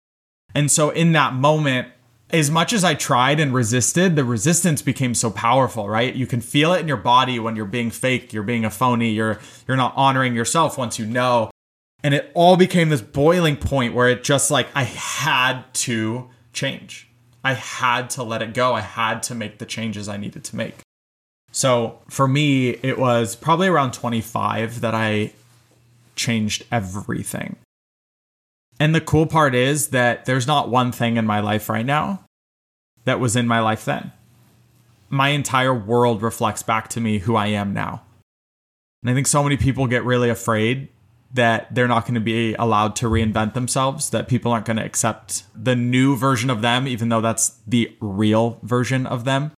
And 0.56 0.72
so 0.72 0.90
in 0.90 1.12
that 1.12 1.34
moment, 1.34 1.86
as 2.30 2.50
much 2.50 2.72
as 2.72 2.82
I 2.82 2.94
tried 2.94 3.38
and 3.38 3.54
resisted, 3.54 4.16
the 4.16 4.24
resistance 4.24 4.82
became 4.82 5.14
so 5.14 5.30
powerful, 5.30 5.88
right? 5.88 6.12
You 6.12 6.26
can 6.26 6.40
feel 6.40 6.72
it 6.72 6.80
in 6.80 6.88
your 6.88 6.96
body 6.96 7.38
when 7.38 7.54
you're 7.54 7.64
being 7.64 7.92
fake, 7.92 8.32
you're 8.32 8.42
being 8.42 8.64
a 8.64 8.70
phony, 8.70 9.12
you're 9.12 9.38
you're 9.68 9.76
not 9.76 9.94
honoring 9.96 10.34
yourself 10.34 10.76
once 10.76 10.98
you 10.98 11.06
know. 11.06 11.52
And 12.02 12.12
it 12.12 12.32
all 12.34 12.56
became 12.56 12.88
this 12.88 13.02
boiling 13.02 13.56
point 13.56 13.94
where 13.94 14.08
it 14.08 14.24
just 14.24 14.50
like 14.50 14.66
I 14.74 14.82
had 14.82 15.72
to 15.74 16.28
change. 16.52 17.08
I 17.44 17.52
had 17.52 18.10
to 18.10 18.24
let 18.24 18.42
it 18.42 18.52
go. 18.52 18.74
I 18.74 18.80
had 18.80 19.22
to 19.24 19.36
make 19.36 19.58
the 19.58 19.66
changes 19.66 20.08
I 20.08 20.16
needed 20.16 20.42
to 20.42 20.56
make. 20.56 20.74
So 21.52 22.00
for 22.08 22.26
me, 22.26 22.70
it 22.70 22.98
was 22.98 23.36
probably 23.36 23.68
around 23.68 23.92
25 23.92 24.80
that 24.80 24.94
I 24.94 25.32
changed 26.16 26.64
everything. 26.72 27.56
And 28.80 28.94
the 28.94 29.00
cool 29.00 29.26
part 29.26 29.54
is 29.54 29.88
that 29.88 30.24
there's 30.24 30.46
not 30.46 30.70
one 30.70 30.90
thing 30.90 31.16
in 31.16 31.26
my 31.26 31.40
life 31.40 31.68
right 31.68 31.86
now 31.86 32.24
that 33.04 33.20
was 33.20 33.36
in 33.36 33.46
my 33.46 33.60
life 33.60 33.84
then. 33.84 34.12
My 35.08 35.28
entire 35.28 35.74
world 35.74 36.22
reflects 36.22 36.62
back 36.62 36.88
to 36.88 37.00
me 37.00 37.18
who 37.18 37.36
I 37.36 37.48
am 37.48 37.74
now. 37.74 38.02
And 39.02 39.10
I 39.10 39.14
think 39.14 39.26
so 39.26 39.42
many 39.42 39.56
people 39.56 39.86
get 39.86 40.04
really 40.04 40.30
afraid 40.30 40.88
that 41.34 41.74
they're 41.74 41.88
not 41.88 42.04
going 42.04 42.14
to 42.14 42.20
be 42.20 42.54
allowed 42.54 42.96
to 42.96 43.06
reinvent 43.06 43.54
themselves, 43.54 44.10
that 44.10 44.28
people 44.28 44.52
aren't 44.52 44.66
going 44.66 44.76
to 44.76 44.84
accept 44.84 45.44
the 45.54 45.74
new 45.74 46.16
version 46.16 46.50
of 46.50 46.62
them, 46.62 46.86
even 46.86 47.08
though 47.08 47.20
that's 47.20 47.60
the 47.66 47.94
real 48.00 48.58
version 48.62 49.06
of 49.06 49.24
them. 49.24 49.52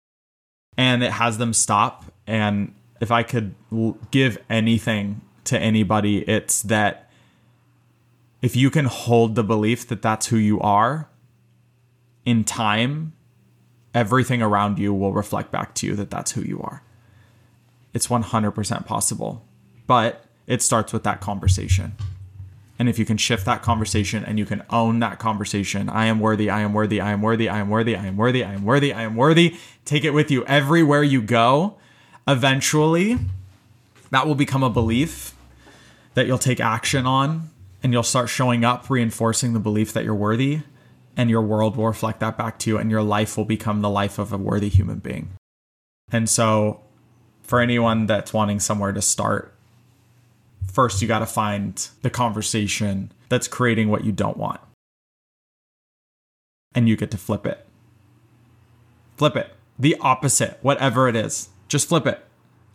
And 0.78 1.04
it 1.04 1.12
has 1.12 1.38
them 1.38 1.54
stop. 1.54 2.06
And 2.26 2.74
if 3.00 3.12
I 3.12 3.24
could 3.24 3.56
give 4.12 4.38
anything 4.50 5.22
to 5.46 5.60
anybody, 5.60 6.20
it's 6.30 6.62
that 6.64 7.10
if 8.42 8.56
you 8.56 8.70
can 8.70 8.86
hold 8.86 9.36
the 9.36 9.44
belief 9.44 9.88
that 9.88 10.02
that's 10.02 10.28
who 10.28 10.38
you 10.38 10.60
are 10.60 11.10
in 12.26 12.44
time, 12.44 13.14
everything 13.94 14.42
around 14.42 14.80
you 14.80 14.94
will 14.94 15.14
reflect 15.14 15.52
back 15.52 15.74
to 15.76 15.88
you 15.88 15.96
that 15.96 16.10
that's 16.10 16.32
who 16.32 16.42
you 16.42 16.62
are. 16.62 16.84
It's 17.94 18.08
100% 18.08 18.86
possible. 18.86 19.46
But 19.86 20.26
it 20.48 20.62
starts 20.62 20.92
with 20.92 21.04
that 21.04 21.22
conversation. 21.22 21.94
And 22.84 22.90
if 22.90 23.00
you 23.00 23.06
can 23.06 23.16
shift 23.16 23.46
that 23.46 23.62
conversation 23.62 24.26
and 24.26 24.38
you 24.38 24.46
can 24.46 24.62
own 24.70 25.00
that 25.00 25.18
conversation, 25.18 25.88
I 25.88 26.08
am 26.08 26.20
worthy, 26.20 26.50
I 26.50 26.60
am 26.60 26.74
worthy, 26.74 27.00
I 27.00 27.12
am 27.12 27.22
worthy, 27.22 27.48
I 27.48 27.60
am 27.60 27.70
worthy, 27.70 27.96
I 27.96 28.06
am 28.08 28.18
worthy, 28.18 28.44
I 28.44 28.52
am 28.52 28.66
worthy, 28.66 28.92
I 28.92 29.04
am 29.04 29.16
worthy, 29.16 29.56
take 29.86 30.04
it 30.04 30.10
with 30.10 30.30
you 30.30 30.44
everywhere 30.48 31.02
you 31.02 31.22
go. 31.22 31.78
Eventually, 32.28 33.20
that 34.12 34.28
will 34.28 34.36
become 34.36 34.64
a 34.64 34.70
belief 34.70 35.34
that 36.16 36.28
you'll 36.28 36.38
take 36.38 36.60
action 36.60 37.06
on 37.06 37.52
and 37.82 37.94
you'll 37.94 38.04
start 38.04 38.28
showing 38.28 38.66
up, 38.66 38.90
reinforcing 38.90 39.54
the 39.54 39.62
belief 39.62 39.94
that 39.94 40.04
you're 40.04 40.14
worthy, 40.14 40.60
and 41.16 41.30
your 41.30 41.42
world 41.42 41.78
will 41.78 41.88
reflect 41.88 42.20
that 42.20 42.38
back 42.38 42.60
to 42.60 42.70
you, 42.70 42.78
and 42.78 42.92
your 42.92 43.02
life 43.02 43.38
will 43.38 43.46
become 43.46 43.82
the 43.82 43.90
life 43.90 44.20
of 44.20 44.34
a 44.34 44.38
worthy 44.38 44.68
human 44.68 45.00
being. 45.00 45.30
And 46.12 46.30
so, 46.30 46.82
for 47.44 47.62
anyone 47.62 48.08
that's 48.08 48.34
wanting 48.34 48.60
somewhere 48.60 48.92
to 48.92 49.02
start, 49.02 49.53
first 50.72 51.02
you 51.02 51.08
got 51.08 51.20
to 51.20 51.26
find 51.26 51.90
the 52.02 52.10
conversation 52.10 53.12
that's 53.30 53.48
creating 53.48 53.90
what 53.90 54.04
you 54.04 54.12
don't 54.12 54.38
want. 54.38 54.60
And 56.76 56.90
you 56.90 56.96
get 56.96 57.12
to 57.12 57.18
flip 57.18 57.46
it. 57.46 57.66
Flip 59.18 59.36
it. 59.36 59.54
The 59.78 59.96
opposite, 60.02 60.58
whatever 60.62 61.08
it 61.08 61.16
is. 61.16 61.50
Just 61.68 61.90
flip 61.90 62.06
it. 62.06 62.24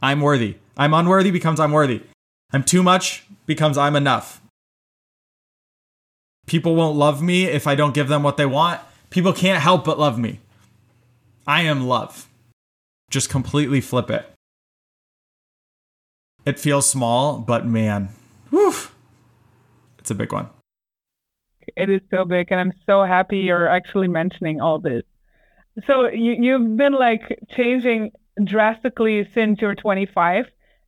I'm 0.00 0.20
worthy. 0.20 0.56
I'm 0.76 0.94
unworthy 0.94 1.30
becomes 1.30 1.58
I'm 1.58 1.72
worthy. 1.72 2.02
I'm 2.52 2.64
too 2.64 2.82
much 2.82 3.24
becomes 3.46 3.76
I'm 3.76 3.96
enough. 3.96 4.40
People 6.46 6.74
won't 6.76 6.96
love 6.96 7.20
me 7.20 7.44
if 7.44 7.66
I 7.66 7.74
don't 7.74 7.94
give 7.94 8.08
them 8.08 8.22
what 8.22 8.36
they 8.36 8.46
want. 8.46 8.80
People 9.10 9.32
can't 9.32 9.62
help 9.62 9.84
but 9.84 9.98
love 9.98 10.18
me. 10.18 10.40
I 11.46 11.62
am 11.62 11.86
love. 11.86 12.28
Just 13.10 13.28
completely 13.28 13.80
flip 13.80 14.10
it. 14.10 14.30
It 16.48 16.58
feels 16.58 16.88
small, 16.88 17.40
but 17.40 17.66
man, 17.66 18.08
whew, 18.48 18.72
it's 19.98 20.10
a 20.10 20.14
big 20.14 20.32
one. 20.32 20.48
It 21.76 21.90
is 21.90 22.00
so 22.10 22.24
big, 22.24 22.50
and 22.50 22.58
I'm 22.58 22.72
so 22.86 23.04
happy 23.04 23.40
you're 23.40 23.68
actually 23.68 24.08
mentioning 24.08 24.58
all 24.58 24.78
this. 24.78 25.02
So 25.86 26.08
you 26.08 26.32
you've 26.40 26.74
been 26.78 26.94
like 26.94 27.38
changing 27.54 28.12
drastically 28.42 29.28
since 29.34 29.60
you're 29.60 29.74
25, 29.74 30.46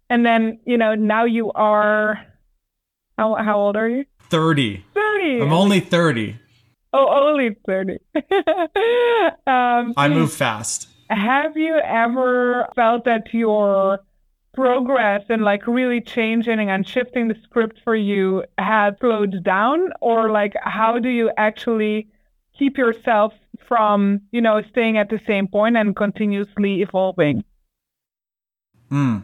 and 0.09 0.25
then 0.25 0.61
you 0.65 0.79
know 0.79 0.95
now 0.95 1.27
you 1.27 1.53
are. 1.53 2.25
How 3.19 3.35
how 3.35 3.59
old 3.59 3.77
are 3.77 3.87
you? 3.87 4.07
30. 4.31 4.83
30. 4.95 5.43
I'm 5.43 5.53
only 5.53 5.81
30. 5.81 6.39
Oh, 6.95 7.07
only 7.07 7.55
30. 7.67 7.99
um, 9.47 9.93
I 9.95 10.09
move 10.09 10.33
fast. 10.33 10.89
Have 11.11 11.59
you 11.59 11.77
ever 11.77 12.67
felt 12.75 13.05
that 13.05 13.35
your 13.35 13.99
progress 14.55 15.23
and 15.29 15.43
like 15.43 15.67
really 15.67 16.01
changing 16.01 16.71
and 16.71 16.87
shifting 16.87 17.29
the 17.29 17.37
script 17.43 17.79
for 17.85 17.95
you 17.95 18.45
had 18.59 18.99
slowed 19.01 19.43
down? 19.45 19.91
Or 20.01 20.31
like, 20.31 20.55
how 20.63 20.99
do 20.99 21.09
you 21.09 21.31
actually 21.37 22.09
keep 22.59 22.77
yourself 22.77 23.33
from, 23.67 24.21
you 24.33 24.41
know, 24.41 24.63
staying 24.71 24.99
at 24.99 25.09
the 25.09 25.21
same 25.27 25.47
point 25.47 25.77
and 25.77 25.95
continuously 25.95 26.83
evolving? 26.83 27.45
Hmm. 28.89 29.19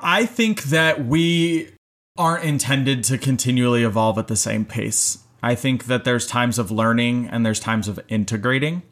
I 0.00 0.26
think 0.26 0.64
that 0.64 1.04
we 1.04 1.70
aren't 2.16 2.44
intended 2.44 3.04
to 3.04 3.18
continually 3.18 3.84
evolve 3.84 4.18
at 4.18 4.26
the 4.26 4.36
same 4.36 4.64
pace. 4.64 5.18
I 5.42 5.54
think 5.54 5.86
that 5.86 6.04
there's 6.04 6.26
times 6.26 6.58
of 6.58 6.70
learning 6.70 7.28
and 7.28 7.44
there's 7.44 7.60
times 7.60 7.88
of 7.88 8.00
integrating. 8.08 8.82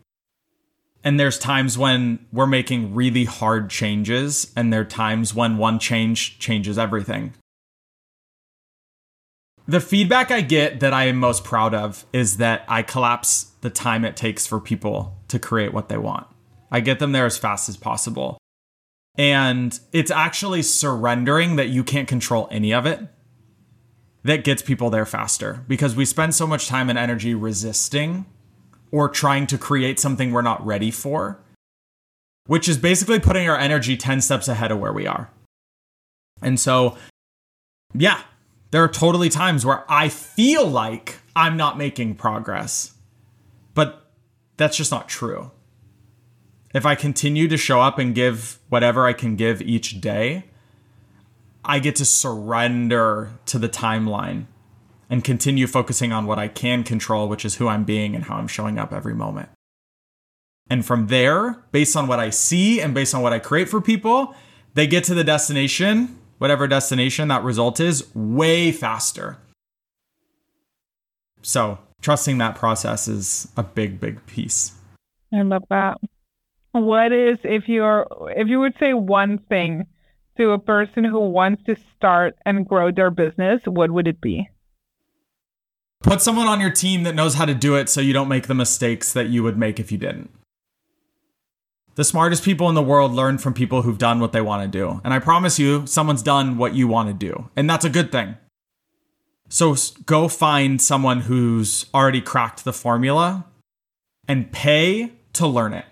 And 1.03 1.19
there's 1.19 1.39
times 1.39 1.79
when 1.79 2.27
we're 2.31 2.47
making 2.47 2.95
really 2.95 3.25
hard 3.25 3.71
changes, 3.71 4.53
and 4.55 4.73
there 4.73 4.83
are 4.83 4.85
times 4.85 5.35
when 5.35 5.57
one 5.57 5.79
change 5.79 6.39
changes 6.39 6.79
everything. 6.79 7.33
The 9.67 9.81
feedback 9.81 10.31
I 10.31 10.41
get 10.41 10.81
that 10.81 10.93
I 10.93 11.05
am 11.05 11.17
most 11.17 11.45
proud 11.45 11.75
of 11.75 12.05
is 12.13 12.39
that 12.39 12.65
I 12.69 12.83
collapse 12.83 13.53
the 13.61 13.71
time 13.71 14.05
it 14.05 14.17
takes 14.17 14.47
for 14.47 14.61
people 14.61 15.17
to 15.29 15.39
create 15.39 15.73
what 15.73 15.89
they 15.89 15.97
want. 15.97 16.27
I 16.71 16.81
get 16.81 16.99
them 16.99 17.13
there 17.13 17.27
as 17.27 17.39
fast 17.39 17.69
as 17.69 17.77
possible. 17.77 18.39
And 19.17 19.79
it's 19.93 20.11
actually 20.11 20.63
surrendering 20.63 21.57
that 21.57 21.69
you 21.69 21.85
can't 21.85 22.09
control 22.09 22.49
any 22.51 22.73
of 22.73 22.87
it 22.87 23.01
that 24.23 24.45
gets 24.45 24.63
people 24.63 24.91
there 24.91 25.07
faster 25.07 25.65
because 25.67 25.97
we 25.97 26.05
spend 26.05 26.35
so 26.35 26.47
much 26.47 26.69
time 26.69 26.91
and 26.91 26.99
energy 26.99 27.35
resisting 27.35 28.27
or 28.93 29.09
trying 29.09 29.47
to 29.49 29.59
create 29.59 30.01
something 30.01 30.33
we're 30.33 30.43
not 30.43 30.65
ready 30.65 30.91
for, 30.91 31.39
which 32.47 32.69
is 32.69 32.77
basically 32.79 33.21
putting 33.21 33.49
our 33.49 33.57
energy 33.57 33.97
10 33.97 34.21
steps 34.21 34.49
ahead 34.49 34.73
of 34.73 34.79
where 34.79 34.93
we 34.93 35.07
are. 35.07 35.31
And 36.43 36.59
so, 36.59 36.97
yeah, 37.95 38.23
There 38.71 38.85
are 38.85 38.89
totally 38.89 39.29
times 39.29 39.67
where 39.67 39.85
I 39.91 40.09
feel 40.09 40.67
like 40.67 41.19
I'm 41.35 41.57
not 41.57 41.77
making 41.77 42.15
progress, 42.15 42.95
but 43.75 44.11
that's 44.57 44.77
just 44.77 44.93
not 44.93 45.09
true. 45.09 45.51
If 46.73 46.87
I 46.87 46.95
continue 46.95 47.49
to 47.49 47.57
show 47.57 47.81
up 47.81 47.99
and 47.99 48.15
give 48.15 48.61
whatever 48.69 49.07
I 49.07 49.13
can 49.13 49.35
give 49.35 49.61
each 49.61 50.01
day, 50.01 50.45
I 51.65 51.81
get 51.81 51.97
to 51.97 52.05
surrender 52.05 53.33
to 53.47 53.59
the 53.59 53.69
timeline 53.69 54.47
and 55.11 55.25
continue 55.25 55.67
focusing 55.67 56.13
on 56.13 56.25
what 56.25 56.39
I 56.39 56.47
can 56.49 56.85
control, 56.85 57.29
which 57.29 57.45
is 57.45 57.57
who 57.57 57.67
I'm 57.67 57.85
being 57.85 58.15
and 58.15 58.25
how 58.25 58.37
I'm 58.37 58.47
showing 58.47 58.79
up 58.79 58.93
every 58.93 59.15
moment. 59.15 59.51
And 60.71 60.87
from 60.87 61.09
there, 61.09 61.65
based 61.73 61.97
on 61.97 62.07
what 62.07 62.21
I 62.21 62.31
see 62.31 62.81
and 62.81 62.95
based 62.95 63.13
on 63.13 63.21
what 63.21 63.33
I 63.33 63.41
create 63.41 63.69
for 63.69 63.81
people, 63.81 64.37
they 64.75 64.87
get 64.87 65.03
to 65.05 65.15
the 65.15 65.25
destination, 65.25 66.17
whatever 66.39 66.69
destination 66.69 67.27
that 67.27 67.43
result 67.43 67.81
is, 67.81 68.09
way 68.15 68.71
faster. 68.71 69.39
So, 71.43 71.79
trusting 72.01 72.39
that 72.39 72.55
process 72.55 73.09
is 73.09 73.49
a 73.57 73.65
big, 73.65 73.99
big 73.99 74.25
piece. 74.27 74.77
I 75.35 75.43
love 75.43 75.65
that. 75.71 75.99
What 76.71 77.13
is 77.13 77.39
if 77.43 77.65
you're 77.67 78.07
if 78.37 78.47
you 78.47 78.61
would 78.61 78.75
say 78.79 78.95
one 78.95 79.39
thing 79.49 79.87
to 80.37 80.53
a 80.53 80.59
person 80.59 81.03
who 81.03 81.19
wants 81.19 81.65
to 81.65 81.75
start 81.97 82.37
and 82.47 82.69
grow 82.69 82.93
their 82.93 83.11
business, 83.11 83.61
what 83.65 83.91
would 83.91 84.07
it 84.07 84.21
be? 84.21 84.49
Put 86.03 86.23
someone 86.23 86.47
on 86.47 86.61
your 86.61 86.71
team 86.71 87.03
that 87.03 87.15
knows 87.15 87.35
how 87.35 87.45
to 87.45 87.55
do 87.55 87.77
it 87.77 87.89
so 87.89 88.01
you 88.01 88.13
don't 88.13 88.29
make 88.29 88.47
the 88.47 88.55
mistakes 88.55 89.13
that 89.13 89.29
you 89.29 89.43
would 89.43 89.59
make 89.59 89.79
if 89.79 89.93
you 89.93 89.99
didn't. 89.99 90.31
The 91.97 92.05
smartest 92.05 92.43
people 92.43 92.69
in 92.71 92.75
the 92.75 92.83
world 92.83 93.13
learn 93.13 93.37
from 93.37 93.53
people 93.53 93.83
who've 93.83 93.99
done 93.99 94.21
what 94.21 94.33
they 94.33 94.41
want 94.41 94.63
to 94.63 94.79
do. 94.79 95.01
And 95.05 95.13
I 95.13 95.19
promise 95.19 95.59
you, 95.59 95.87
someone's 95.87 96.23
done 96.23 96.57
what 96.57 96.75
you 96.75 96.89
want 96.89 97.09
to 97.09 97.15
do. 97.15 97.51
And 97.55 97.69
that's 97.69 97.85
a 97.85 97.91
good 97.91 98.11
thing. 98.11 98.37
So 99.51 99.77
go 100.07 100.29
find 100.29 100.81
someone 100.81 101.23
who's 101.23 101.87
already 101.93 102.23
cracked 102.23 102.65
the 102.65 102.73
formula 102.73 103.45
and 104.27 104.51
pay 104.51 105.13
to 105.35 105.47
learn 105.47 105.75
it. 105.75 105.85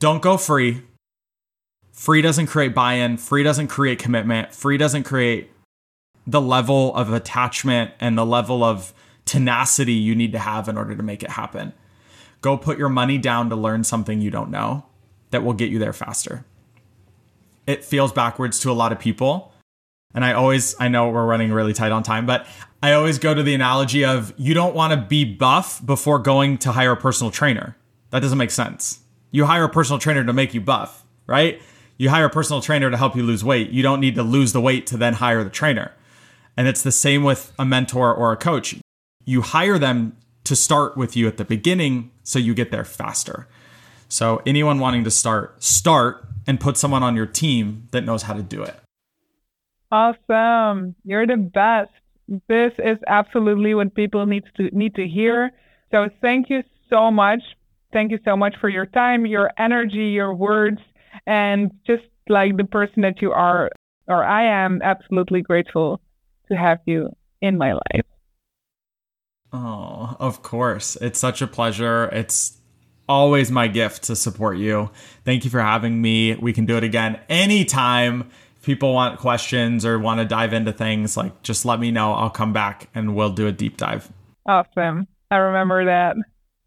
Don't 0.00 0.22
go 0.22 0.36
free. 0.36 0.82
Free 1.92 2.22
doesn't 2.22 2.48
create 2.48 2.74
buy 2.74 2.94
in, 2.94 3.18
free 3.18 3.44
doesn't 3.44 3.68
create 3.68 4.00
commitment, 4.00 4.52
free 4.52 4.76
doesn't 4.76 5.04
create 5.04 5.52
the 6.26 6.40
level 6.40 6.94
of 6.94 7.12
attachment 7.12 7.92
and 8.00 8.16
the 8.16 8.26
level 8.26 8.64
of 8.64 8.92
tenacity 9.24 9.92
you 9.92 10.14
need 10.14 10.32
to 10.32 10.38
have 10.38 10.68
in 10.68 10.76
order 10.76 10.94
to 10.94 11.02
make 11.02 11.22
it 11.22 11.30
happen. 11.30 11.72
Go 12.40 12.56
put 12.56 12.78
your 12.78 12.88
money 12.88 13.18
down 13.18 13.48
to 13.50 13.56
learn 13.56 13.84
something 13.84 14.20
you 14.20 14.30
don't 14.30 14.50
know 14.50 14.86
that 15.30 15.42
will 15.42 15.52
get 15.52 15.70
you 15.70 15.78
there 15.78 15.92
faster. 15.92 16.44
It 17.66 17.84
feels 17.84 18.12
backwards 18.12 18.58
to 18.60 18.70
a 18.70 18.74
lot 18.74 18.92
of 18.92 18.98
people. 18.98 19.52
And 20.14 20.24
I 20.24 20.32
always, 20.32 20.76
I 20.78 20.88
know 20.88 21.08
we're 21.08 21.26
running 21.26 21.52
really 21.52 21.72
tight 21.72 21.90
on 21.90 22.02
time, 22.02 22.26
but 22.26 22.46
I 22.82 22.92
always 22.92 23.18
go 23.18 23.34
to 23.34 23.42
the 23.42 23.54
analogy 23.54 24.04
of 24.04 24.32
you 24.36 24.54
don't 24.54 24.74
want 24.74 24.92
to 24.92 25.08
be 25.08 25.24
buff 25.24 25.84
before 25.84 26.18
going 26.18 26.58
to 26.58 26.72
hire 26.72 26.92
a 26.92 26.96
personal 26.96 27.30
trainer. 27.30 27.76
That 28.10 28.20
doesn't 28.20 28.38
make 28.38 28.50
sense. 28.50 29.00
You 29.30 29.46
hire 29.46 29.64
a 29.64 29.68
personal 29.68 29.98
trainer 29.98 30.22
to 30.22 30.32
make 30.32 30.54
you 30.54 30.60
buff, 30.60 31.04
right? 31.26 31.60
You 31.96 32.10
hire 32.10 32.26
a 32.26 32.30
personal 32.30 32.60
trainer 32.60 32.90
to 32.90 32.96
help 32.96 33.16
you 33.16 33.22
lose 33.22 33.42
weight. 33.42 33.70
You 33.70 33.82
don't 33.82 34.00
need 34.00 34.14
to 34.16 34.22
lose 34.22 34.52
the 34.52 34.60
weight 34.60 34.86
to 34.88 34.96
then 34.96 35.14
hire 35.14 35.42
the 35.42 35.50
trainer. 35.50 35.92
And 36.56 36.68
it's 36.68 36.82
the 36.82 36.92
same 36.92 37.24
with 37.24 37.52
a 37.58 37.64
mentor 37.64 38.14
or 38.14 38.32
a 38.32 38.36
coach. 38.36 38.76
You 39.24 39.42
hire 39.42 39.78
them 39.78 40.16
to 40.44 40.54
start 40.54 40.96
with 40.96 41.16
you 41.16 41.26
at 41.26 41.36
the 41.36 41.44
beginning 41.44 42.10
so 42.22 42.38
you 42.38 42.54
get 42.54 42.70
there 42.70 42.84
faster. 42.84 43.48
So, 44.08 44.42
anyone 44.46 44.78
wanting 44.78 45.04
to 45.04 45.10
start, 45.10 45.62
start 45.62 46.26
and 46.46 46.60
put 46.60 46.76
someone 46.76 47.02
on 47.02 47.16
your 47.16 47.26
team 47.26 47.88
that 47.90 48.04
knows 48.04 48.22
how 48.22 48.34
to 48.34 48.42
do 48.42 48.62
it. 48.62 48.76
Awesome. 49.90 50.94
You're 51.04 51.26
the 51.26 51.36
best. 51.36 51.90
This 52.48 52.72
is 52.78 52.98
absolutely 53.06 53.74
what 53.74 53.94
people 53.94 54.26
need 54.26 54.44
to 54.56 54.64
need 54.76 54.94
to 54.96 55.08
hear. 55.08 55.52
So, 55.90 56.08
thank 56.20 56.50
you 56.50 56.62
so 56.90 57.10
much. 57.10 57.40
Thank 57.92 58.12
you 58.12 58.18
so 58.24 58.36
much 58.36 58.54
for 58.60 58.68
your 58.68 58.86
time, 58.86 59.24
your 59.26 59.50
energy, 59.56 60.08
your 60.08 60.34
words, 60.34 60.80
and 61.26 61.70
just 61.86 62.02
like 62.28 62.56
the 62.56 62.64
person 62.64 63.02
that 63.02 63.22
you 63.22 63.32
are 63.32 63.70
or 64.06 64.22
I 64.24 64.44
am 64.44 64.82
absolutely 64.82 65.42
grateful 65.42 66.00
to 66.48 66.56
have 66.56 66.80
you 66.86 67.16
in 67.40 67.58
my 67.58 67.72
life. 67.72 68.06
Oh, 69.52 70.16
of 70.18 70.42
course. 70.42 70.96
It's 70.96 71.18
such 71.18 71.40
a 71.40 71.46
pleasure. 71.46 72.06
It's 72.12 72.58
always 73.08 73.50
my 73.50 73.68
gift 73.68 74.04
to 74.04 74.16
support 74.16 74.56
you. 74.56 74.90
Thank 75.24 75.44
you 75.44 75.50
for 75.50 75.60
having 75.60 76.00
me. 76.00 76.34
We 76.34 76.52
can 76.52 76.66
do 76.66 76.76
it 76.76 76.84
again 76.84 77.20
anytime. 77.28 78.30
If 78.56 78.64
people 78.64 78.94
want 78.94 79.20
questions 79.20 79.84
or 79.84 79.98
want 79.98 80.20
to 80.20 80.24
dive 80.24 80.52
into 80.52 80.72
things, 80.72 81.16
like 81.16 81.42
just 81.42 81.64
let 81.64 81.78
me 81.78 81.90
know. 81.90 82.14
I'll 82.14 82.30
come 82.30 82.52
back 82.52 82.88
and 82.94 83.14
we'll 83.14 83.32
do 83.32 83.46
a 83.46 83.52
deep 83.52 83.76
dive. 83.76 84.10
Awesome. 84.46 85.06
I 85.30 85.36
remember 85.36 85.84
that. 85.86 86.16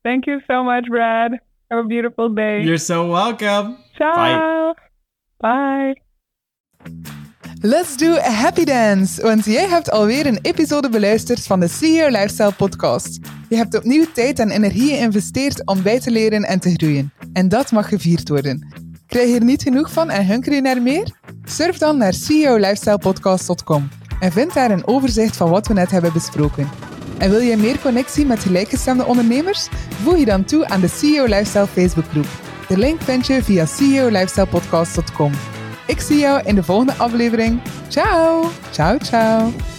Thank 0.04 0.28
you 0.28 0.40
so 0.48 0.64
much, 0.64 0.86
Brad. 0.88 1.34
Have 1.70 1.86
a 1.86 1.88
beautiful 1.88 2.30
day. 2.30 2.64
You're 2.64 2.78
so 2.78 3.10
welcome. 3.10 3.78
Ciao. 3.98 4.76
Bye. 5.42 5.96
Bye. 6.86 7.17
Let's 7.68 7.98
do 7.98 8.16
a 8.16 8.32
happy 8.32 8.64
dance, 8.64 9.22
want 9.22 9.46
jij 9.46 9.68
hebt 9.68 9.92
alweer 9.92 10.26
een 10.26 10.40
episode 10.42 10.90
beluisterd 10.90 11.44
van 11.44 11.60
de 11.60 11.68
CEO 11.68 12.08
Lifestyle 12.08 12.52
podcast. 12.52 13.20
Je 13.50 13.56
hebt 13.56 13.76
opnieuw 13.76 14.06
tijd 14.14 14.40
en 14.40 14.50
energie 14.50 14.90
geïnvesteerd 14.90 15.66
om 15.66 15.82
bij 15.82 16.00
te 16.00 16.12
leren 16.12 16.44
en 16.44 16.60
te 16.60 16.74
groeien. 16.74 17.14
En 17.34 17.50
dat 17.50 17.72
mag 17.72 17.90
gevierd 17.90 18.30
worden. 18.30 18.68
Krijg 19.08 19.30
je 19.30 19.36
er 19.36 19.44
niet 19.44 19.62
genoeg 19.62 19.92
van 19.92 20.10
en 20.10 20.28
hunker 20.28 20.54
je 20.54 20.62
naar 20.62 20.82
meer? 20.82 21.12
Surf 21.44 21.78
dan 21.78 21.98
naar 21.98 22.14
ceolifestylepodcast.com 22.14 23.90
en 24.20 24.32
vind 24.32 24.54
daar 24.54 24.72
een 24.72 24.88
overzicht 24.88 25.38
van 25.38 25.50
wat 25.50 25.68
we 25.68 25.74
net 25.74 25.92
hebben 25.92 26.14
besproken. 26.14 26.70
En 27.18 27.30
wil 27.30 27.40
je 27.40 27.58
meer 27.58 27.80
connectie 27.80 28.26
met 28.26 28.40
gelijkgestemde 28.40 29.06
ondernemers? 29.06 29.68
Voeg 30.04 30.18
je 30.18 30.26
dan 30.26 30.44
toe 30.44 30.68
aan 30.68 30.82
de 30.82 30.88
CEO 30.88 31.26
Lifestyle 31.26 31.68
Facebookgroep. 31.68 32.28
De 32.68 32.78
link 32.78 33.02
vind 33.02 33.28
je 33.28 33.44
via 33.44 33.66
ceolifestylepodcast.com. 33.66 35.57
Ik 35.88 36.00
zie 36.00 36.18
jou 36.18 36.42
in 36.46 36.56
de 36.56 36.64
volgende 36.64 36.94
aflevering. 36.94 37.62
Ciao, 37.88 38.50
ciao, 38.72 38.98
ciao. 38.98 39.77